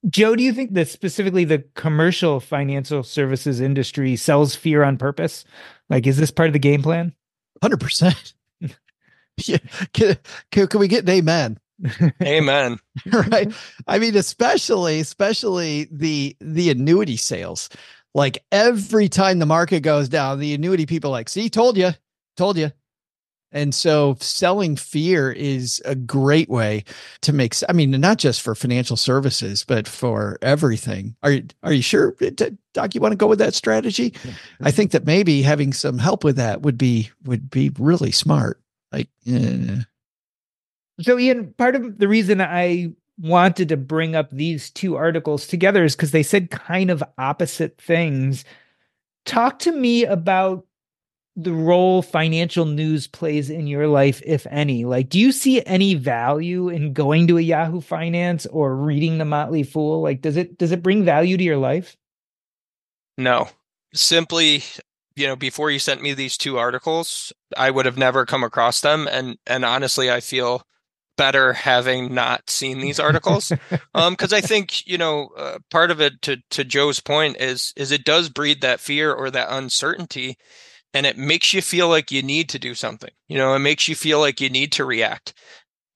joe 0.09 0.35
do 0.35 0.43
you 0.43 0.53
think 0.53 0.75
that 0.75 0.89
specifically 0.89 1.45
the 1.45 1.65
commercial 1.75 2.41
financial 2.41 3.03
services 3.03 3.61
industry 3.61 4.17
sells 4.17 4.57
fear 4.57 4.83
on 4.83 4.97
purpose 4.97 5.45
like 5.89 6.07
is 6.07 6.17
this 6.17 6.31
part 6.31 6.49
of 6.49 6.55
the 6.55 6.59
game 6.59 6.83
plan 6.83 7.15
100% 7.63 8.33
yeah. 9.47 9.59
Can, 9.93 10.17
can, 10.51 10.67
can 10.67 10.81
we 10.81 10.89
get 10.89 11.05
an 11.05 11.11
amen? 11.11 11.59
Amen. 12.23 12.79
right. 13.31 13.53
I 13.87 13.99
mean, 13.99 14.17
especially, 14.17 15.01
especially 15.01 15.89
the 15.93 16.37
the 16.41 16.71
annuity 16.71 17.17
sales. 17.17 17.69
Like 18.18 18.44
every 18.50 19.09
time 19.09 19.38
the 19.38 19.46
market 19.46 19.81
goes 19.81 20.09
down, 20.09 20.40
the 20.40 20.52
annuity 20.52 20.87
people 20.87 21.12
like, 21.12 21.28
see, 21.28 21.48
told 21.48 21.76
you, 21.76 21.92
told 22.37 22.59
you. 22.59 22.72
And 23.52 23.74
so 23.74 24.16
selling 24.20 24.76
fear 24.76 25.31
is 25.31 25.81
a 25.85 25.94
great 25.94 26.50
way 26.50 26.85
to 27.22 27.33
make 27.33 27.54
I 27.68 27.72
mean 27.72 27.92
not 27.92 28.18
just 28.18 28.42
for 28.42 28.54
financial 28.54 28.96
services 28.96 29.64
but 29.64 29.88
for 29.88 30.37
everything. 30.42 31.16
Are 31.22 31.31
you 31.31 31.46
are 31.62 31.72
you 31.72 31.81
sure 31.81 32.14
uh, 32.20 32.50
doc 32.74 32.94
you 32.94 33.00
want 33.00 33.12
to 33.12 33.16
go 33.16 33.26
with 33.26 33.38
that 33.38 33.54
strategy? 33.54 34.12
I 34.61 34.70
think 34.70 34.90
that 34.90 35.07
maybe 35.07 35.40
having 35.40 35.72
some 35.72 35.96
help 35.96 36.24
with 36.24 36.37
that 36.37 36.61
would 36.61 36.76
be 36.76 37.11
would 37.24 37.48
be 37.48 37.70
really 37.78 38.11
smart. 38.11 38.61
Like, 38.92 39.09
yeah. 39.22 39.83
So, 41.00 41.18
Ian, 41.18 41.54
part 41.57 41.76
of 41.76 41.98
the 41.98 42.09
reason 42.09 42.40
I 42.40 42.90
wanted 43.18 43.68
to 43.68 43.76
bring 43.76 44.14
up 44.14 44.31
these 44.31 44.70
two 44.70 44.96
articles 44.96 45.46
together 45.46 45.85
is 45.85 45.96
because 45.96 46.12
they 46.12 46.22
said 46.22 46.50
kind 46.50 46.90
of 46.90 47.02
opposite 47.18 47.81
things. 47.81 48.44
Talk 49.24 49.59
to 49.61 49.72
me 49.72 50.04
about 50.04 50.64
the 51.37 51.52
role 51.52 52.02
financial 52.02 52.64
news 52.64 53.07
plays 53.07 53.48
in 53.48 53.66
your 53.66 53.87
life, 53.87 54.20
if 54.26 54.46
any. 54.50 54.85
Like, 54.85 55.09
do 55.09 55.20
you 55.20 55.31
see 55.31 55.64
any 55.66 55.94
value 55.94 56.68
in 56.68 56.92
going 56.92 57.28
to 57.28 57.38
a 57.38 57.42
Yahoo 57.42 57.81
Finance 57.81 58.46
or 58.46 58.74
reading 58.74 59.18
the 59.18 59.24
Motley 59.24 59.62
Fool? 59.62 60.02
Like, 60.02 60.20
does 60.20 60.37
it 60.37 60.59
does 60.59 60.72
it 60.72 60.83
bring 60.83 61.04
value 61.04 61.37
to 61.37 61.44
your 61.44 61.59
life? 61.59 61.96
No. 63.16 63.48
Simply 63.94 64.62
you 65.18 65.26
know 65.26 65.37
before 65.37 65.70
you 65.70 65.78
sent 65.78 66.00
me 66.00 66.14
these 66.14 66.38
two 66.38 66.59
articles 66.59 67.33
i 67.57 67.68
would 67.70 67.87
have 67.87 67.98
never 67.98 68.24
come 68.24 68.44
across 68.44 68.81
them 68.81 69.08
and 69.10 69.37
and 69.48 69.64
honestly 69.64 70.10
i 70.10 70.21
feel 70.21 70.62
better 71.19 71.52
having 71.52 72.14
not 72.14 72.48
seen 72.48 72.81
these 72.81 72.98
articles. 72.98 73.52
Um 73.94 74.14
because 74.14 74.33
i 74.33 74.40
think 74.40 74.87
you 74.87 74.96
know 74.96 75.29
uh, 75.37 75.58
part 75.71 75.90
of 75.90 76.00
it 76.00 76.23
to 76.23 76.37
to 76.50 76.64
joe's 76.64 77.00
point 77.00 77.37
is 77.40 77.73
is 77.77 77.90
it 77.90 78.04
does 78.04 78.29
breed 78.29 78.60
that 78.60 78.81
fear 78.81 79.12
or 79.12 79.31
that 79.31 79.48
uncertainty 79.50 80.38
and 80.94 81.06
it 81.06 81.19
makes 81.19 81.52
you 81.52 81.62
feel 81.62 81.88
like 81.88 82.10
you 82.10 82.23
need 82.23 82.48
to 82.50 82.58
do 82.58 82.75
something. 82.75 83.10
You 83.29 83.38
know 83.38 83.54
it 83.54 83.60
makes 83.60 83.88
you 83.88 83.94
feel 83.94 84.21
like 84.21 84.40
you 84.40 84.50
need 84.50 84.73
to 84.73 84.85
react. 84.85 85.35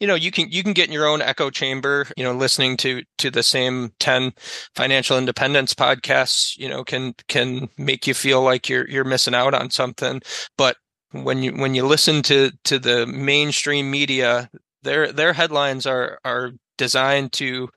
You 0.00 0.06
know 0.06 0.14
you 0.14 0.30
can 0.30 0.50
you 0.50 0.62
can 0.62 0.72
get 0.72 0.88
in 0.88 0.92
your 0.92 1.06
own 1.06 1.22
echo 1.22 1.50
chamber 1.50 2.06
you 2.16 2.24
know 2.24 2.32
listening 2.32 2.76
to 2.78 3.02
to 3.18 3.30
the 3.30 3.42
same 3.42 3.92
10 4.00 4.32
financial 4.74 5.16
independence 5.16 5.74
podcasts 5.74 6.56
you 6.58 6.68
know 6.68 6.82
can 6.84 7.14
can 7.28 7.68
make 7.78 8.06
you 8.06 8.14
feel 8.14 8.42
like 8.42 8.68
you're 8.68 8.88
you're 8.88 9.04
missing 9.04 9.34
out 9.34 9.54
on 9.54 9.70
something. 9.70 10.20
But 10.58 10.76
when 11.12 11.42
you 11.42 11.52
when 11.52 11.74
you 11.74 11.86
listen 11.86 12.22
to 12.22 12.50
to 12.64 12.78
the 12.78 13.06
mainstream 13.06 13.90
media 13.90 14.50
their 14.82 15.12
their 15.12 15.32
headlines 15.32 15.86
are 15.86 16.18
are 16.24 16.52
designed 16.78 17.32
to 17.32 17.68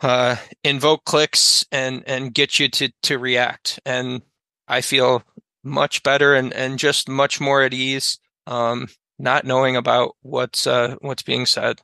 uh, 0.00 0.36
invoke 0.62 1.04
clicks 1.04 1.64
and 1.72 2.02
and 2.06 2.34
get 2.34 2.58
you 2.58 2.68
to 2.68 2.90
to 3.02 3.18
react 3.18 3.80
and 3.84 4.22
i 4.68 4.80
feel 4.80 5.22
much 5.64 6.02
better 6.02 6.34
and 6.34 6.52
and 6.52 6.78
just 6.78 7.08
much 7.08 7.40
more 7.40 7.62
at 7.62 7.74
ease 7.74 8.18
um 8.46 8.86
not 9.18 9.44
knowing 9.44 9.76
about 9.76 10.14
what's 10.22 10.66
uh 10.66 10.94
what's 11.00 11.22
being 11.22 11.46
said 11.46 11.80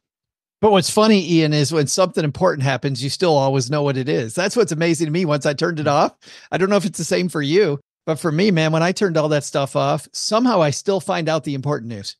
but 0.64 0.70
what's 0.70 0.88
funny, 0.88 1.30
Ian, 1.30 1.52
is 1.52 1.74
when 1.74 1.88
something 1.88 2.24
important 2.24 2.62
happens, 2.62 3.04
you 3.04 3.10
still 3.10 3.36
always 3.36 3.70
know 3.70 3.82
what 3.82 3.98
it 3.98 4.08
is. 4.08 4.34
That's 4.34 4.56
what's 4.56 4.72
amazing 4.72 5.04
to 5.04 5.10
me. 5.10 5.26
Once 5.26 5.44
I 5.44 5.52
turned 5.52 5.78
it 5.78 5.86
off, 5.86 6.16
I 6.50 6.56
don't 6.56 6.70
know 6.70 6.78
if 6.78 6.86
it's 6.86 6.96
the 6.96 7.04
same 7.04 7.28
for 7.28 7.42
you, 7.42 7.80
but 8.06 8.18
for 8.18 8.32
me, 8.32 8.50
man, 8.50 8.72
when 8.72 8.82
I 8.82 8.92
turned 8.92 9.18
all 9.18 9.28
that 9.28 9.44
stuff 9.44 9.76
off, 9.76 10.08
somehow 10.14 10.62
I 10.62 10.70
still 10.70 11.00
find 11.00 11.28
out 11.28 11.44
the 11.44 11.52
important 11.52 11.90
news. 11.90 12.16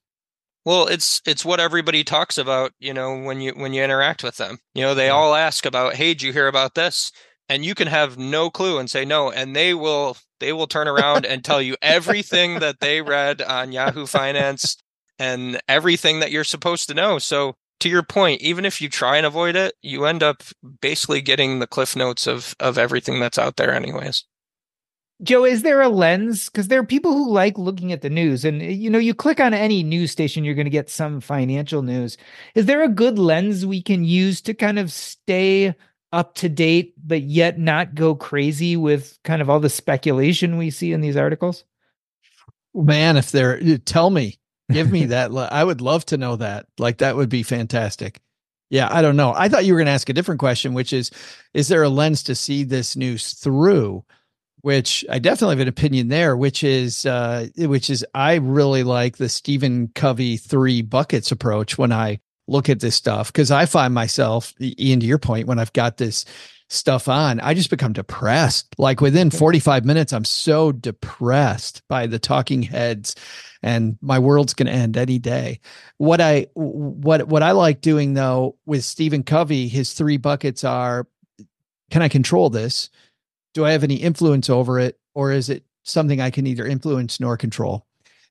Well, 0.64 0.86
it's 0.86 1.20
it's 1.26 1.44
what 1.44 1.60
everybody 1.60 2.04
talks 2.04 2.38
about, 2.38 2.72
you 2.78 2.94
know, 2.94 3.18
when 3.18 3.40
you 3.40 3.52
when 3.52 3.74
you 3.74 3.82
interact 3.82 4.24
with 4.24 4.36
them. 4.36 4.58
You 4.74 4.82
know, 4.82 4.94
they 4.94 5.06
yeah. 5.06 5.12
all 5.12 5.34
ask 5.34 5.66
about, 5.66 5.94
"Hey, 5.94 6.14
did 6.14 6.22
you 6.22 6.32
hear 6.32 6.48
about 6.48 6.74
this?" 6.74 7.12
And 7.48 7.64
you 7.64 7.74
can 7.74 7.88
have 7.88 8.16
no 8.16 8.48
clue 8.50 8.78
and 8.78 8.90
say 8.90 9.04
no, 9.04 9.30
and 9.30 9.54
they 9.54 9.74
will 9.74 10.16
they 10.40 10.52
will 10.52 10.66
turn 10.66 10.88
around 10.88 11.26
and 11.26 11.44
tell 11.44 11.60
you 11.60 11.76
everything 11.82 12.60
that 12.60 12.80
they 12.80 13.02
read 13.02 13.42
on 13.42 13.72
Yahoo 13.72 14.06
Finance 14.06 14.76
and 15.18 15.60
everything 15.68 16.20
that 16.20 16.30
you're 16.30 16.44
supposed 16.44 16.88
to 16.88 16.94
know. 16.94 17.18
So 17.18 17.56
to 17.80 17.88
your 17.90 18.02
point, 18.02 18.40
even 18.40 18.64
if 18.64 18.80
you 18.80 18.88
try 18.88 19.18
and 19.18 19.26
avoid 19.26 19.56
it, 19.56 19.74
you 19.82 20.06
end 20.06 20.22
up 20.22 20.42
basically 20.80 21.20
getting 21.20 21.58
the 21.58 21.66
cliff 21.66 21.94
notes 21.94 22.26
of 22.26 22.54
of 22.58 22.78
everything 22.78 23.20
that's 23.20 23.38
out 23.38 23.56
there 23.56 23.74
anyways. 23.74 24.24
Joe, 25.24 25.44
is 25.44 25.62
there 25.62 25.80
a 25.80 25.88
lens? 25.88 26.48
Because 26.48 26.68
there 26.68 26.78
are 26.78 26.84
people 26.84 27.12
who 27.12 27.30
like 27.30 27.58
looking 27.58 27.92
at 27.92 28.02
the 28.02 28.10
news, 28.10 28.44
and 28.44 28.62
eh, 28.62 28.68
you 28.68 28.90
know, 28.90 28.98
you 28.98 29.14
click 29.14 29.40
on 29.40 29.54
any 29.54 29.82
news 29.82 30.10
station, 30.10 30.44
you're 30.44 30.54
going 30.54 30.66
to 30.66 30.70
get 30.70 30.90
some 30.90 31.20
financial 31.20 31.82
news. 31.82 32.16
Is 32.54 32.66
there 32.66 32.82
a 32.82 32.88
good 32.88 33.18
lens 33.18 33.66
we 33.66 33.82
can 33.82 34.04
use 34.04 34.40
to 34.42 34.54
kind 34.54 34.78
of 34.78 34.92
stay 34.92 35.74
up 36.12 36.34
to 36.36 36.48
date, 36.48 36.94
but 37.04 37.22
yet 37.22 37.58
not 37.58 37.94
go 37.94 38.14
crazy 38.14 38.76
with 38.76 39.18
kind 39.24 39.42
of 39.42 39.50
all 39.50 39.58
the 39.58 39.68
speculation 39.68 40.56
we 40.56 40.70
see 40.70 40.92
in 40.92 41.00
these 41.00 41.16
articles? 41.16 41.64
Man, 42.74 43.16
if 43.16 43.32
they're 43.32 43.58
eh, 43.60 43.78
tell 43.84 44.10
me, 44.10 44.38
Give 44.70 44.90
me 44.90 45.04
that. 45.06 45.30
I 45.32 45.64
would 45.64 45.80
love 45.80 46.04
to 46.06 46.16
know 46.16 46.36
that. 46.36 46.66
Like 46.78 46.98
that 46.98 47.16
would 47.16 47.28
be 47.28 47.42
fantastic. 47.42 48.20
Yeah, 48.70 48.88
I 48.90 49.02
don't 49.02 49.16
know. 49.16 49.32
I 49.36 49.48
thought 49.48 49.64
you 49.64 49.74
were 49.74 49.78
going 49.78 49.86
to 49.86 49.92
ask 49.92 50.08
a 50.08 50.14
different 50.14 50.40
question, 50.40 50.74
which 50.74 50.92
is 50.92 51.10
is 51.52 51.68
there 51.68 51.82
a 51.82 51.88
lens 51.88 52.22
to 52.24 52.34
see 52.34 52.64
this 52.64 52.96
news 52.96 53.34
through? 53.34 54.04
Which 54.64 55.04
I 55.10 55.18
definitely 55.18 55.56
have 55.56 55.60
an 55.60 55.68
opinion 55.68 56.08
there, 56.08 56.38
which 56.38 56.64
is 56.64 57.04
uh 57.04 57.48
which 57.58 57.90
is 57.90 58.02
I 58.14 58.36
really 58.36 58.82
like 58.82 59.18
the 59.18 59.28
Stephen 59.28 59.88
Covey 59.94 60.38
three 60.38 60.80
buckets 60.80 61.30
approach 61.30 61.76
when 61.76 61.92
I 61.92 62.20
look 62.48 62.70
at 62.70 62.80
this 62.80 62.94
stuff 62.94 63.30
because 63.30 63.50
I 63.50 63.66
find 63.66 63.92
myself, 63.92 64.54
Ian, 64.58 65.00
to 65.00 65.06
your 65.06 65.18
point, 65.18 65.48
when 65.48 65.58
I've 65.58 65.74
got 65.74 65.98
this 65.98 66.24
stuff 66.70 67.08
on, 67.08 67.40
I 67.40 67.52
just 67.52 67.68
become 67.68 67.92
depressed. 67.92 68.74
Like 68.78 69.02
within 69.02 69.30
45 69.30 69.84
minutes, 69.84 70.14
I'm 70.14 70.24
so 70.24 70.72
depressed 70.72 71.82
by 71.86 72.06
the 72.06 72.18
talking 72.18 72.62
heads 72.62 73.16
and 73.62 73.98
my 74.00 74.18
world's 74.18 74.54
to 74.54 74.66
end 74.66 74.96
any 74.96 75.18
day. 75.18 75.60
What 75.98 76.22
I 76.22 76.46
what 76.54 77.28
what 77.28 77.42
I 77.42 77.50
like 77.50 77.82
doing 77.82 78.14
though 78.14 78.56
with 78.64 78.82
Stephen 78.82 79.24
Covey, 79.24 79.68
his 79.68 79.92
three 79.92 80.16
buckets 80.16 80.64
are 80.64 81.06
can 81.90 82.00
I 82.00 82.08
control 82.08 82.50
this? 82.50 82.88
Do 83.54 83.64
I 83.64 83.72
have 83.72 83.84
any 83.84 83.96
influence 83.96 84.50
over 84.50 84.78
it 84.78 84.98
or 85.14 85.32
is 85.32 85.48
it 85.48 85.64
something 85.84 86.20
I 86.20 86.30
can 86.30 86.44
neither 86.44 86.66
influence 86.66 87.18
nor 87.18 87.36
control? 87.36 87.86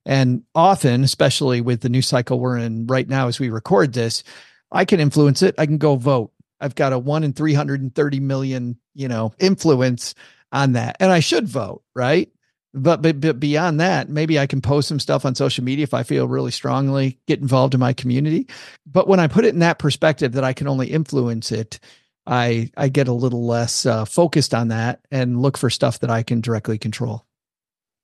And 0.06 0.44
often, 0.54 1.04
especially 1.04 1.62
with 1.62 1.82
the 1.82 1.90
news 1.90 2.08
cycle 2.08 2.40
we're 2.40 2.58
in 2.58 2.88
right 2.88 3.08
now 3.08 3.28
as 3.28 3.40
we 3.40 3.50
record 3.50 3.94
this, 3.94 4.24
I 4.72 4.86
can 4.86 5.00
influence 5.00 5.42
it. 5.42 5.56
I 5.58 5.66
can 5.66 5.78
go 5.78 5.96
vote. 5.96 6.32
I've 6.60 6.76
got 6.76 6.94
a 6.94 7.00
one 7.00 7.24
in 7.24 7.34
330 7.34 8.20
million, 8.20 8.78
you 8.94 9.08
know, 9.08 9.34
influence 9.40 10.16
on 10.52 10.74
that. 10.74 10.98
And 11.00 11.12
I 11.12 11.20
should 11.20 11.48
vote, 11.48 11.84
right? 11.96 12.30
But, 12.74 13.02
but, 13.02 13.22
but 13.22 13.40
beyond 13.40 13.80
that, 13.80 14.10
maybe 14.10 14.40
I 14.40 14.48
can 14.48 14.62
post 14.62 14.88
some 14.88 15.00
stuff 15.00 15.26
on 15.26 15.36
social 15.36 15.64
media 15.64 15.84
if 15.84 15.94
I 15.94 16.04
feel 16.04 16.28
really 16.28 16.52
strongly, 16.52 17.20
get 17.28 17.40
involved 17.40 17.76
in 17.76 17.80
my 17.80 17.94
community. 17.94 18.48
But 18.86 19.08
when 19.08 19.20
I 19.20 19.28
put 19.28 19.46
it 19.46 19.54
in 19.54 19.60
that 19.60 19.78
perspective 19.78 20.34
that 20.34 20.44
I 20.44 20.54
can 20.54 20.68
only 20.68 20.88
influence 20.88 21.52
it, 21.52 21.80
I 22.26 22.72
I 22.78 22.90
get 22.90 23.08
a 23.08 23.14
little 23.14 23.46
less 23.46 23.86
uh, 23.86 24.06
focused 24.06 24.54
on 24.54 24.70
that 24.70 25.02
and 25.12 25.42
look 25.42 25.58
for 25.58 25.70
stuff 25.70 26.00
that 26.00 26.10
I 26.10 26.24
can 26.24 26.42
directly 26.42 26.78
control. 26.78 27.26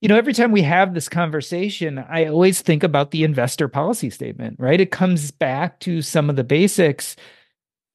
You 0.02 0.08
know, 0.08 0.18
every 0.18 0.34
time 0.34 0.52
we 0.52 0.62
have 0.62 0.94
this 0.94 1.10
conversation, 1.10 1.98
I 1.98 2.26
always 2.26 2.62
think 2.62 2.84
about 2.84 3.12
the 3.12 3.24
investor 3.26 3.68
policy 3.68 4.10
statement, 4.10 4.56
right? 4.58 4.80
It 4.80 4.92
comes 4.92 5.32
back 5.32 5.80
to 5.82 6.02
some 6.02 6.30
of 6.30 6.38
the 6.38 6.44
basics 6.44 7.18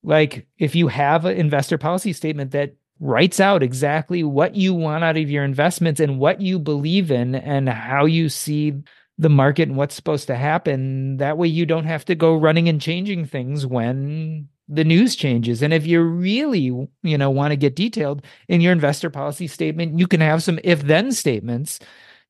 like 0.05 0.47
if 0.59 0.75
you 0.75 0.89
have 0.89 1.25
an 1.25 1.37
investor 1.37 1.79
policy 1.79 2.13
statement 2.13 2.53
that 2.53 2.75
writes 3.01 3.41
out 3.41 3.63
exactly 3.63 4.23
what 4.23 4.55
you 4.55 4.75
want 4.75 5.03
out 5.03 5.17
of 5.17 5.31
your 5.31 5.43
investments 5.43 5.99
and 5.99 6.19
what 6.19 6.41
you 6.41 6.59
believe 6.59 7.11
in 7.11 7.35
and 7.35 7.69
how 7.69 8.05
you 8.05 8.29
see 8.29 8.75
the 9.19 9.29
market 9.29 9.69
and 9.69 9.77
what's 9.77 9.95
supposed 9.95 10.27
to 10.27 10.37
happen, 10.37 11.17
that 11.17 11.39
way 11.39 11.49
you 11.49 11.65
don't 11.67 11.87
have 11.87 12.05
to 12.05 12.15
go 12.15 12.37
running 12.37 12.69
and 12.69 12.81
changing 12.81 13.25
things 13.25 13.67
when 13.67 14.49
the 14.69 14.85
news 14.85 15.17
changes. 15.17 15.63
And 15.63 15.73
if 15.73 15.87
you 15.87 16.01
really, 16.01 16.89
you 17.03 17.19
know, 17.19 17.31
want 17.31 17.53
to 17.53 17.57
get 17.57 17.77
detailed 17.77 18.25
in 18.49 18.61
your 18.61 18.73
investor 18.73 19.11
policy 19.11 19.47
statement, 19.47 19.99
you 19.99 20.07
can 20.07 20.21
have 20.21 20.43
some 20.43 20.59
if 20.65 20.83
then 20.83 21.13
statements 21.13 21.79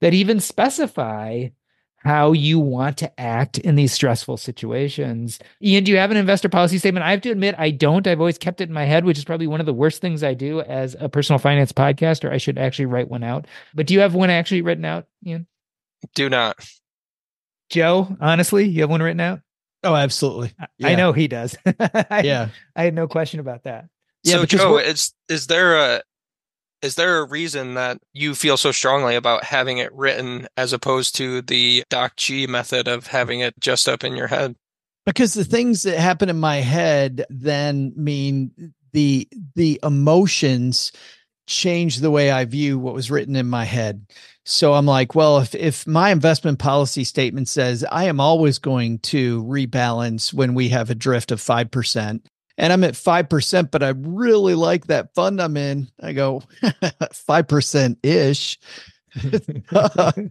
that 0.01 0.15
even 0.15 0.41
specify 0.41 1.49
how 1.99 2.33
you 2.33 2.59
want 2.59 2.99
to 2.99 3.21
act 3.21 3.57
in 3.59 3.77
these 3.77 3.93
stressful 3.93 4.37
situations. 4.37 5.39
Ian, 5.63 5.85
do 5.85 5.93
you 5.93 5.97
have 5.97 6.11
an 6.11 6.19
investor 6.19 6.51
policy 6.51 6.77
statement? 6.77 7.05
I 7.05 7.11
have 7.13 7.23
to 7.23 7.31
admit, 7.31 7.55
I 7.57 7.71
don't. 7.71 8.07
I've 8.07 8.21
always 8.21 8.37
kept 8.37 8.61
it 8.61 8.69
in 8.69 8.75
my 8.75 8.85
head, 8.85 9.07
which 9.07 9.17
is 9.17 9.25
probably 9.25 9.47
one 9.47 9.61
of 9.61 9.67
the 9.67 9.73
worst 9.73 10.03
things 10.03 10.23
I 10.23 10.35
do 10.35 10.61
as 10.61 10.95
a 11.01 11.09
personal 11.09 11.39
finance 11.39 11.73
podcaster. 11.73 12.31
I 12.31 12.37
should 12.37 12.59
actually 12.59 12.87
write 12.87 13.09
one 13.09 13.25
out. 13.25 13.47
But 13.75 13.87
do 13.87 13.95
you 13.95 14.01
have 14.01 14.15
one 14.15 14.29
actually 14.29 14.61
written 14.61 14.85
out, 14.85 15.07
Ian? 15.27 15.47
Do 16.15 16.29
not. 16.29 16.57
Joe, 17.71 18.15
honestly, 18.21 18.67
you 18.67 18.83
have 18.83 18.91
one 18.91 19.03
written 19.03 19.21
out? 19.21 19.41
Oh, 19.85 19.95
absolutely. 19.95 20.53
Yeah. 20.79 20.89
I 20.89 20.95
know 20.95 21.13
he 21.13 21.29
does. 21.29 21.57
I, 21.67 22.23
yeah. 22.25 22.49
I 22.75 22.85
had 22.85 22.95
no 22.95 23.07
question 23.07 23.41
about 23.41 23.65
that. 23.65 23.87
Yeah, 24.23 24.37
so 24.37 24.47
Joe, 24.47 24.79
is 24.79 25.13
is 25.29 25.47
there 25.49 25.77
a 25.77 26.03
is 26.81 26.97
there 26.97 27.19
a 27.19 27.27
reason 27.27 27.75
that 27.75 27.99
you 28.13 28.35
feel 28.35 28.57
so 28.57 28.73
strongly 28.73 29.17
about 29.17 29.45
having 29.45 29.79
it 29.79 29.93
written 29.95 30.49
as 30.57 30.73
opposed 30.73 31.15
to 31.17 31.43
the 31.43 31.85
Doc 31.91 32.17
G 32.17 32.47
method 32.47 32.89
of 32.89 33.07
having 33.07 33.41
it 33.41 33.55
just 33.61 33.89
up 33.89 34.03
in 34.03 34.17
your 34.17 34.27
head? 34.27 34.57
Because 35.07 35.35
the 35.35 35.45
things 35.45 35.83
that 35.83 35.99
happen 35.99 36.29
in 36.29 36.41
my 36.41 36.57
head 36.57 37.27
then 37.29 37.93
mean 37.97 38.75
the 38.93 39.29
the 39.55 39.79
emotions 39.83 40.93
change 41.47 41.99
the 41.99 42.11
way 42.11 42.31
I 42.31 42.45
view 42.47 42.79
what 42.79 42.95
was 42.95 43.11
written 43.11 43.37
in 43.37 43.47
my 43.47 43.65
head. 43.65 44.07
So 44.45 44.75
I'm 44.75 44.87
like, 44.87 45.15
well, 45.15 45.39
if 45.39 45.55
if 45.55 45.87
my 45.87 46.11
investment 46.11 46.59
policy 46.59 47.05
statement 47.05 47.49
says 47.49 47.85
I 47.91 48.05
am 48.05 48.21
always 48.21 48.59
going 48.59 48.99
to 49.01 49.43
rebalance 49.45 50.35
when 50.35 50.55
we 50.55 50.69
have 50.69 50.91
a 50.91 50.95
drift 50.95 51.33
of 51.33 51.41
5%, 51.41 52.21
and 52.59 52.73
I'm 52.73 52.85
at 52.85 52.95
5%, 52.95 53.71
but 53.71 53.83
I 53.83 53.95
really 53.97 54.55
like 54.55 54.87
that 54.87 55.15
fund 55.15 55.41
I'm 55.41 55.57
in. 55.57 55.89
I 56.01 56.13
go 56.13 56.43
5% 56.63 57.97
ish. 58.03 58.59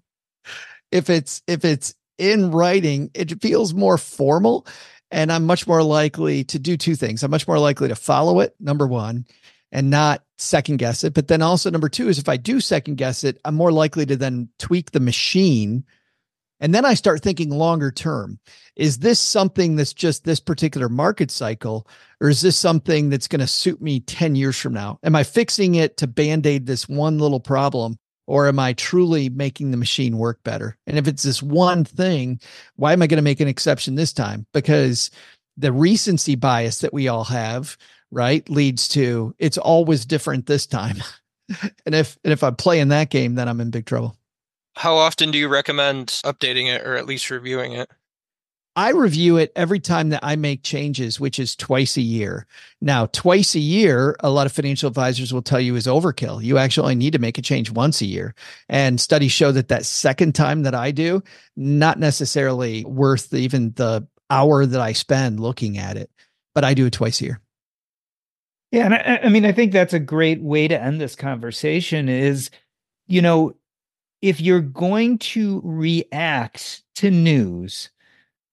if 0.92 1.10
it's 1.10 1.42
if 1.48 1.66
it's 1.66 1.96
in 2.18 2.52
writing, 2.52 3.10
it 3.14 3.42
feels 3.42 3.74
more 3.74 3.98
formal 3.98 4.68
and 5.14 5.32
I'm 5.32 5.46
much 5.46 5.68
more 5.68 5.84
likely 5.84 6.44
to 6.46 6.60
do 6.60 6.76
two 6.76 6.96
things. 6.96 7.24
I'm 7.24 7.32
much 7.32 7.48
more 7.48 7.60
likely 7.60 7.88
to 7.88 7.96
follow 7.96 8.40
it, 8.40 8.56
number 8.60 8.88
1, 8.88 9.26
and 9.74 9.90
not 9.90 10.24
second 10.38 10.78
guess 10.78 11.04
it. 11.04 11.14
But 11.14 11.28
then 11.28 11.42
also 11.42 11.70
number 11.70 11.90
2 11.90 12.08
is 12.08 12.20
if 12.20 12.30
I 12.30 12.38
do 12.38 12.62
second 12.62 12.96
guess 12.96 13.26
it, 13.26 13.42
I'm 13.44 13.56
more 13.56 13.74
likely 13.74 14.06
to 14.06 14.16
then 14.16 14.48
tweak 14.60 14.92
the 14.92 15.02
machine 15.02 15.84
and 16.64 16.74
then 16.74 16.86
I 16.86 16.94
start 16.94 17.22
thinking 17.22 17.50
longer 17.50 17.92
term. 17.92 18.40
Is 18.78 19.00
this 19.00 19.20
something 19.20 19.76
that's 19.76 19.94
just 19.94 20.24
this 20.24 20.40
particular 20.40 20.88
market 20.88 21.30
cycle, 21.30 21.86
or 22.22 22.30
is 22.30 22.40
this 22.40 22.56
something 22.56 23.10
that's 23.10 23.28
going 23.28 23.42
to 23.42 23.48
suit 23.48 23.82
me 23.82 24.00
10 24.00 24.36
years 24.36 24.58
from 24.58 24.74
now? 24.74 24.98
Am 25.04 25.14
I 25.14 25.24
fixing 25.24 25.76
it 25.76 25.98
to 25.98 26.08
band 26.08 26.46
aid 26.46 26.66
this 26.66 26.88
one 26.88 27.20
little 27.20 27.42
problem, 27.42 27.98
or 28.28 28.48
am 28.48 28.60
I 28.60 28.72
truly 28.74 29.28
making 29.28 29.72
the 29.72 29.78
machine 29.78 30.18
work 30.18 30.42
better? 30.46 30.78
And 30.88 30.98
if 30.98 31.06
it's 31.06 31.24
this 31.24 31.44
one 31.44 31.84
thing, 31.84 32.40
why 32.78 32.94
am 32.94 33.02
I 33.02 33.08
going 33.08 33.18
to 33.18 33.24
make 33.24 33.42
an 33.42 33.50
exception 33.50 33.96
this 33.96 34.14
time? 34.14 34.46
Because 34.54 35.12
the 35.58 35.74
recency 35.74 36.36
bias 36.36 36.80
that 36.80 36.94
we 36.94 37.10
all 37.10 37.26
have, 37.26 37.76
right, 38.14 38.48
leads 38.50 38.88
to 38.90 39.36
it's 39.40 39.58
always 39.58 40.06
different 40.06 40.46
this 40.46 40.66
time. 40.66 40.98
and 41.86 41.96
if 41.96 42.18
and 42.24 42.32
if 42.32 42.44
i 42.44 42.52
play 42.52 42.80
in 42.80 42.90
that 42.90 43.10
game, 43.10 43.36
then 43.36 43.48
I'm 43.50 43.62
in 43.62 43.72
big 43.72 43.86
trouble. 43.86 44.16
How 44.76 44.96
often 44.96 45.32
do 45.32 45.38
you 45.38 45.50
recommend 45.50 46.08
updating 46.26 46.74
it 46.74 46.86
or 46.86 46.96
at 46.96 47.06
least 47.06 47.30
reviewing 47.30 47.74
it? 47.74 47.90
I 48.76 48.90
review 48.90 49.38
it 49.38 49.52
every 49.56 49.80
time 49.80 50.10
that 50.10 50.22
I 50.24 50.36
make 50.36 50.64
changes, 50.64 51.20
which 51.20 51.38
is 51.38 51.56
twice 51.56 51.96
a 51.96 52.02
year. 52.02 52.48
Now, 52.82 53.06
twice 53.06 53.54
a 53.54 53.60
year, 53.60 54.16
a 54.22 54.32
lot 54.32 54.48
of 54.48 54.52
financial 54.52 54.88
advisors 54.88 55.32
will 55.32 55.44
tell 55.44 55.60
you 55.60 55.76
is 55.76 55.86
overkill. 55.86 56.44
You 56.44 56.58
actually 56.58 56.96
need 56.96 57.14
to 57.14 57.20
make 57.20 57.38
a 57.38 57.44
change 57.44 57.70
once 57.70 58.02
a 58.02 58.08
year. 58.08 58.34
And 58.70 59.00
studies 59.00 59.32
show 59.32 59.52
that 59.52 59.68
that 59.68 59.86
second 59.86 60.34
time 60.34 60.64
that 60.64 60.74
I 60.74 60.90
do, 60.90 61.22
not 61.56 62.00
necessarily 62.00 62.84
worth 62.84 63.32
even 63.32 63.74
the 63.74 64.08
hour 64.32 64.66
that 64.66 64.82
I 64.82 64.94
spend 64.94 65.40
looking 65.40 65.78
at 65.78 65.96
it, 65.96 66.10
but 66.56 66.64
I 66.64 66.74
do 66.74 66.88
it 66.88 66.94
twice 66.94 67.22
a 67.22 67.26
year. 67.26 67.42
Yeah. 68.74 68.86
And 68.86 68.96
I, 68.96 69.20
I 69.26 69.30
mean, 69.30 69.46
I 69.46 69.52
think 69.52 69.72
that's 69.72 69.94
a 69.94 70.00
great 70.00 70.42
way 70.42 70.68
to 70.68 70.82
end 70.82 71.00
this 71.00 71.16
conversation 71.16 72.10
is, 72.10 72.50
you 73.06 73.22
know, 73.22 73.54
if 74.24 74.42
you're 74.42 74.62
going 74.62 75.20
to 75.20 75.62
react 75.64 76.82
to 76.96 77.12
news, 77.12 77.92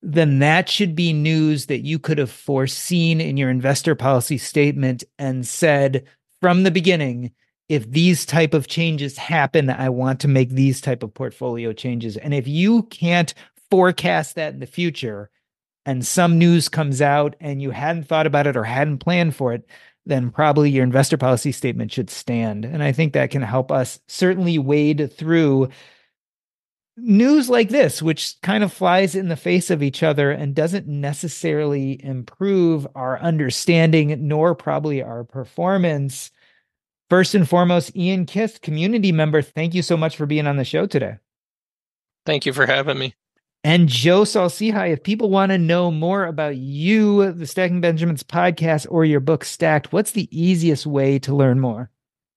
then 0.03 0.39
that 0.41 0.69
should 0.69 0.95
be 0.95 1.15
news 1.15 1.67
that 1.67 1.87
you 1.87 1.99
could 1.99 2.19
have 2.19 2.31
foreseen 2.31 3.19
in 3.19 3.39
your 3.39 3.49
investor 3.49 3.95
policy 3.95 4.37
statement 4.37 5.05
and 5.19 5.47
said 5.47 6.05
from 6.43 6.65
the 6.65 6.71
beginning 6.71 7.33
if 7.71 7.91
these 7.91 8.27
type 8.27 8.53
of 8.55 8.67
changes 8.67 9.17
happen 9.19 9.69
i 9.69 9.91
want 9.91 10.19
to 10.19 10.27
make 10.27 10.49
these 10.51 10.81
type 10.81 11.03
of 11.03 11.13
portfolio 11.13 11.73
changes 11.73 12.17
and 12.17 12.33
if 12.33 12.49
you 12.49 12.83
can't 12.85 13.35
forecast 13.71 14.37
that 14.37 14.55
in 14.55 14.61
the 14.61 14.67
future 14.67 15.31
and 15.85 16.07
some 16.07 16.39
news 16.39 16.69
comes 16.69 17.03
out 17.03 17.37
and 17.41 17.61
you 17.61 17.71
hadn't 17.71 18.05
thought 18.05 18.27
about 18.27 18.47
it 18.47 18.57
or 18.57 18.65
hadn't 18.65 18.99
planned 18.99 19.37
for 19.37 19.53
it 19.53 19.69
then 20.07 20.31
probably 20.31 20.71
your 20.71 20.85
investor 20.85 21.17
policy 21.17 21.53
statement 21.53 21.93
should 21.93 22.11
stand. 22.11 22.65
And 22.65 22.83
I 22.83 22.93
think 22.93 23.13
that 23.13 23.31
can 23.31 23.43
help 23.43 23.71
us 23.71 24.01
certainly 24.09 24.59
wade 24.59 25.13
through 25.13 25.69
news 26.97 27.49
like 27.49 27.69
this, 27.69 28.03
which 28.03 28.35
kind 28.43 28.65
of 28.65 28.73
flies 28.73 29.15
in 29.15 29.29
the 29.29 29.37
face 29.37 29.71
of 29.71 29.83
each 29.83 30.03
other 30.03 30.31
and 30.31 30.55
doesn't 30.55 30.87
necessarily 30.87 32.03
improve 32.05 32.87
our 32.95 33.19
understanding 33.21 34.17
nor 34.27 34.55
probably 34.55 35.03
our 35.03 35.25
performance. 35.25 36.31
First 37.09 37.35
and 37.35 37.49
foremost, 37.49 37.97
Ian 37.97 38.27
Kist, 38.27 38.63
community 38.63 39.13
member, 39.13 39.43
thank 39.43 39.75
you 39.75 39.83
so 39.83 39.97
much 39.97 40.17
for 40.17 40.27
being 40.27 40.47
on 40.47 40.57
the 40.57 40.65
show 40.65 40.87
today. 40.87 41.17
Thank 42.25 42.47
you 42.47 42.53
for 42.53 42.67
having 42.67 42.99
me. 42.99 43.15
And 43.63 43.89
Joe 43.89 44.25
Saul-Sehy, 44.25 44.93
if 44.93 45.03
people 45.03 45.29
want 45.29 45.51
to 45.53 45.59
know 45.59 45.91
more 45.91 46.25
about 46.25 46.57
you, 46.57 47.31
the 47.33 47.47
Stacking 47.47 47.83
Benjamins 47.83 48.23
podcast, 48.23 48.87
or 48.91 49.05
your 49.05 49.21
book 49.21 49.45
Stacked, 49.45 49.93
what's 49.93 50.13
the 50.13 50.29
easiest 50.31 50.87
way 50.87 51.19
to 51.19 51.35
learn 51.35 51.61
more? 51.61 51.91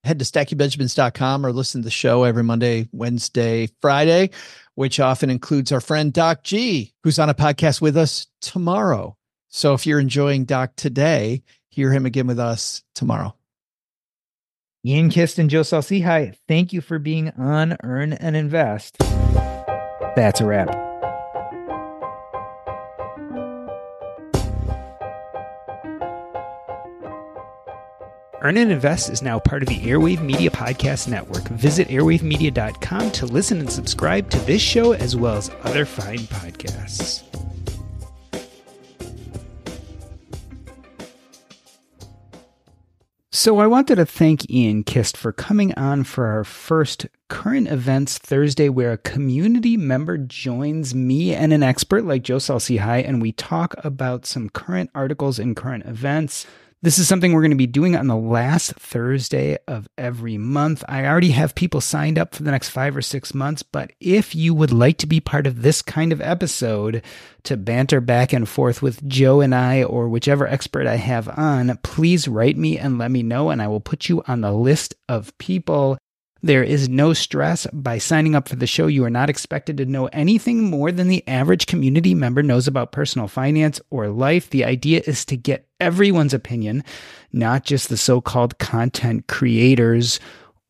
Head 0.03 0.19
to 0.19 0.26
stackingbenjamins.com 0.26 1.45
or 1.45 1.53
listen 1.53 1.82
to 1.82 1.86
the 1.86 1.91
show 1.91 2.26
every 2.26 2.43
Monday, 2.43 2.89
Wednesday, 2.91 3.69
Friday, 3.80 4.32
which 4.76 4.99
often 4.99 5.30
includes 5.30 5.71
our 5.71 5.80
friend 5.80 6.11
Doc 6.11 6.43
G, 6.43 6.93
who's 7.03 7.19
on 7.19 7.30
a 7.30 7.34
podcast 7.34 7.80
with 7.80 7.95
us 7.95 8.28
tomorrow. 8.41 9.15
So 9.47 9.74
if 9.74 9.88
you're 9.88 10.01
enjoying 10.01 10.43
Doc 10.43 10.74
today, 10.76 11.43
hear 11.69 11.89
him 11.93 12.05
again 12.05 12.28
with 12.28 12.39
us 12.39 12.84
tomorrow. 12.95 13.34
Ian 14.86 15.09
Kist 15.09 15.39
and 15.39 15.49
Joe 15.49 15.63
Saul-Sehy, 15.63 16.36
thank 16.49 16.74
you 16.74 16.82
for 16.82 16.99
being 16.99 17.30
on 17.38 17.78
Earn 17.82 18.11
and 18.11 18.36
Invest. 18.36 18.97
That's 20.17 20.41
a 20.41 20.45
wrap. 20.45 20.93
Earn 28.44 28.58
and 28.58 28.74
Invest 28.74 29.10
is 29.10 29.22
now 29.22 29.39
part 29.39 29.64
of 29.64 29.70
the 29.70 29.80
Airwave 29.80 30.22
Media 30.22 30.50
Podcast 30.50 31.08
Network. 31.08 31.44
Visit 31.44 31.88
airwavemedia.com 31.88 33.12
to 33.12 33.26
listen 33.26 33.62
and 33.62 33.72
subscribe 33.72 34.30
to 34.32 34.39
this 34.39 34.62
show 34.62 34.91
as 34.91 35.16
well 35.16 35.38
as 35.38 35.50
other 35.64 35.86
fine 35.86 36.20
podcasts. 36.20 37.24
So, 43.32 43.60
I 43.60 43.68
wanted 43.68 43.96
to 43.96 44.06
thank 44.06 44.50
Ian 44.50 44.84
Kist 44.84 45.16
for 45.16 45.32
coming 45.32 45.74
on 45.76 46.04
for 46.04 46.28
our 46.28 46.44
first 46.44 47.08
current 47.30 47.70
events 47.70 48.18
Thursday, 48.18 48.68
where 48.68 48.91
a 48.91 48.98
community 48.98 49.78
member 49.78 50.18
joins 50.18 50.94
me 50.94 51.34
and 51.34 51.54
an 51.54 51.64
expert 51.64 52.04
like 52.04 52.24
Joe 52.24 52.39
Saul-Sehy, 52.39 53.08
and 53.08 53.22
we 53.22 53.32
talk 53.32 53.74
about 53.86 54.26
some 54.26 54.50
current 54.50 54.89
articles 54.94 55.39
and 55.39 55.56
current 55.56 55.86
events. 55.86 56.46
This 56.84 57.00
is 57.00 57.08
something 57.08 57.32
we're 57.32 57.40
going 57.40 57.52
to 57.52 57.56
be 57.56 57.66
doing 57.66 57.96
on 57.96 58.08
the 58.08 58.16
last 58.18 58.74
Thursday 58.74 59.58
of 59.70 59.88
every 59.98 60.38
month. 60.38 60.84
I 60.90 61.06
already 61.06 61.32
have 61.32 61.56
people 61.56 61.80
signed 61.80 62.20
up 62.20 62.36
for 62.36 62.44
the 62.44 62.52
next 62.52 62.72
five 62.72 62.98
or 62.98 63.02
six 63.02 63.34
months, 63.34 63.64
but 63.64 63.94
if 64.02 64.36
you 64.36 64.54
would 64.54 64.74
like 64.74 64.98
to 64.98 65.08
be 65.08 65.22
part 65.22 65.48
of 65.48 65.62
this 65.62 65.82
kind 65.82 66.12
of 66.12 66.20
episode 66.20 67.02
to 67.44 67.56
banter 67.56 68.02
back 68.02 68.34
and 68.34 68.50
forth 68.50 68.82
with 68.82 69.08
Joe 69.08 69.40
and 69.40 69.56
I 69.56 69.84
or 69.84 70.10
whichever 70.10 70.46
expert 70.46 70.86
I 70.86 70.98
have 70.98 71.30
on, 71.30 71.80
please 71.84 72.28
write 72.28 72.58
me 72.58 72.78
and 72.78 72.98
let 72.98 73.12
me 73.12 73.24
know, 73.24 73.50
and 73.50 73.62
I 73.62 73.70
will 73.70 73.80
put 73.80 74.10
you 74.10 74.22
on 74.28 74.42
the 74.42 74.52
list 74.52 74.94
of 75.08 75.38
people 75.38 75.98
there 76.44 76.64
is 76.64 76.89
no 76.89 77.14
stress. 77.14 77.66
By 77.72 77.98
signing 77.98 78.36
up 78.36 78.50
for 78.50 78.58
the 78.58 78.68
show, 78.68 78.88
you 78.88 79.06
are 79.06 79.10
not 79.10 79.30
expected 79.30 79.78
to 79.78 79.86
know 79.86 80.08
anything 80.08 80.70
more 80.70 80.91
than 80.91 81.08
the 81.08 81.26
average 81.28 81.66
community 81.66 82.14
member 82.14 82.44
knows 82.44 82.68
about 82.68 82.91
personal 82.91 83.30
finance 83.30 83.80
or 83.89 84.10
life. 84.10 84.50
The 84.50 84.66
idea 84.66 85.02
is 85.08 85.24
to 85.26 85.38
get 85.38 85.68
everyone's 85.80 86.34
opinion, 86.34 86.84
not 87.32 87.64
just 87.64 87.88
the 87.88 87.98
so 87.98 88.20
called 88.20 88.60
content 88.60 89.28
creators 89.28 90.20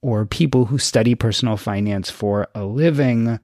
or 0.03 0.25
people 0.25 0.65
who 0.65 0.77
study 0.77 1.15
personal 1.15 1.57
finance 1.57 2.09
for 2.09 2.47
a 2.53 2.63
living. 2.63 3.39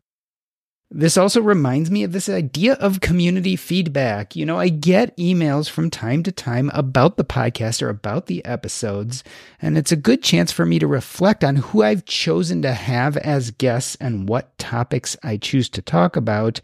This 0.91 1.17
also 1.17 1.39
reminds 1.39 1.91
me 1.91 2.03
of 2.03 2.13
this 2.13 2.27
idea 2.27 2.73
of 2.73 2.99
community 2.99 3.55
feedback. 3.55 4.35
You 4.35 4.43
know, 4.43 4.57
I 4.57 4.69
get 4.69 5.15
emails 5.17 5.69
from 5.69 5.91
time 5.91 6.23
to 6.23 6.31
time 6.31 6.71
about 6.73 7.15
the 7.15 7.23
podcast 7.23 7.83
or 7.83 7.89
about 7.89 8.25
the 8.25 8.43
episodes, 8.43 9.23
and 9.61 9.77
it's 9.77 9.91
a 9.91 9.95
good 9.95 10.23
chance 10.23 10.51
for 10.51 10.65
me 10.65 10.79
to 10.79 10.87
reflect 10.87 11.43
on 11.43 11.57
who 11.57 11.83
I've 11.83 12.05
chosen 12.05 12.63
to 12.63 12.73
have 12.73 13.17
as 13.17 13.51
guests 13.51 13.97
and 14.01 14.27
what 14.27 14.57
topics 14.57 15.15
I 15.21 15.37
choose 15.37 15.69
to 15.69 15.81
talk 15.83 16.15
about. 16.15 16.59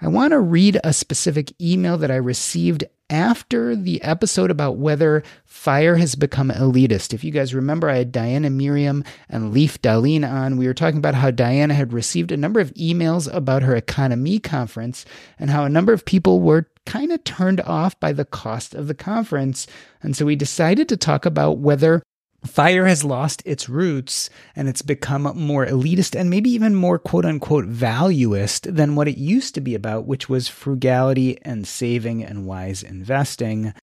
I 0.00 0.08
want 0.08 0.30
to 0.30 0.40
read 0.40 0.78
a 0.82 0.94
specific 0.94 1.52
email 1.60 1.98
that 1.98 2.10
I 2.10 2.16
received 2.16 2.84
after 3.08 3.76
the 3.76 4.02
episode 4.02 4.50
about 4.50 4.78
whether 4.78 5.22
fire 5.44 5.96
has 5.96 6.14
become 6.14 6.50
elitist. 6.50 7.14
If 7.14 7.22
you 7.22 7.30
guys 7.30 7.54
remember, 7.54 7.88
I 7.88 7.98
had 7.98 8.12
Diania 8.12 8.52
Merriam 8.52 9.04
and 9.28 9.52
Leif 9.52 9.80
Dahleen 9.80 10.28
on. 10.28 10.56
We 10.56 10.66
were 10.66 10.74
talking 10.74 10.98
about 10.98 11.14
how 11.14 11.30
Diania 11.30 11.72
had 11.72 11.92
received 11.92 12.32
a 12.32 12.36
number 12.36 12.60
of 12.60 12.74
emails 12.74 13.32
about 13.32 13.62
her 13.62 13.80
EconoMe 13.80 14.42
conference 14.42 15.04
and 15.38 15.50
how 15.50 15.64
a 15.64 15.70
number 15.70 15.92
of 15.92 16.04
people 16.04 16.40
were 16.40 16.68
kind 16.84 17.12
of 17.12 17.22
turned 17.24 17.60
off 17.62 17.98
by 18.00 18.12
the 18.12 18.24
cost 18.24 18.74
of 18.74 18.86
the 18.86 18.94
conference. 18.94 19.66
And 20.02 20.16
so 20.16 20.24
we 20.24 20.36
decided 20.36 20.88
to 20.88 20.96
talk 20.96 21.26
about 21.26 21.58
whether 21.58 22.02
Fire 22.46 22.86
has 22.86 23.04
lost 23.04 23.42
its 23.44 23.68
roots 23.68 24.30
and 24.54 24.68
it's 24.68 24.82
become 24.82 25.22
more 25.36 25.66
elitist 25.66 26.18
and 26.18 26.30
maybe 26.30 26.50
even 26.50 26.74
more 26.74 26.98
quote 26.98 27.24
unquote 27.24 27.66
valuist 27.66 28.74
than 28.74 28.94
what 28.94 29.08
it 29.08 29.18
used 29.18 29.54
to 29.54 29.60
be 29.60 29.74
about, 29.74 30.06
which 30.06 30.28
was 30.28 30.48
frugality 30.48 31.38
and 31.42 31.66
saving 31.66 32.24
and 32.24 32.46
wise 32.46 32.82
investing. 32.82 33.74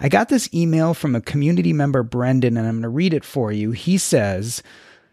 I 0.00 0.08
got 0.08 0.28
this 0.28 0.52
email 0.54 0.94
from 0.94 1.16
a 1.16 1.20
community 1.20 1.72
member, 1.72 2.02
Brendan, 2.02 2.56
and 2.56 2.66
I'm 2.66 2.74
going 2.74 2.82
to 2.82 2.88
read 2.88 3.12
it 3.12 3.24
for 3.24 3.50
you. 3.50 3.72
He 3.72 3.98
says, 3.98 4.62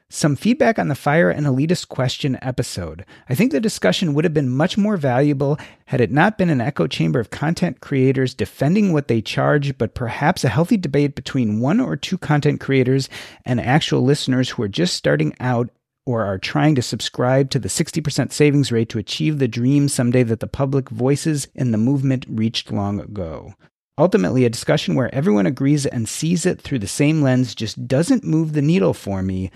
some 0.09 0.35
feedback 0.35 0.77
on 0.77 0.87
the 0.87 0.95
fire 0.95 1.29
and 1.29 1.47
elitist 1.47 1.87
question 1.87 2.37
episode. 2.41 3.05
I 3.27 3.35
think 3.35 3.51
the 3.51 3.59
discussion 3.59 4.13
would 4.13 4.23
have 4.23 4.33
been 4.33 4.49
much 4.49 4.77
more 4.77 4.97
valuable 4.97 5.57
had 5.87 5.99
it 5.99 6.11
not 6.11 6.37
been 6.37 6.49
an 6.49 6.61
echo 6.61 6.87
chamber 6.87 7.19
of 7.19 7.31
content 7.31 7.81
creators 7.81 8.33
defending 8.33 8.93
what 8.93 9.07
they 9.07 9.21
charge, 9.21 9.77
but 9.77 9.95
perhaps 9.95 10.43
a 10.43 10.49
healthy 10.49 10.77
debate 10.77 11.15
between 11.15 11.59
one 11.59 11.79
or 11.79 11.95
two 11.95 12.17
content 12.17 12.59
creators 12.59 13.09
and 13.45 13.59
actual 13.59 14.01
listeners 14.01 14.51
who 14.51 14.63
are 14.63 14.67
just 14.67 14.95
starting 14.95 15.35
out 15.39 15.69
or 16.05 16.23
are 16.23 16.37
trying 16.37 16.75
to 16.75 16.81
subscribe 16.81 17.49
to 17.49 17.59
the 17.59 17.67
60% 17.67 18.31
savings 18.31 18.71
rate 18.71 18.89
to 18.89 18.99
achieve 18.99 19.39
the 19.39 19.47
dream 19.47 19.89
someday 19.89 20.21
that 20.23 20.39
the 20.39 20.47
public 20.47 20.89
voices 20.89 21.47
in 21.55 21.71
the 21.71 21.77
movement 21.77 22.25
reached 22.29 22.71
long 22.71 22.99
ago. 22.99 23.55
Ultimately, 23.97 24.43
a 24.45 24.49
discussion 24.49 24.93
where 24.95 25.13
everyone 25.15 25.45
agrees 25.45 25.85
and 25.85 26.07
sees 26.07 26.45
it 26.45 26.61
through 26.61 26.79
the 26.79 26.87
same 26.87 27.21
lens 27.21 27.55
just 27.55 27.87
doesn't 27.87 28.25
move 28.25 28.53
the 28.53 28.61
needle 28.61 28.93
for 28.93 29.23
me. 29.23 29.51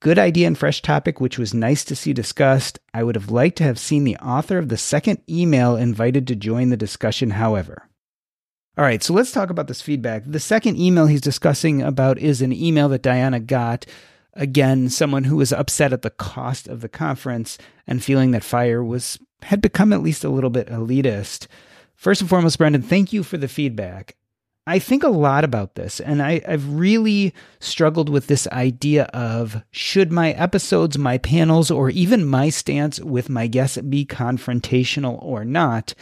Good 0.00 0.18
idea 0.18 0.46
and 0.46 0.56
fresh 0.56 0.80
topic, 0.80 1.20
which 1.20 1.38
was 1.38 1.52
nice 1.52 1.84
to 1.84 1.94
see 1.94 2.14
discussed. 2.14 2.78
I 2.94 3.02
would 3.02 3.16
have 3.16 3.30
liked 3.30 3.58
to 3.58 3.64
have 3.64 3.78
seen 3.78 4.04
the 4.04 4.16
author 4.16 4.56
of 4.56 4.70
the 4.70 4.78
second 4.78 5.20
email 5.28 5.76
invited 5.76 6.26
to 6.28 6.36
join 6.36 6.70
the 6.70 6.76
discussion, 6.76 7.30
however. 7.30 7.86
All 8.78 8.84
right, 8.84 9.02
so 9.02 9.12
let's 9.12 9.30
talk 9.30 9.50
about 9.50 9.68
this 9.68 9.82
feedback. 9.82 10.22
The 10.24 10.40
second 10.40 10.78
email 10.78 11.06
he's 11.06 11.20
discussing 11.20 11.82
about 11.82 12.18
is 12.18 12.40
an 12.40 12.50
email 12.50 12.88
that 12.88 13.02
Diania 13.02 13.44
got. 13.44 13.84
Again, 14.32 14.88
someone 14.88 15.24
who 15.24 15.36
was 15.36 15.52
upset 15.52 15.92
at 15.92 16.00
the 16.00 16.08
cost 16.08 16.66
of 16.66 16.80
the 16.80 16.88
conference 16.88 17.58
and 17.86 18.02
feeling 18.02 18.30
that 18.30 18.42
fire 18.44 18.82
was 18.82 19.18
had 19.42 19.60
become 19.60 19.92
at 19.92 20.02
least 20.02 20.24
a 20.24 20.30
little 20.30 20.48
bit 20.48 20.68
elitist. 20.68 21.46
First 21.94 22.22
and 22.22 22.30
foremost, 22.30 22.56
Brendan, 22.56 22.80
thank 22.80 23.12
you 23.12 23.22
for 23.22 23.36
the 23.36 23.48
feedback. 23.48 24.16
I 24.66 24.78
think 24.78 25.02
a 25.02 25.08
lot 25.08 25.42
about 25.42 25.74
this, 25.74 26.00
and 26.00 26.22
I, 26.22 26.42
have 26.46 26.72
really 26.72 27.34
struggled 27.58 28.08
with 28.08 28.26
this 28.26 28.46
idea 28.48 29.04
of 29.04 29.62
should 29.70 30.12
my 30.12 30.32
episodes, 30.32 30.98
my 30.98 31.18
panels, 31.18 31.70
or 31.70 31.90
even 31.90 32.26
my 32.26 32.50
stance 32.50 33.00
with 33.00 33.28
my 33.28 33.46
guests 33.46 33.78
be 33.78 34.04
confrontational 34.04 35.20
or 35.22 35.44
not? 35.44 35.94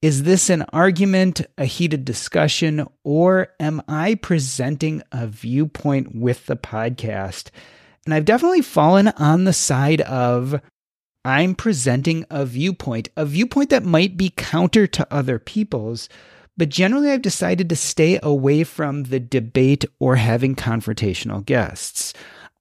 Is 0.00 0.22
this 0.22 0.48
an 0.48 0.62
argument, 0.72 1.40
a 1.56 1.64
heated 1.64 2.04
discussion, 2.04 2.86
or 3.02 3.48
am 3.58 3.82
I 3.88 4.14
presenting 4.14 5.02
a 5.10 5.26
viewpoint 5.26 6.14
with 6.14 6.46
the 6.46 6.56
podcast? 6.56 7.50
And 8.04 8.14
I've 8.14 8.24
definitely 8.24 8.62
fallen 8.62 9.08
on 9.08 9.42
the 9.44 9.52
side 9.52 10.02
of 10.02 10.60
I'm 11.24 11.54
presenting 11.54 12.26
a 12.30 12.46
viewpoint, 12.46 13.08
a 13.16 13.26
viewpoint 13.26 13.70
that 13.70 13.84
might 13.84 14.16
be 14.16 14.32
counter 14.36 14.86
to 14.86 15.12
other 15.12 15.38
people's 15.40 16.08
but 16.58 16.68
generally, 16.68 17.10
I've 17.10 17.22
decided 17.22 17.68
to 17.68 17.76
stay 17.76 18.18
away 18.22 18.64
from 18.64 19.04
the 19.04 19.20
debate 19.20 19.84
or 20.00 20.16
having 20.16 20.56
confrontational 20.56 21.46
guests. 21.46 22.12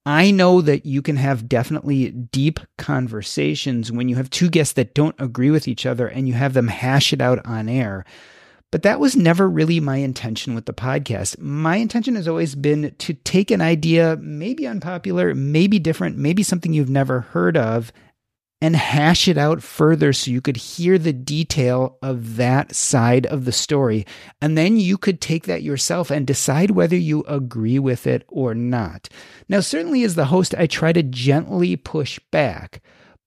I 0.06 0.32
know 0.32 0.62
that 0.62 0.86
you 0.86 1.02
can 1.02 1.18
have 1.18 1.50
definitely 1.50 2.12
deep 2.12 2.62
conversations 2.78 3.92
when 3.92 4.08
you 4.08 4.16
have 4.16 4.30
two 4.30 4.50
guests 4.50 4.74
that 4.76 4.94
don't 4.94 5.20
agree 5.20 5.50
with 5.50 5.68
each 5.68 5.86
other 5.86 6.08
and 6.08 6.30
you 6.30 6.34
have 6.36 6.54
them 6.54 6.70
hash 6.70 7.12
it 7.12 7.20
out 7.20 7.46
on 7.46 7.68
air. 7.68 8.06
But 8.72 8.84
that 8.84 9.00
was 9.00 9.16
never 9.16 9.50
really 9.50 9.80
my 9.80 9.98
intention 9.98 10.54
with 10.54 10.66
the 10.66 10.74
podcast. 10.74 11.40
My 11.40 11.78
intention 11.78 12.16
has 12.16 12.28
always 12.28 12.54
been 12.54 12.94
to 13.00 13.14
take 13.14 13.50
an 13.50 13.62
idea, 13.62 14.18
maybe 14.22 14.68
unpopular, 14.68 15.34
maybe 15.34 15.80
different, 15.80 16.18
maybe 16.18 16.44
something 16.44 16.72
you've 16.72 16.90
never 16.90 17.22
heard 17.22 17.58
of, 17.58 17.92
and 18.62 18.76
hash 18.76 19.28
it 19.28 19.38
out 19.38 19.62
further 19.62 20.12
so 20.12 20.32
you 20.32 20.42
could 20.42 20.58
hear 20.58 20.98
the 20.98 21.14
detail 21.14 21.98
of 22.02 22.38
that 22.38 22.74
side 22.74 23.26
of 23.28 23.46
the 23.46 23.52
story. 23.52 24.06
And 24.42 24.58
then 24.58 24.78
you 24.78 24.98
could 24.98 25.22
take 25.22 25.46
that 25.46 25.62
yourself 25.62 26.10
and 26.10 26.26
decide 26.26 26.72
whether 26.72 26.96
you 26.96 27.24
agree 27.28 27.78
with 27.78 28.08
it 28.08 28.24
or 28.28 28.56
not. 28.56 29.10
Now, 29.48 29.60
certainly 29.60 30.04
as 30.04 30.16
the 30.16 30.26
host, 30.26 30.56
I 30.58 30.66
try 30.66 30.92
to 30.92 31.04
gently 31.04 31.76
push 31.76 32.20
back. 32.32 32.82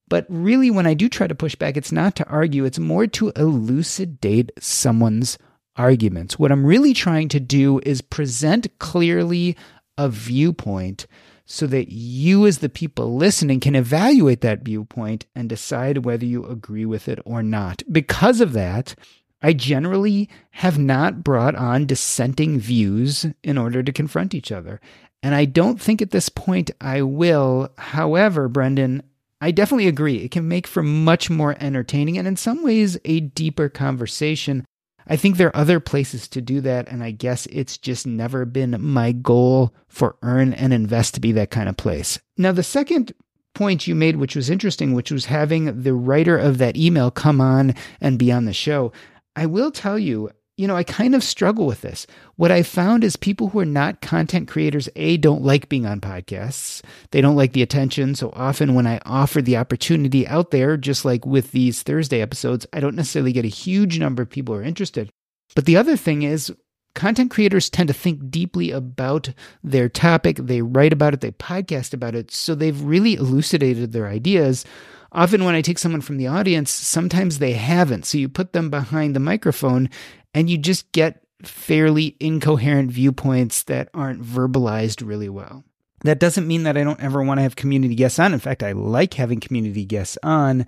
But 0.09 0.25
really, 0.27 0.69
when 0.69 0.85
I 0.85 0.93
do 0.93 1.07
try 1.07 1.27
to 1.27 1.35
push 1.35 1.55
back, 1.55 1.77
it's 1.77 1.93
not 1.93 2.17
to 2.17 2.27
argue, 2.27 2.65
it's 2.65 2.79
more 2.79 3.07
to 3.07 3.31
elucidate 3.37 4.51
someone's 4.59 5.37
arguments. 5.77 6.37
What 6.37 6.51
I'm 6.51 6.65
really 6.65 6.93
trying 6.93 7.29
to 7.29 7.39
do 7.39 7.79
is 7.85 8.01
present 8.01 8.67
clearly 8.79 9.55
a 9.97 10.09
viewpoint 10.09 11.07
so 11.51 11.67
that 11.67 11.91
you, 11.91 12.47
as 12.47 12.59
the 12.59 12.69
people 12.69 13.17
listening, 13.17 13.59
can 13.59 13.75
evaluate 13.75 14.39
that 14.39 14.63
viewpoint 14.63 15.25
and 15.35 15.49
decide 15.49 16.05
whether 16.05 16.25
you 16.25 16.45
agree 16.45 16.85
with 16.85 17.09
it 17.09 17.19
or 17.25 17.43
not. 17.43 17.83
Because 17.91 18.39
of 18.39 18.53
that, 18.53 18.95
I 19.41 19.51
generally 19.51 20.29
have 20.51 20.79
not 20.79 21.25
brought 21.25 21.55
on 21.55 21.87
dissenting 21.87 22.57
views 22.57 23.25
in 23.43 23.57
order 23.57 23.83
to 23.83 23.91
confront 23.91 24.33
each 24.33 24.49
other. 24.49 24.79
And 25.21 25.35
I 25.35 25.43
don't 25.43 25.81
think 25.81 26.01
at 26.01 26.11
this 26.11 26.29
point 26.29 26.71
I 26.79 27.01
will. 27.01 27.69
However, 27.77 28.47
Brendan, 28.47 29.03
I 29.41 29.51
definitely 29.51 29.89
agree. 29.89 30.19
It 30.19 30.31
can 30.31 30.47
make 30.47 30.67
for 30.67 30.81
much 30.81 31.29
more 31.29 31.57
entertaining 31.59 32.17
and, 32.17 32.29
in 32.29 32.37
some 32.37 32.63
ways, 32.63 32.97
a 33.03 33.19
deeper 33.19 33.67
conversation. 33.67 34.63
I 35.07 35.15
think 35.15 35.37
there 35.37 35.47
are 35.47 35.55
other 35.55 35.79
places 35.79 36.27
to 36.29 36.41
do 36.41 36.61
that, 36.61 36.87
and 36.89 37.03
I 37.03 37.11
guess 37.11 37.45
it's 37.47 37.77
just 37.77 38.05
never 38.05 38.45
been 38.45 38.77
my 38.79 39.11
goal 39.11 39.73
for 39.87 40.15
Earn 40.21 40.53
and 40.53 40.73
Invest 40.73 41.15
to 41.15 41.19
be 41.19 41.31
that 41.33 41.51
kind 41.51 41.67
of 41.67 41.77
place. 41.77 42.19
Now, 42.37 42.51
the 42.51 42.63
second 42.63 43.13
point 43.53 43.87
you 43.87 43.95
made, 43.95 44.15
which 44.15 44.35
was 44.35 44.49
interesting, 44.49 44.93
which 44.93 45.11
was 45.11 45.25
having 45.25 45.83
the 45.83 45.93
writer 45.93 46.37
of 46.37 46.57
that 46.59 46.77
email 46.77 47.11
come 47.11 47.41
on 47.41 47.75
and 47.99 48.17
be 48.17 48.31
on 48.31 48.45
the 48.45 48.53
show. 48.53 48.91
I 49.35 49.45
will 49.45 49.71
tell 49.71 49.99
you, 49.99 50.29
you 50.61 50.67
know, 50.67 50.75
I 50.75 50.83
kind 50.83 51.15
of 51.15 51.23
struggle 51.23 51.65
with 51.65 51.81
this. 51.81 52.05
What 52.35 52.51
I 52.51 52.61
found 52.61 53.03
is 53.03 53.15
people 53.15 53.49
who 53.49 53.57
are 53.57 53.65
not 53.65 53.99
content 53.99 54.47
creators, 54.47 54.87
A, 54.95 55.17
don't 55.17 55.41
like 55.41 55.69
being 55.69 55.87
on 55.87 55.99
podcasts. 55.99 56.83
They 57.09 57.19
don't 57.19 57.35
like 57.35 57.53
the 57.53 57.63
attention. 57.63 58.13
So 58.13 58.31
often 58.35 58.75
when 58.75 58.85
I 58.85 59.01
offer 59.03 59.41
the 59.41 59.57
opportunity 59.57 60.27
out 60.27 60.51
there, 60.51 60.77
just 60.77 61.03
like 61.03 61.25
with 61.25 61.51
these 61.51 61.81
Thursday 61.81 62.21
episodes, 62.21 62.67
I 62.73 62.79
don't 62.79 62.95
necessarily 62.95 63.31
get 63.31 63.43
a 63.43 63.47
huge 63.47 63.97
number 63.97 64.21
of 64.21 64.29
people 64.29 64.53
who 64.53 64.61
are 64.61 64.63
interested. 64.63 65.09
But 65.55 65.65
the 65.65 65.77
other 65.77 65.97
thing 65.97 66.21
is, 66.21 66.53
content 66.93 67.31
creators 67.31 67.67
tend 67.67 67.87
to 67.87 67.93
think 67.95 68.29
deeply 68.29 68.69
about 68.69 69.33
their 69.63 69.89
topic. 69.89 70.37
They 70.37 70.61
write 70.61 70.93
about 70.93 71.15
it, 71.15 71.21
they 71.21 71.31
podcast 71.31 71.91
about 71.91 72.13
it. 72.13 72.29
So 72.29 72.53
they've 72.53 72.79
really 72.79 73.15
elucidated 73.15 73.93
their 73.93 74.07
ideas. 74.07 74.63
Often, 75.11 75.43
when 75.43 75.55
I 75.55 75.61
take 75.61 75.77
someone 75.77 76.01
from 76.01 76.17
the 76.17 76.27
audience, 76.27 76.71
sometimes 76.71 77.39
they 77.39 77.53
haven't. 77.53 78.05
So 78.05 78.17
you 78.17 78.29
put 78.29 78.53
them 78.53 78.69
behind 78.69 79.15
the 79.15 79.19
microphone 79.19 79.89
and 80.33 80.49
you 80.49 80.57
just 80.57 80.91
get 80.93 81.21
fairly 81.43 82.15
incoherent 82.19 82.91
viewpoints 82.91 83.63
that 83.63 83.89
aren't 83.93 84.23
verbalized 84.23 85.05
really 85.05 85.29
well. 85.29 85.63
That 86.03 86.19
doesn't 86.19 86.47
mean 86.47 86.63
that 86.63 86.77
I 86.77 86.83
don't 86.83 87.01
ever 87.01 87.21
want 87.23 87.39
to 87.39 87.43
have 87.43 87.55
community 87.55 87.95
guests 87.95 88.19
on. 88.19 88.33
In 88.33 88.39
fact, 88.39 88.63
I 88.63 88.71
like 88.71 89.13
having 89.15 89.39
community 89.39 89.85
guests 89.85 90.17
on, 90.23 90.65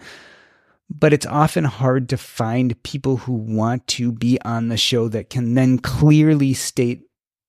but 0.90 1.14
it's 1.14 1.26
often 1.26 1.64
hard 1.64 2.10
to 2.10 2.18
find 2.18 2.82
people 2.84 3.18
who 3.18 3.34
want 3.34 3.88
to 3.88 4.12
be 4.12 4.40
on 4.42 4.68
the 4.68 4.78
show 4.78 5.08
that 5.08 5.30
can 5.30 5.56
then 5.56 5.80
clearly 5.80 6.54
state 6.54 7.04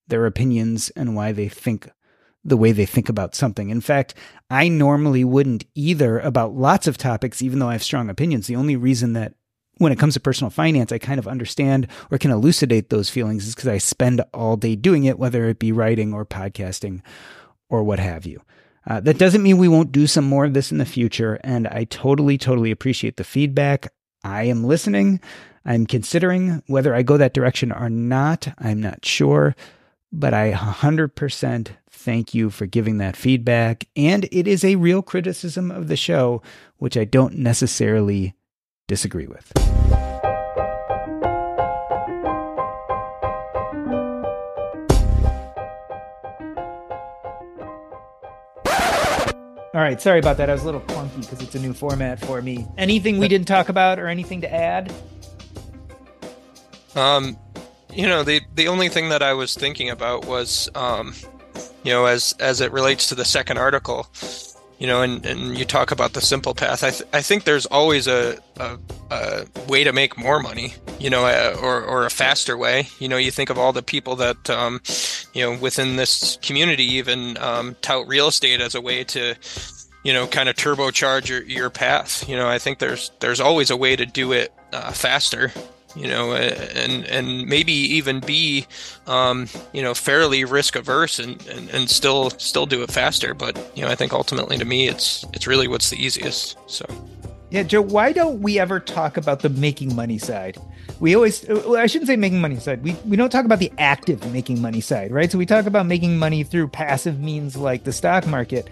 their 0.07 0.25
opinions 0.25 0.89
and 0.91 1.15
why 1.15 1.31
they 1.31 1.49
think 1.49 1.89
the 2.45 2.57
way 2.57 2.71
they 2.71 2.85
think 2.85 3.09
about 3.09 3.35
something. 3.35 3.69
In 3.69 3.81
fact, 3.81 4.13
I 4.49 4.67
normally 4.67 5.23
wouldn't 5.23 5.65
either 5.73 6.19
about 6.19 6.53
lots 6.53 6.87
of 6.87 6.97
topics, 6.97 7.41
even 7.41 7.59
though 7.59 7.69
I 7.69 7.73
have 7.73 7.83
strong 7.83 8.09
opinions. 8.09 8.47
The 8.47 8.55
only 8.55 8.75
reason 8.75 9.13
that 9.13 9.33
when 9.77 9.91
it 9.91 9.99
comes 9.99 10.13
to 10.13 10.19
personal 10.19 10.51
finance, 10.51 10.91
I 10.91 10.99
kind 10.99 11.19
of 11.19 11.27
understand 11.27 11.87
or 12.11 12.17
can 12.17 12.31
elucidate 12.31 12.89
those 12.89 13.09
feelings 13.09 13.47
is 13.47 13.55
because 13.55 13.67
I 13.67 13.79
spend 13.79 14.21
all 14.33 14.55
day 14.55 14.75
doing 14.75 15.03
it, 15.03 15.19
whether 15.19 15.45
it 15.49 15.59
be 15.59 15.71
writing 15.71 16.13
or 16.13 16.25
podcasting 16.25 17.01
or 17.67 17.83
what 17.83 17.99
have 17.99 18.25
you. 18.25 18.41
Uh, 18.87 18.99
that 18.99 19.17
doesn't 19.17 19.41
mean 19.41 19.57
we 19.57 19.67
won't 19.67 19.91
do 19.91 20.05
some 20.05 20.25
more 20.25 20.45
of 20.45 20.53
this 20.53 20.71
in 20.71 20.77
the 20.77 20.85
future. 20.85 21.39
And 21.43 21.67
I 21.67 21.85
totally, 21.85 22.37
totally 22.37 22.71
appreciate 22.71 23.17
the 23.17 23.23
feedback. 23.23 23.91
I 24.23 24.43
am 24.43 24.63
listening. 24.63 25.19
I'm 25.65 25.87
considering 25.87 26.61
whether 26.67 26.93
I 26.93 27.01
go 27.01 27.17
that 27.17 27.33
direction 27.33 27.71
or 27.71 27.89
not. 27.89 28.47
I'm 28.59 28.79
not 28.79 29.03
sure, 29.03 29.55
but 30.19 30.33
I 30.33 30.53
100% 30.53 31.67
thank 31.89 32.33
you 32.33 32.49
for 32.49 32.65
giving 32.65 32.97
that 32.99 33.15
feedback. 33.17 33.87
And 33.95 34.25
it 34.31 34.47
is 34.47 34.63
a 34.63 34.75
real 34.75 35.01
criticism 35.01 35.71
of 35.71 35.87
the 35.87 35.97
show, 35.97 36.41
which 36.77 36.97
I 36.97 37.03
don't 37.03 37.37
necessarily 37.37 38.33
disagree 38.87 39.27
with. 39.27 39.51
All 49.73 49.81
right, 49.81 50.01
sorry 50.01 50.19
about 50.19 50.37
that. 50.37 50.49
I 50.49 50.53
was 50.53 50.61
a 50.61 50.65
little 50.65 50.79
clunky 50.79 51.19
because 51.19 51.41
it's 51.41 51.55
a 51.55 51.59
new 51.59 51.73
format 51.73 52.17
for 52.21 52.41
me. 52.41 52.65
Anything 52.77 53.17
we 53.17 53.27
didn't 53.27 53.47
talk 53.47 53.67
about 53.67 53.99
or 53.99 54.07
anything 54.07 54.39
to 54.39 54.53
add? 54.53 54.93
Um, 56.95 57.37
you 57.95 58.07
know, 58.07 58.23
the 58.23 58.41
the 58.53 58.67
only 58.67 58.89
thing 58.89 59.09
that 59.09 59.23
I 59.23 59.33
was 59.33 59.55
thinking 59.55 59.89
about 59.89 60.25
was, 60.25 60.69
um, 60.75 61.13
you 61.83 61.91
know, 61.91 62.05
as 62.05 62.35
as 62.39 62.61
it 62.61 62.71
relates 62.71 63.07
to 63.09 63.15
the 63.15 63.25
second 63.25 63.57
article, 63.57 64.07
you 64.79 64.87
know, 64.87 65.01
and, 65.01 65.25
and 65.25 65.57
you 65.57 65.63
talk 65.63 65.91
about 65.91 66.13
the 66.13 66.21
simple 66.21 66.53
path. 66.53 66.83
I, 66.83 66.89
th- 66.89 67.09
I 67.13 67.21
think 67.21 67.45
there's 67.45 67.65
always 67.65 68.07
a, 68.07 68.37
a, 68.57 68.77
a, 69.09 69.45
way 69.69 69.85
to 69.85 69.93
make 69.93 70.17
more 70.17 70.41
money, 70.41 70.73
you 70.99 71.09
know, 71.09 71.25
uh, 71.25 71.55
or, 71.61 71.81
or 71.81 72.05
a 72.05 72.09
faster 72.09 72.57
way. 72.57 72.89
You 72.99 73.07
know, 73.07 73.17
you 73.17 73.31
think 73.31 73.49
of 73.49 73.57
all 73.57 73.71
the 73.71 73.83
people 73.83 74.17
that, 74.17 74.49
um, 74.49 74.81
you 75.33 75.43
know, 75.43 75.57
within 75.57 75.95
this 75.95 76.37
community 76.41 76.83
even 76.83 77.37
um, 77.37 77.77
tout 77.81 78.07
real 78.07 78.27
estate 78.27 78.59
as 78.59 78.75
a 78.75 78.81
way 78.81 79.05
to, 79.05 79.35
you 80.03 80.11
know, 80.11 80.27
kind 80.27 80.49
of 80.49 80.55
turbocharge 80.55 81.29
your, 81.29 81.43
your 81.43 81.69
path. 81.69 82.27
You 82.27 82.35
know, 82.35 82.49
I 82.49 82.59
think 82.59 82.79
there's 82.79 83.11
there's 83.21 83.39
always 83.39 83.69
a 83.69 83.77
way 83.77 83.95
to 83.95 84.05
do 84.05 84.33
it 84.33 84.53
uh, 84.73 84.91
faster 84.91 85.53
you 85.95 86.07
know, 86.07 86.33
and 86.33 87.05
and 87.05 87.47
maybe 87.47 87.71
even 87.71 88.19
be, 88.19 88.67
um, 89.07 89.47
you 89.73 89.81
know, 89.81 89.93
fairly 89.93 90.43
risk 90.43 90.75
averse 90.75 91.19
and, 91.19 91.45
and, 91.47 91.69
and 91.69 91.89
still 91.89 92.29
still 92.31 92.65
do 92.65 92.83
it 92.83 92.91
faster. 92.91 93.33
But 93.33 93.57
you 93.75 93.83
know, 93.83 93.89
I 93.89 93.95
think 93.95 94.13
ultimately 94.13 94.57
to 94.57 94.65
me, 94.65 94.87
it's 94.87 95.25
it's 95.33 95.47
really 95.47 95.67
what's 95.67 95.89
the 95.89 95.97
easiest. 95.97 96.57
So. 96.69 96.85
Yeah, 97.51 97.63
Joe, 97.63 97.81
why 97.81 98.11
don't 98.11 98.41
we 98.41 98.59
ever 98.59 98.79
talk 98.79 99.17
about 99.17 99.39
the 99.39 99.49
making 99.49 99.95
money 99.95 100.17
side? 100.17 100.57
We 100.99 101.15
always, 101.15 101.45
well, 101.47 101.77
I 101.77 101.85
shouldn't 101.85 102.07
say 102.07 102.15
making 102.15 102.41
money 102.41 102.57
side. 102.57 102.83
We, 102.83 102.93
we 103.05 103.15
don't 103.15 103.29
talk 103.29 103.45
about 103.45 103.59
the 103.59 103.71
active 103.77 104.31
making 104.33 104.61
money 104.61 104.81
side, 104.81 105.11
right? 105.11 105.31
So 105.31 105.37
we 105.37 105.45
talk 105.45 105.65
about 105.65 105.85
making 105.85 106.17
money 106.17 106.43
through 106.43 106.69
passive 106.69 107.19
means 107.19 107.55
like 107.55 107.83
the 107.83 107.93
stock 107.93 108.25
market. 108.27 108.69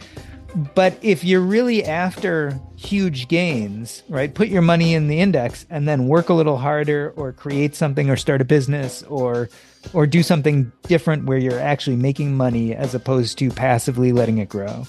But 0.55 0.97
if 1.01 1.23
you're 1.23 1.41
really 1.41 1.83
after 1.83 2.59
huge 2.75 3.27
gains, 3.27 4.03
right, 4.07 4.33
put 4.33 4.49
your 4.49 4.61
money 4.61 4.93
in 4.93 5.07
the 5.07 5.19
index 5.19 5.65
and 5.69 5.87
then 5.87 6.07
work 6.07 6.29
a 6.29 6.33
little 6.33 6.57
harder 6.57 7.11
or 7.15 7.31
create 7.31 7.75
something 7.75 8.09
or 8.09 8.17
start 8.17 8.41
a 8.41 8.45
business 8.45 9.03
or 9.03 9.49
or 9.91 10.05
do 10.07 10.23
something 10.23 10.71
different 10.83 11.25
where 11.25 11.37
you're 11.37 11.59
actually 11.59 11.95
making 11.95 12.37
money 12.37 12.73
as 12.73 12.95
opposed 12.95 13.37
to 13.39 13.49
passively 13.49 14.11
letting 14.13 14.37
it 14.37 14.47
grow. 14.47 14.85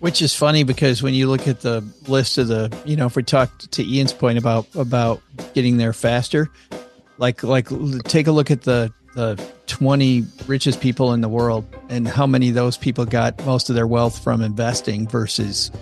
Which 0.00 0.22
is 0.22 0.34
funny 0.34 0.62
because 0.62 1.02
when 1.02 1.14
you 1.14 1.26
look 1.28 1.48
at 1.48 1.62
the 1.62 1.82
list 2.06 2.38
of 2.38 2.46
the, 2.46 2.76
you 2.84 2.94
know, 2.94 3.06
if 3.06 3.16
we 3.16 3.24
talk 3.24 3.50
to 3.58 3.84
Ian's 3.84 4.12
point 4.12 4.38
about 4.38 4.66
about 4.76 5.20
getting 5.54 5.78
there 5.78 5.92
faster, 5.92 6.50
like 7.16 7.42
like 7.42 7.68
take 8.04 8.26
a 8.26 8.32
look 8.32 8.50
at 8.50 8.62
the 8.62 8.92
the 9.18 9.34
20 9.66 10.24
richest 10.46 10.80
people 10.80 11.12
in 11.12 11.22
the 11.22 11.28
world 11.28 11.66
and 11.88 12.06
how 12.06 12.24
many 12.24 12.50
of 12.50 12.54
those 12.54 12.76
people 12.76 13.04
got 13.04 13.44
most 13.44 13.68
of 13.68 13.74
their 13.74 13.86
wealth 13.86 14.22
from 14.22 14.40
investing 14.42 15.08
versus 15.08 15.72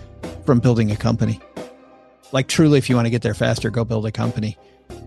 from 0.46 0.58
building 0.58 0.90
a 0.90 0.96
company. 0.96 1.38
Like 2.32 2.48
truly, 2.48 2.78
if 2.78 2.88
you 2.88 2.96
want 2.96 3.04
to 3.04 3.10
get 3.10 3.20
there 3.20 3.34
faster, 3.34 3.68
go 3.68 3.84
build 3.84 4.06
a 4.06 4.10
company. 4.10 4.56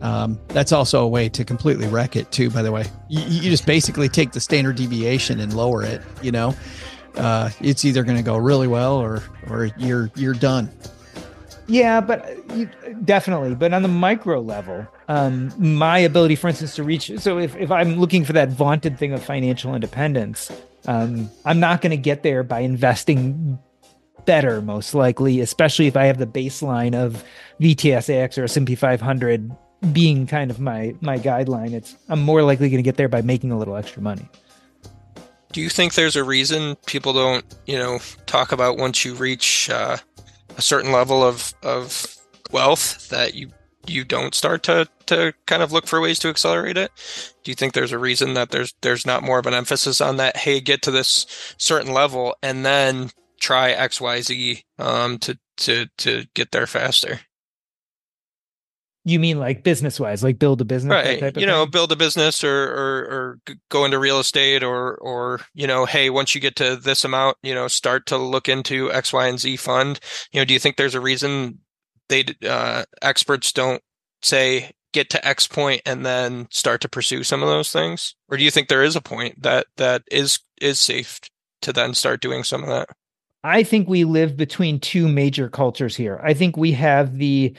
Um, 0.01 0.39
that's 0.49 0.71
also 0.71 1.03
a 1.03 1.07
way 1.07 1.27
to 1.29 1.43
completely 1.43 1.87
wreck 1.87 2.15
it 2.15 2.31
too. 2.31 2.51
By 2.51 2.61
the 2.61 2.71
way, 2.71 2.85
you, 3.07 3.21
you 3.21 3.49
just 3.49 3.65
basically 3.65 4.09
take 4.09 4.31
the 4.33 4.39
standard 4.39 4.75
deviation 4.75 5.39
and 5.39 5.51
lower 5.55 5.81
it. 5.81 6.03
You 6.21 6.31
know, 6.31 6.55
uh, 7.15 7.49
it's 7.61 7.83
either 7.83 8.03
going 8.03 8.17
to 8.17 8.23
go 8.23 8.37
really 8.37 8.67
well 8.67 8.97
or 8.97 9.23
or 9.49 9.71
you're 9.79 10.11
you're 10.15 10.35
done. 10.35 10.69
Yeah, 11.69 12.01
but 12.01 12.27
you, 12.55 12.69
definitely. 13.05 13.55
But 13.55 13.73
on 13.73 13.83
the 13.83 13.87
micro 13.87 14.41
level, 14.41 14.87
um, 15.07 15.53
my 15.57 15.99
ability, 15.99 16.35
for 16.35 16.47
instance, 16.49 16.75
to 16.75 16.83
reach. 16.83 17.11
So 17.19 17.37
if, 17.37 17.55
if 17.55 17.71
I'm 17.71 17.99
looking 17.99 18.25
for 18.25 18.33
that 18.33 18.49
vaunted 18.49 18.97
thing 18.97 19.13
of 19.13 19.23
financial 19.23 19.73
independence, 19.75 20.51
Um, 20.87 21.29
I'm 21.45 21.59
not 21.59 21.81
going 21.81 21.91
to 21.91 21.97
get 21.97 22.23
there 22.23 22.41
by 22.41 22.61
investing 22.61 23.59
better, 24.25 24.61
most 24.61 24.95
likely, 24.95 25.41
especially 25.41 25.87
if 25.87 25.97
I 25.97 26.05
have 26.05 26.17
the 26.17 26.25
baseline 26.25 26.95
of 26.95 27.23
VTSAX 27.61 28.37
or 28.37 28.45
S&P 28.45 28.75
500 28.75 29.51
being 29.91 30.25
kind 30.25 30.49
of 30.49 30.59
my 30.59 30.95
my 31.01 31.17
guideline. 31.19 31.73
It's 31.73 31.95
I'm 32.07 32.21
more 32.21 32.43
likely 32.43 32.69
going 32.69 32.79
to 32.79 32.83
get 32.83 32.95
there 32.97 33.09
by 33.09 33.21
making 33.21 33.51
a 33.51 33.57
little 33.57 33.75
extra 33.75 34.01
money. 34.01 34.27
Do 35.51 35.61
you 35.61 35.69
think 35.69 35.95
there's 35.95 36.15
a 36.15 36.23
reason 36.23 36.75
people 36.85 37.11
don't, 37.11 37.43
you 37.65 37.77
know, 37.77 37.99
talk 38.25 38.51
about 38.51 38.77
once 38.77 39.03
you 39.03 39.15
reach 39.15 39.69
uh, 39.69 39.97
a 40.57 40.61
certain 40.61 40.91
level 40.91 41.23
of 41.23 41.53
of 41.63 42.15
wealth 42.51 43.09
that 43.09 43.35
you 43.35 43.51
you 43.87 44.03
don't 44.03 44.35
start 44.35 44.63
to 44.63 44.87
to 45.07 45.33
kind 45.45 45.63
of 45.63 45.71
look 45.71 45.87
for 45.87 46.01
ways 46.01 46.19
to 46.19 46.29
accelerate 46.29 46.77
it? 46.77 46.91
Do 47.43 47.51
you 47.51 47.55
think 47.55 47.73
there's 47.73 47.91
a 47.91 47.99
reason 47.99 48.33
that 48.35 48.51
there's 48.51 48.73
there's 48.81 49.05
not 49.05 49.23
more 49.23 49.39
of 49.39 49.47
an 49.47 49.53
emphasis 49.53 50.01
on 50.01 50.17
that? 50.17 50.37
Hey, 50.37 50.59
get 50.59 50.81
to 50.83 50.91
this 50.91 51.25
certain 51.57 51.93
level 51.93 52.35
and 52.43 52.65
then 52.65 53.09
try 53.39 53.71
X 53.71 53.99
Y 54.01 54.21
Z 54.21 54.63
um, 54.77 55.17
to 55.19 55.37
to 55.57 55.87
to 55.97 56.25
get 56.33 56.51
there 56.51 56.67
faster. 56.67 57.21
You 59.05 59.19
mean 59.19 59.39
like 59.39 59.63
business 59.63 59.99
wise, 59.99 60.23
like 60.23 60.39
build 60.39 60.61
a 60.61 60.65
business, 60.65 60.91
right? 60.91 61.37
You 61.37 61.45
know, 61.45 61.65
build 61.65 61.91
a 61.91 61.95
business 61.95 62.43
or, 62.43 62.49
or 62.49 62.97
or 63.05 63.39
go 63.69 63.85
into 63.85 63.97
real 63.97 64.19
estate 64.19 64.61
or 64.61 64.95
or 64.95 65.41
you 65.53 65.67
know, 65.67 65.85
hey, 65.85 66.09
once 66.09 66.35
you 66.35 66.41
get 66.41 66.55
to 66.57 66.75
this 66.75 67.05
amount, 67.05 67.37
you 67.41 67.55
know, 67.55 67.67
start 67.67 68.05
to 68.07 68.17
look 68.17 68.49
into 68.49 68.91
X, 68.91 69.13
Y, 69.13 69.27
and 69.27 69.39
Z 69.39 69.55
fund. 69.57 69.99
You 70.31 70.41
know, 70.41 70.45
do 70.45 70.53
you 70.53 70.59
think 70.59 70.75
there's 70.75 70.95
a 70.95 71.01
reason 71.01 71.59
they 72.09 72.25
uh, 72.47 72.83
experts 73.01 73.53
don't 73.53 73.81
say 74.21 74.71
get 74.91 75.09
to 75.11 75.25
X 75.25 75.47
point 75.47 75.81
and 75.85 76.05
then 76.05 76.47
start 76.51 76.81
to 76.81 76.89
pursue 76.89 77.23
some 77.23 77.41
of 77.41 77.47
those 77.47 77.71
things, 77.71 78.15
or 78.27 78.37
do 78.37 78.43
you 78.43 78.51
think 78.51 78.67
there 78.67 78.83
is 78.83 78.95
a 78.95 79.01
point 79.01 79.41
that 79.41 79.67
that 79.77 80.03
is 80.11 80.39
is 80.61 80.79
safe 80.79 81.19
to 81.61 81.71
then 81.71 81.93
start 81.93 82.21
doing 82.21 82.43
some 82.43 82.63
of 82.63 82.69
that? 82.69 82.89
I 83.43 83.63
think 83.63 83.87
we 83.87 84.03
live 84.03 84.35
between 84.35 84.79
two 84.79 85.07
major 85.07 85.47
cultures 85.49 85.95
here. 85.95 86.19
I 86.21 86.33
think 86.33 86.57
we 86.57 86.73
have 86.73 87.17
the 87.17 87.55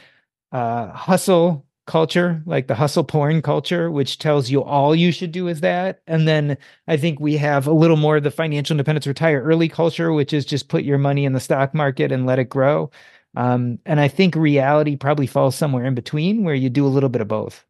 uh, 0.53 0.89
hustle 0.93 1.67
culture, 1.87 2.43
like 2.47 2.69
the 2.69 2.75
hustle 2.75 3.03
porn 3.03 3.43
culture, 3.43 3.91
which 3.91 4.19
tells 4.19 4.49
you 4.49 4.63
all 4.63 4.95
you 4.95 5.11
should 5.11 5.33
do 5.33 5.49
is 5.49 5.61
that. 5.61 6.03
And 6.07 6.29
then 6.29 6.57
I 6.87 6.97
think 6.97 7.19
we 7.19 7.37
have 7.37 7.67
a 7.67 7.73
little 7.73 7.97
more 7.97 8.19
of 8.19 8.23
the 8.23 8.31
financial 8.31 8.75
independence 8.75 9.07
retire 9.07 9.43
early 9.43 9.69
culture, 9.69 10.13
which 10.13 10.33
is 10.33 10.45
just 10.45 10.69
put 10.69 10.85
your 10.85 10.99
money 10.99 11.25
in 11.25 11.33
the 11.33 11.41
stock 11.41 11.75
market 11.75 12.13
and 12.13 12.27
let 12.27 12.39
it 12.39 12.45
grow. 12.45 12.91
Um, 13.37 13.79
and 13.85 14.01
I 14.01 14.09
think 14.09 14.35
reality 14.37 14.97
probably 14.97 15.27
falls 15.27 15.57
somewhere 15.57 15.85
in 15.85 15.95
between 15.95 16.45
where 16.45 16.55
you 16.55 16.71
do 16.71 16.87
a 16.87 16.89
little 16.89 17.09
bit 17.09 17.23
of 17.23 17.29
both. 17.29 17.65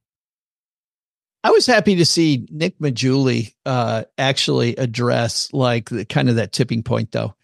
I 1.43 1.51
was 1.51 1.65
happy 1.65 1.97
to 1.97 2.05
see 2.05 2.47
Nick 2.51 2.79
Maggiulli 2.79 3.55
uh, 3.65 4.05
actually 4.19 4.77
address 4.77 5.51
like 5.55 5.89
the 5.89 6.05
kind 6.05 6.29
of 6.29 6.37
that 6.37 6.53
tipping 6.53 6.83
point 6.83 7.13
though 7.13 7.35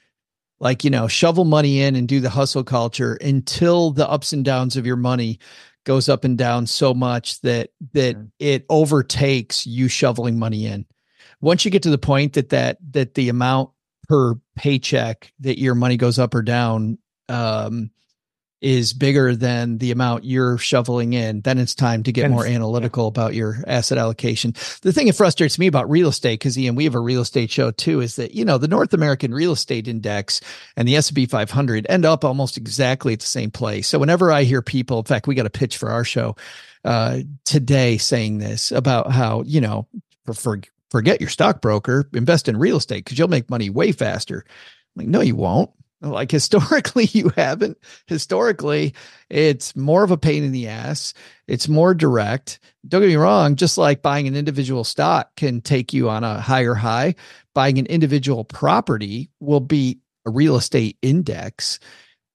like 0.59 0.85
you 0.85 0.91
know 0.91 1.09
shovel 1.09 1.45
money 1.45 1.81
in 1.81 1.97
and 1.97 2.09
do 2.09 2.21
the 2.21 2.31
hustle 2.31 2.65
culture 2.65 3.15
until 3.21 3.91
the 3.91 4.09
ups 4.09 4.33
and 4.33 4.45
downs 4.45 4.77
of 4.77 4.87
your 4.87 4.97
money 4.97 5.39
goes 5.85 6.09
up 6.09 6.25
and 6.25 6.37
down 6.37 6.67
so 6.67 6.93
much 6.93 7.41
that 7.41 7.71
that 7.93 8.17
it 8.39 8.67
overtakes 8.69 9.67
you 9.67 9.89
shoveling 9.89 10.39
money 10.39 10.67
in. 10.67 10.85
Once 11.41 11.65
you 11.65 11.71
get 11.71 11.83
to 11.83 11.91
the 11.91 11.99
point 11.99 12.33
that 12.35 12.49
that 12.51 12.79
that 12.91 13.15
the 13.15 13.29
amount 13.29 13.71
per 14.09 14.35
paycheck 14.57 15.33
that 15.41 15.59
your 15.59 15.75
money 15.75 15.97
goes 15.97 16.19
up 16.19 16.35
or 16.35 16.43
down 16.43 16.99
um 17.29 17.91
is 18.61 18.93
bigger 18.95 19.37
than 19.37 19.79
the 19.79 19.91
amount 19.91 20.25
you're 20.25 20.57
shoveling 20.57 21.13
in, 21.13 21.43
then 21.43 21.59
it's 21.59 21.75
time 21.75 22.03
to 22.03 22.13
get 22.13 22.31
more 22.31 22.47
analytical 22.47 23.07
about 23.07 23.35
your 23.35 23.63
asset 23.67 23.99
allocation. 23.99 24.53
The 24.83 24.93
thing 24.93 25.07
that 25.09 25.17
frustrates 25.17 25.59
me 25.59 25.67
about 25.67 25.91
real 25.91 26.09
estate, 26.09 26.41
because 26.41 26.59
Ian, 26.59 26.75
we 26.75 26.85
have 26.85 26.95
a 26.95 27.01
real 27.01 27.21
estate 27.21 27.51
show 27.51 27.71
too, 27.71 28.01
is 28.01 28.17
that 28.17 28.35
you 28.35 28.45
know 28.45 28.57
the 28.57 28.69
North 28.69 28.95
American 28.95 29.35
Real 29.35 29.53
Estate 29.53 29.89
Index 29.89 30.41
and 30.77 30.89
the 30.89 30.97
S 30.97 31.09
and 31.09 31.17
P 31.17 31.27
500 31.27 31.87
end 31.89 32.05
up 32.05 32.25
almost 32.25 32.57
exactly 32.57 33.13
at 33.13 33.21
the 33.21 33.27
same 33.27 33.51
place. 33.51 33.89
So 33.89 33.99
whenever 33.99 34.33
I 34.33 34.45
hear 34.45 34.63
people, 34.63 34.99
in 34.99 35.05
fact, 35.05 35.27
we 35.27 35.35
got 35.35 35.47
a 35.47 35.51
pitch 35.51 35.77
for 35.77 35.91
our 35.91 36.05
show 36.05 36.37
uh, 36.85 37.21
today 37.45 37.99
saying 37.99 38.39
this 38.39 38.73
about 38.73 39.11
how 39.11 39.43
you 39.43 39.61
know 39.61 39.87
for, 40.25 40.33
for 40.33 40.61
forget 40.91 41.21
your 41.21 41.31
stockbroker, 41.31 42.09
invest 42.15 42.49
in 42.49 42.57
real 42.57 42.79
estate 42.79 43.05
because 43.05 43.19
you'll 43.19 43.29
make 43.29 43.51
money 43.51 43.69
way 43.69 43.93
faster. 43.93 44.45
I'm 44.97 45.03
like, 45.03 45.09
no, 45.09 45.21
you 45.21 45.37
won't. 45.37 45.71
Like 46.11 46.31
historically, 46.33 47.05
you 47.07 47.31
haven't. 47.31 47.79
Historically, 48.07 48.95
it's 49.31 49.75
more 49.77 50.05
of 50.05 50.11
a 50.11 50.17
pain 50.17 50.45
in 50.45 50.53
the 50.53 50.69
ass. 50.69 51.15
It's 51.47 51.69
more 51.69 51.95
direct. 51.95 52.59
Don't 52.89 53.01
get 53.01 53.09
me 53.09 53.17
wrong, 53.17 53.57
just 53.57 53.79
like 53.79 54.03
buying 54.03 54.27
an 54.29 54.37
individual 54.37 54.85
stock 54.85 55.35
can 55.37 55.61
take 55.61 55.93
you 55.93 56.09
on 56.09 56.25
a 56.25 56.41
higher 56.41 56.75
high, 56.75 57.15
buying 57.55 57.79
an 57.79 57.87
individual 57.87 58.45
property 58.45 59.31
will 59.41 59.61
be 59.61 59.99
a 60.27 60.31
real 60.31 60.57
estate 60.57 60.99
index. 61.03 61.79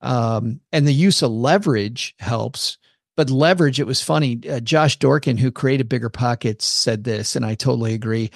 Um, 0.01 0.59
and 0.71 0.87
the 0.87 0.93
use 0.93 1.21
of 1.21 1.31
leverage 1.31 2.15
helps. 2.19 2.77
But 3.17 3.29
leverage, 3.29 3.79
it 3.79 3.85
was 3.85 4.01
funny. 4.01 4.39
Uh, 4.49 4.61
Josh 4.61 4.97
Dorkin, 4.97 5.37
who 5.37 5.51
created 5.51 5.89
Bigger 5.89 6.09
Pockets, 6.09 6.65
said 6.65 7.03
this, 7.03 7.35
and 7.35 7.45
I 7.45 7.55
totally 7.55 7.93
agree 7.93 8.31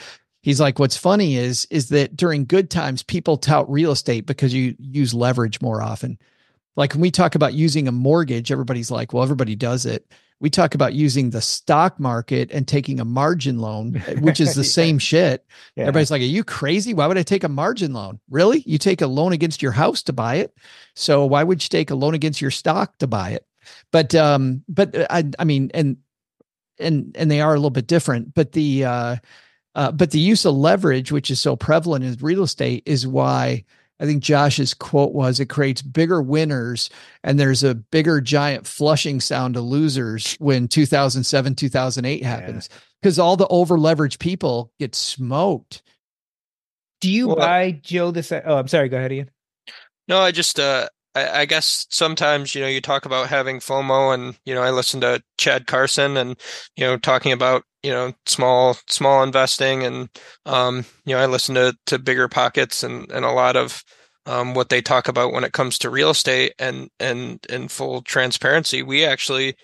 he's 0.46 0.60
like 0.62 0.78
what's 0.78 0.96
funny 0.96 1.38
is 1.38 1.66
is 1.72 1.90
that 1.90 2.16
during 2.16 2.46
good 2.46 2.70
times 2.70 3.02
people 3.02 3.36
tout 3.36 3.70
real 3.70 3.92
estate 3.92 4.28
because 4.28 4.54
you 4.54 4.76
use 4.80 5.12
leverage 5.12 5.60
more 5.60 5.82
often. 5.82 6.20
Like 6.76 6.94
when 6.94 7.02
we 7.02 7.10
talk 7.10 7.34
about 7.34 7.56
using 7.56 7.88
a 7.88 7.92
mortgage 7.92 8.52
everybody's 8.52 8.92
like 8.92 9.12
well 9.12 9.24
everybody 9.24 9.56
does 9.56 9.88
it. 9.88 10.06
We 10.40 10.52
talk 10.52 10.76
about 10.76 10.94
using 10.94 11.32
the 11.32 11.42
stock 11.42 12.00
market 12.00 12.52
and 12.52 12.68
taking 12.68 13.00
a 13.00 13.06
margin 13.06 13.58
loan 13.58 13.96
which 14.20 14.40
is 14.40 14.54
the 14.56 14.64
same 14.64 15.00
shit. 15.00 15.44
Yeah. 15.76 15.84
everybody's 15.84 16.12
like 16.12 16.22
are 16.22 16.26
you 16.26 16.44
crazy? 16.44 16.94
Why 16.94 17.08
would 17.08 17.18
i 17.18 17.24
take 17.24 17.44
a 17.44 17.50
margin 17.50 17.94
loan? 17.94 18.20
Really? 18.30 18.60
You 18.68 18.78
take 18.78 19.02
a 19.02 19.08
loan 19.08 19.34
against 19.34 19.64
your 19.64 19.72
house 19.72 20.04
to 20.04 20.14
buy 20.14 20.36
it? 20.36 20.56
So 20.94 21.26
why 21.26 21.44
would 21.44 21.64
you 21.64 21.70
take 21.70 21.90
a 21.90 21.96
loan 21.96 22.14
against 22.14 22.40
your 22.40 22.52
stock 22.52 22.96
to 23.00 23.08
buy 23.08 23.32
it? 23.32 23.48
But 23.92 24.14
um 24.14 24.64
but 24.70 24.96
uh, 24.96 25.08
i 25.10 25.24
i 25.40 25.44
mean 25.44 25.72
and 25.74 25.98
and 26.78 27.16
and 27.18 27.32
they 27.32 27.42
are 27.42 27.54
a 27.54 27.58
little 27.58 27.72
bit 27.72 27.88
different 27.88 28.36
but 28.36 28.52
the 28.52 28.86
uh 28.86 29.16
uh, 29.76 29.92
but 29.92 30.12
the 30.12 30.20
use 30.20 30.46
of 30.46 30.56
leverage, 30.56 31.12
which 31.12 31.30
is 31.30 31.40
so 31.40 31.56
prevalent 31.56 32.06
in 32.06 32.18
real 32.22 32.44
estate, 32.44 32.84
is 32.86 33.06
why 33.06 33.64
I 34.00 34.06
think 34.06 34.24
Josh's 34.24 34.74
quote 34.74 35.14
was 35.14 35.40
it 35.40 35.48
creates 35.48 35.82
bigger 35.82 36.22
winners 36.22 36.90
and 37.24 37.40
there's 37.40 37.64
a 37.64 37.76
bigger 37.76 38.20
giant 38.20 38.68
flushing 38.68 39.22
sound 39.22 39.56
of 39.56 39.64
losers 39.64 40.36
when 40.36 40.68
2007, 40.68 41.56
2008 41.56 42.24
happens 42.24 42.70
because 43.02 43.18
yeah. 43.18 43.24
all 43.24 43.38
the 43.38 43.48
over 43.48 43.78
leveraged 43.78 44.20
people 44.20 44.72
get 44.80 44.96
smoked. 44.96 45.82
Do 47.02 47.10
you 47.10 47.28
well, 47.28 47.38
buy 47.38 47.80
Joe 47.84 48.12
this? 48.12 48.32
Oh, 48.32 48.58
I'm 48.58 48.68
sorry. 48.68 48.90
Go 48.90 48.98
ahead, 48.98 49.12
Ian. 49.12 49.30
No, 50.08 50.20
I 50.20 50.32
just, 50.32 50.60
uh, 50.60 50.88
I, 51.16 51.42
I 51.42 51.46
guess 51.46 51.88
sometimes, 51.90 52.54
you 52.54 52.62
know, 52.62 52.68
you 52.68 52.82
talk 52.82 53.06
about 53.06 53.28
having 53.28 53.60
FOMO 53.60 54.14
and, 54.14 54.38
you 54.46 54.54
know, 54.54 54.62
I 54.62 54.72
listen 54.72 55.02
to 55.02 55.24
Chad 55.38 55.66
Carson 55.66 56.18
and, 56.18 56.38
you 56.76 56.86
know, 56.86 56.98
talking 56.98 57.32
about 57.32 57.64
you 57.86 57.92
know 57.92 58.12
small 58.26 58.76
small 58.88 59.22
investing 59.22 59.84
and 59.84 60.10
um, 60.48 60.86
you 61.06 61.14
know 61.14 61.22
I 61.22 61.28
listen 61.28 61.54
to 61.54 61.78
to 61.86 62.00
bigger 62.00 62.28
pockets 62.28 62.82
and 62.82 63.12
and 63.12 63.24
a 63.24 63.32
lot 63.32 63.56
of 63.56 63.84
um, 64.26 64.56
what 64.56 64.70
they 64.70 64.82
talk 64.82 65.08
about 65.08 65.32
when 65.32 65.44
it 65.44 65.54
comes 65.54 65.78
to 65.80 65.92
real 65.92 66.10
estate 66.10 66.54
and 66.58 66.90
and 67.00 67.46
in 67.48 67.68
full 67.68 68.02
transparency. 68.02 68.82
We 68.82 69.06
actually 69.06 69.56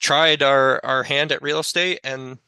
tried 0.00 0.42
our 0.42 0.80
our 0.84 1.02
hand 1.02 1.32
at 1.32 1.42
real 1.42 1.58
estate 1.58 2.00
and 2.02 2.38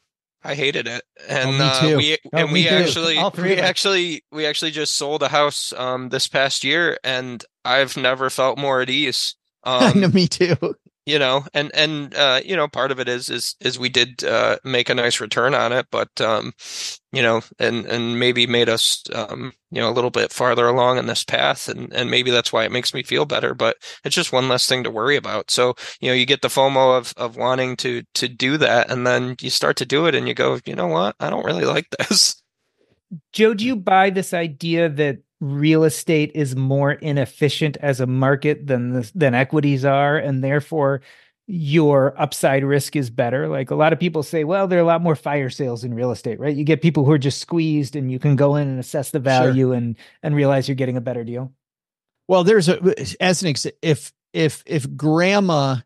I 0.43 0.55
hated 0.55 0.87
it. 0.87 1.03
And 1.27 1.61
oh, 1.61 1.65
uh, 1.65 1.97
we 1.97 2.13
oh, 2.13 2.29
and 2.37 2.51
we 2.51 2.63
too. 2.63 2.69
actually 2.69 3.17
we 3.37 3.59
actually 3.59 4.23
we 4.31 4.45
actually 4.47 4.71
just 4.71 4.95
sold 4.95 5.21
a 5.21 5.27
house 5.27 5.73
um, 5.73 6.09
this 6.09 6.27
past 6.27 6.63
year 6.63 6.97
and 7.03 7.45
I've 7.67 7.97
never 7.97 8.29
felt 8.29 8.57
more 8.57 8.81
at 8.81 8.89
ease 8.89 9.35
um, 9.63 10.13
me 10.13 10.27
too. 10.27 10.55
you 11.05 11.19
know 11.19 11.45
and 11.53 11.71
and 11.73 12.15
uh, 12.15 12.39
you 12.45 12.55
know 12.55 12.67
part 12.67 12.91
of 12.91 12.99
it 12.99 13.07
is 13.09 13.29
is 13.29 13.55
is 13.59 13.77
we 13.79 13.89
did 13.89 14.23
uh, 14.23 14.57
make 14.63 14.89
a 14.89 14.95
nice 14.95 15.19
return 15.19 15.53
on 15.53 15.71
it 15.73 15.87
but 15.91 16.09
um, 16.21 16.53
you 17.11 17.21
know 17.21 17.41
and 17.59 17.85
and 17.85 18.19
maybe 18.19 18.45
made 18.47 18.69
us 18.69 19.03
um, 19.13 19.51
you 19.71 19.81
know 19.81 19.89
a 19.89 19.93
little 19.97 20.09
bit 20.09 20.31
farther 20.31 20.67
along 20.67 20.97
in 20.97 21.05
this 21.07 21.23
path 21.23 21.67
and 21.67 21.91
and 21.93 22.11
maybe 22.11 22.31
that's 22.31 22.53
why 22.53 22.63
it 22.63 22.71
makes 22.71 22.93
me 22.93 23.03
feel 23.03 23.25
better 23.25 23.53
but 23.53 23.77
it's 24.03 24.15
just 24.15 24.31
one 24.33 24.47
less 24.49 24.67
thing 24.67 24.83
to 24.83 24.91
worry 24.91 25.15
about. 25.15 25.49
So 25.51 25.75
you 25.99 26.09
know 26.09 26.13
you 26.13 26.25
get 26.25 26.41
the 26.41 26.47
fomo 26.49 26.97
of 26.97 27.13
of 27.17 27.35
wanting 27.37 27.75
to 27.77 28.03
to 28.15 28.27
do 28.27 28.57
that 28.57 28.89
and 28.91 29.05
then 29.07 29.35
you 29.41 29.49
start 29.49 29.77
to 29.77 29.85
do 29.85 30.05
it 30.05 30.15
and 30.15 30.27
you 30.27 30.33
go 30.33 30.59
you 30.65 30.75
know 30.75 30.87
what? 30.87 31.15
I 31.19 31.29
don't 31.29 31.45
really 31.45 31.65
like 31.65 31.87
this. 31.99 32.41
Joe 33.33 33.53
do 33.53 33.65
you 33.65 33.75
buy 33.75 34.09
this 34.09 34.33
idea 34.33 34.89
that 34.89 35.19
real 35.39 35.83
estate 35.83 36.31
is 36.33 36.55
more 36.55 36.93
inefficient 36.93 37.77
as 37.77 37.99
a 37.99 38.07
market 38.07 38.65
than 38.67 38.93
the, 38.93 39.11
than 39.13 39.35
equities 39.35 39.85
are 39.85 40.17
and 40.17 40.43
therefore 40.43 41.01
your 41.49 42.19
upside 42.19 42.63
risk 42.63 42.95
is 42.95 43.09
better. 43.09 43.47
Like 43.47 43.71
a 43.71 43.75
lot 43.75 43.93
of 43.93 43.99
people 43.99 44.23
say 44.23 44.43
well 44.43 44.67
there 44.67 44.79
are 44.79 44.81
a 44.81 44.85
lot 44.85 45.01
more 45.01 45.15
fire 45.15 45.49
sales 45.49 45.83
in 45.83 45.93
real 45.93 46.11
estate 46.11 46.39
right? 46.39 46.55
You 46.55 46.63
get 46.63 46.81
people 46.81 47.05
who 47.05 47.11
are 47.11 47.19
just 47.19 47.39
squeezed 47.39 47.95
and 47.95 48.11
you 48.11 48.19
can 48.19 48.35
go 48.35 48.55
in 48.55 48.67
and 48.67 48.79
assess 48.79 49.11
the 49.11 49.19
value 49.19 49.67
sure. 49.67 49.73
and 49.73 49.95
and 50.23 50.35
realize 50.35 50.67
you're 50.67 50.75
getting 50.75 50.97
a 50.97 51.01
better 51.01 51.23
deal. 51.23 51.53
Well 52.27 52.43
there's 52.43 52.67
a 52.67 52.95
as 53.21 53.43
an 53.43 53.49
ex- 53.49 53.67
if 53.81 54.11
if 54.33 54.63
if 54.65 54.95
grandma 54.95 55.77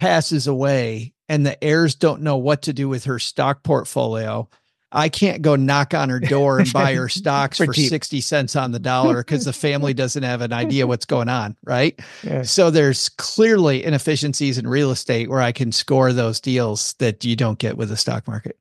passes 0.00 0.46
away 0.46 1.12
and 1.28 1.44
the 1.44 1.62
heirs 1.62 1.94
don't 1.94 2.22
know 2.22 2.38
what 2.38 2.62
to 2.62 2.72
do 2.72 2.88
with 2.88 3.04
her 3.04 3.18
stock 3.18 3.62
portfolio 3.62 4.48
I 4.90 5.08
can't 5.08 5.42
go 5.42 5.54
knock 5.54 5.92
on 5.92 6.08
her 6.08 6.20
door 6.20 6.58
and 6.58 6.72
buy 6.72 6.94
her 6.94 7.08
stocks 7.10 7.58
For 7.58 7.66
for, 7.66 7.74
60 7.74 8.20
cents 8.20 8.56
on 8.56 8.72
the 8.72 8.78
dollar 8.78 9.18
because 9.18 9.44
the 9.44 9.52
family 9.52 9.92
doesn't 9.94 10.22
have 10.22 10.40
an 10.40 10.52
idea 10.52 10.86
what's 10.86 11.04
going 11.04 11.28
on. 11.28 11.56
Right. 11.62 11.98
Yeah. 12.22 12.42
So 12.42 12.70
there's 12.70 13.10
clearly 13.10 13.84
inefficiencies 13.84 14.56
in 14.56 14.66
real 14.66 14.90
estate 14.90 15.28
where 15.28 15.42
I 15.42 15.52
can 15.52 15.72
score 15.72 16.12
those 16.12 16.40
deals 16.40 16.94
that 16.94 17.24
you 17.24 17.36
don't 17.36 17.58
get 17.58 17.76
with 17.76 17.90
the 17.90 17.96
stock 17.96 18.26
market. 18.26 18.58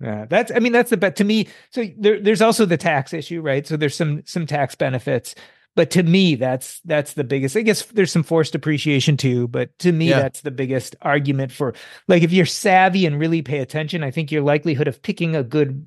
Yeah, 0.00 0.26
that's. 0.28 0.50
I 0.54 0.58
mean, 0.58 0.72
that's 0.72 0.90
the 0.90 0.96
bet 0.96 1.16
to 1.16 1.24
me. 1.24 1.48
So 1.70 1.86
there, 1.96 2.20
there's 2.20 2.42
also 2.42 2.66
the 2.66 2.76
tax 2.76 3.14
issue, 3.14 3.40
right? 3.40 3.66
So 3.66 3.76
there's 3.76 3.96
some 3.96 4.22
some 4.26 4.44
tax 4.44 4.74
benefits, 4.74 5.34
but 5.76 5.90
to 5.92 6.02
me, 6.02 6.34
that's 6.36 6.80
that's 6.84 7.14
the 7.14 7.24
biggest. 7.24 7.56
I 7.56 7.62
guess 7.62 7.82
there's 7.86 8.12
some 8.12 8.22
forced 8.22 8.54
appreciation 8.54 9.16
too, 9.16 9.48
but 9.48 9.76
to 9.80 9.92
me, 9.92 10.10
Yeah. 10.10 10.20
that's 10.20 10.40
the 10.42 10.50
biggest 10.50 10.94
argument 11.02 11.50
for 11.52 11.74
like 12.08 12.22
if 12.22 12.32
you're 12.32 12.46
savvy 12.46 13.06
and 13.06 13.18
really 13.18 13.42
pay 13.42 13.58
attention. 13.58 14.02
I 14.04 14.10
think 14.10 14.30
your 14.30 14.42
likelihood 14.42 14.88
of 14.88 15.02
picking 15.02 15.34
a 15.36 15.42
good 15.42 15.86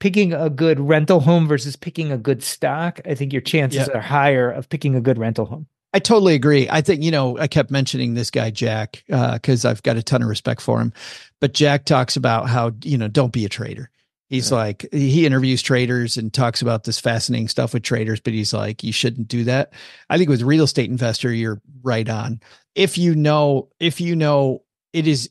picking 0.00 0.32
a 0.32 0.50
good 0.50 0.80
rental 0.80 1.20
home 1.20 1.46
versus 1.46 1.76
picking 1.76 2.10
a 2.10 2.18
good 2.18 2.42
stock, 2.42 3.00
I 3.06 3.14
think 3.14 3.32
your 3.32 3.42
chances 3.42 3.88
Yeah. 3.88 3.98
are 3.98 4.00
higher 4.02 4.50
of 4.50 4.68
picking 4.68 4.96
a 4.96 5.00
good 5.00 5.16
rental 5.18 5.46
home. 5.46 5.66
I 5.94 5.98
totally 5.98 6.34
agree. 6.34 6.66
I 6.70 6.80
think, 6.80 7.02
you 7.02 7.10
know, 7.10 7.38
I 7.38 7.46
kept 7.46 7.70
mentioning 7.70 8.14
this 8.14 8.30
guy, 8.30 8.50
Jack, 8.50 9.04
uh, 9.12 9.34
because 9.34 9.64
I've 9.66 9.82
got 9.82 9.96
a 9.98 10.02
ton 10.02 10.22
of 10.22 10.28
respect 10.28 10.60
for 10.62 10.80
him. 10.80 10.92
But 11.38 11.52
Jack 11.52 11.84
talks 11.84 12.16
about 12.16 12.48
how, 12.48 12.72
you 12.82 12.96
know, 12.96 13.08
don't 13.08 13.32
be 13.32 13.44
a 13.44 13.48
trader. 13.48 13.90
He's 14.32 14.50
like, 14.50 14.86
he 14.92 15.26
interviews 15.26 15.60
traders 15.60 16.16
and 16.16 16.32
talks 16.32 16.62
about 16.62 16.84
this 16.84 16.98
fascinating 16.98 17.48
stuff 17.48 17.74
with 17.74 17.82
traders, 17.82 18.18
but 18.18 18.32
he's 18.32 18.54
like, 18.54 18.82
you 18.82 18.90
shouldn't 18.90 19.28
do 19.28 19.44
that. 19.44 19.74
I 20.08 20.16
think 20.16 20.30
with 20.30 20.40
real 20.40 20.64
estate 20.64 20.88
investor, 20.90 21.30
you're 21.32 21.60
right 21.82 22.08
on. 22.08 22.40
If 22.74 22.96
you 22.96 23.14
know, 23.14 23.68
if 23.78 24.00
you 24.00 24.16
know, 24.16 24.62
it 24.94 25.06
is, 25.06 25.28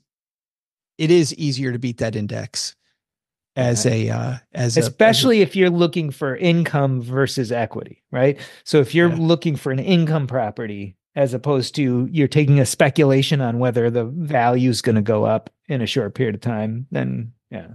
it 0.99 1.09
is 1.09 1.33
easier 1.33 1.71
to 1.71 1.79
beat 1.79 1.97
that 1.97 2.15
index 2.15 2.75
as 3.55 3.85
a, 3.87 4.09
uh, 4.09 4.35
as 4.53 4.77
a- 4.77 4.79
as 4.81 4.85
a, 4.85 4.89
especially 4.89 5.41
if 5.41 5.55
you're 5.55 5.71
looking 5.71 6.11
for 6.11 6.35
income 6.35 7.01
versus 7.01 7.51
equity, 7.51 8.03
right? 8.11 8.39
So 8.63 8.79
if 8.81 8.93
you're 8.93 9.09
Yeah. 9.09 9.17
looking 9.19 9.55
for 9.55 9.71
an 9.71 9.79
income 9.79 10.27
property 10.27 10.95
as 11.15 11.33
opposed 11.33 11.73
to 11.75 12.07
you're 12.11 12.27
taking 12.27 12.59
a 12.59 12.65
speculation 12.67 13.41
on 13.41 13.57
whether 13.57 13.89
the 13.89 14.05
value 14.05 14.69
is 14.69 14.81
going 14.81 14.95
to 14.95 15.01
go 15.01 15.25
up 15.25 15.49
in 15.67 15.81
a 15.81 15.87
short 15.87 16.13
period 16.13 16.35
of 16.35 16.41
time, 16.41 16.85
then 16.91 17.33
yeah. 17.49 17.67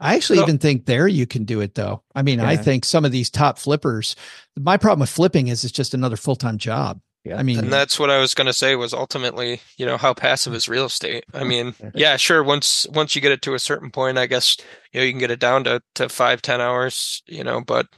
I 0.00 0.14
actually 0.16 0.38
So- 0.38 0.42
even 0.44 0.58
think 0.58 0.86
there 0.86 1.06
you 1.06 1.26
can 1.26 1.44
do 1.44 1.60
it 1.60 1.74
though. 1.74 2.02
I 2.14 2.22
mean, 2.22 2.40
I 2.40 2.56
think 2.56 2.84
some 2.84 3.04
of 3.04 3.12
these 3.12 3.28
top 3.30 3.58
flippers, 3.58 4.16
my 4.58 4.76
problem 4.76 5.00
with 5.00 5.10
flipping 5.10 5.48
is 5.48 5.62
it's 5.64 5.72
just 5.72 5.92
another 5.94 6.16
full 6.16 6.36
time 6.36 6.58
job. 6.58 7.00
Yeah. 7.22 7.36
I 7.36 7.42
mean, 7.42 7.58
And 7.58 7.70
that's 7.70 7.98
what 8.00 8.08
I 8.08 8.16
was 8.18 8.32
going 8.32 8.46
to 8.46 8.52
say 8.54 8.76
was 8.76 8.94
ultimately, 8.94 9.60
you 9.76 9.84
know, 9.84 9.98
how 9.98 10.14
passive 10.14 10.54
is 10.54 10.70
real 10.70 10.86
estate? 10.86 11.24
I 11.34 11.44
mean, 11.44 11.74
yeah, 11.94 12.16
sure. 12.16 12.42
Once 12.42 12.86
once 12.94 13.14
you 13.14 13.20
get 13.20 13.30
it 13.30 13.42
to 13.42 13.52
a 13.52 13.58
certain 13.58 13.90
point, 13.90 14.16
I 14.16 14.24
guess 14.24 14.56
you 14.90 15.00
know 15.00 15.04
you 15.04 15.12
can 15.12 15.18
get 15.18 15.30
it 15.30 15.38
down 15.38 15.64
to 15.64 15.82
to 15.96 16.08
five 16.08 16.40
ten 16.40 16.62
hours, 16.62 17.22
you 17.26 17.44
know. 17.44 17.60
But 17.60 17.88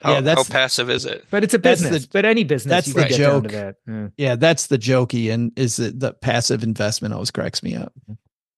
how, 0.00 0.14
Yeah, 0.14 0.20
that's- 0.22 0.48
how 0.48 0.50
passive 0.50 0.88
is 0.88 1.04
it? 1.04 1.26
But 1.30 1.44
it's 1.44 1.52
a 1.52 1.58
That's 1.58 1.82
the- 1.82 1.90
business. 1.90 2.06
but 2.06 2.24
any 2.24 2.44
business, 2.44 2.70
that's 2.70 2.86
you 2.88 2.94
the 2.94 3.00
can 3.00 3.08
get 3.10 3.18
down 3.18 3.42
to 3.42 3.48
joke. 3.50 3.52
that. 3.52 3.76
Yeah. 3.86 4.08
yeah, 4.16 4.36
that's 4.36 4.68
the 4.68 4.78
jokey 4.78 5.30
and 5.30 5.52
is 5.54 5.76
that 5.76 6.00
the 6.00 6.14
passive 6.14 6.62
investment 6.62 7.12
always 7.12 7.30
cracks 7.30 7.62
me 7.62 7.74
up. 7.76 7.92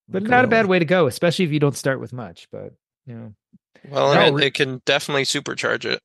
But 0.09 0.23
not 0.23 0.45
a 0.45 0.49
bad 0.49 0.67
way 0.67 0.79
to 0.79 0.85
go, 0.85 1.09
especially 1.09 1.47
if 1.47 1.51
you 1.51 1.59
don't 1.59 1.77
start 1.77 1.99
with 1.99 2.13
much. 2.13 2.47
But 2.53 2.75
you 3.07 3.15
know, 3.15 3.35
Well, 3.89 4.15
No, 4.15 4.37
it, 4.37 4.45
it 4.45 4.55
can 4.55 4.83
definitely 4.85 5.25
supercharge 5.25 5.85
it. 5.85 6.01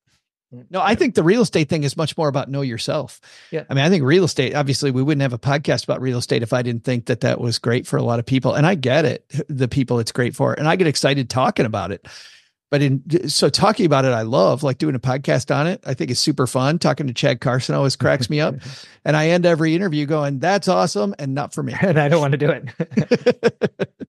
No, 0.72 0.82
I 0.82 0.96
think 0.96 1.14
the 1.14 1.24
real 1.24 1.44
estate 1.44 1.70
thing 1.70 1.84
is 1.84 1.96
much 1.96 2.18
more 2.18 2.28
about 2.28 2.50
know 2.50 2.62
yourself. 2.62 3.22
Yeah. 3.52 3.66
I 3.70 3.74
mean, 3.76 3.86
I 3.86 3.90
think 3.90 4.04
real 4.04 4.24
estate, 4.24 4.56
obviously, 4.56 4.90
we 4.90 5.04
wouldn't 5.04 5.22
have 5.22 5.34
a 5.34 5.38
podcast 5.38 5.84
about 5.84 6.02
real 6.02 6.18
estate 6.18 6.42
if 6.42 6.54
I 6.54 6.64
didn't 6.64 6.84
think 6.84 7.06
that 7.06 7.22
that 7.22 7.40
was 7.40 7.60
great 7.60 7.86
for 7.86 7.98
a 7.98 8.02
lot 8.02 8.18
of 8.18 8.26
people. 8.26 8.56
And 8.56 8.66
I 8.66 8.74
get 8.74 9.06
it, 9.06 9.32
the 9.48 9.68
people 9.68 10.00
it's 10.00 10.12
great 10.12 10.36
for. 10.36 10.54
And 10.54 10.68
I 10.68 10.76
get 10.76 10.88
excited 10.88 11.30
talking 11.30 11.68
about 11.68 11.92
it. 11.92 12.08
But 12.72 12.82
in 12.82 13.30
so 13.30 13.50
talking 13.50 13.86
about 13.86 14.06
it, 14.06 14.10
I 14.10 14.22
love 14.24 14.62
like 14.64 14.78
doing 14.78 14.96
a 14.96 15.00
podcast 15.00 15.56
on 15.56 15.68
it. 15.68 15.82
I 15.86 15.94
think 15.94 16.12
it's 16.12 16.20
super 16.20 16.46
fun. 16.48 16.78
Talking 16.80 17.08
to 17.08 17.14
Chad 17.14 17.42
Carson 17.42 17.76
always 17.76 17.96
cracks 17.96 18.30
me 18.30 18.40
up. 18.40 18.56
And 19.06 19.16
I 19.16 19.30
end 19.30 19.46
every 19.46 19.74
interview 19.74 20.06
going, 20.06 20.40
that's 20.40 20.68
awesome 20.68 21.16
and 21.18 21.34
not 21.34 21.54
for 21.54 21.64
me. 21.64 21.74
and 21.82 21.98
I 21.98 22.10
don't 22.10 22.20
want 22.20 22.34
to 22.34 22.38
do 22.38 22.50
it. 22.52 24.08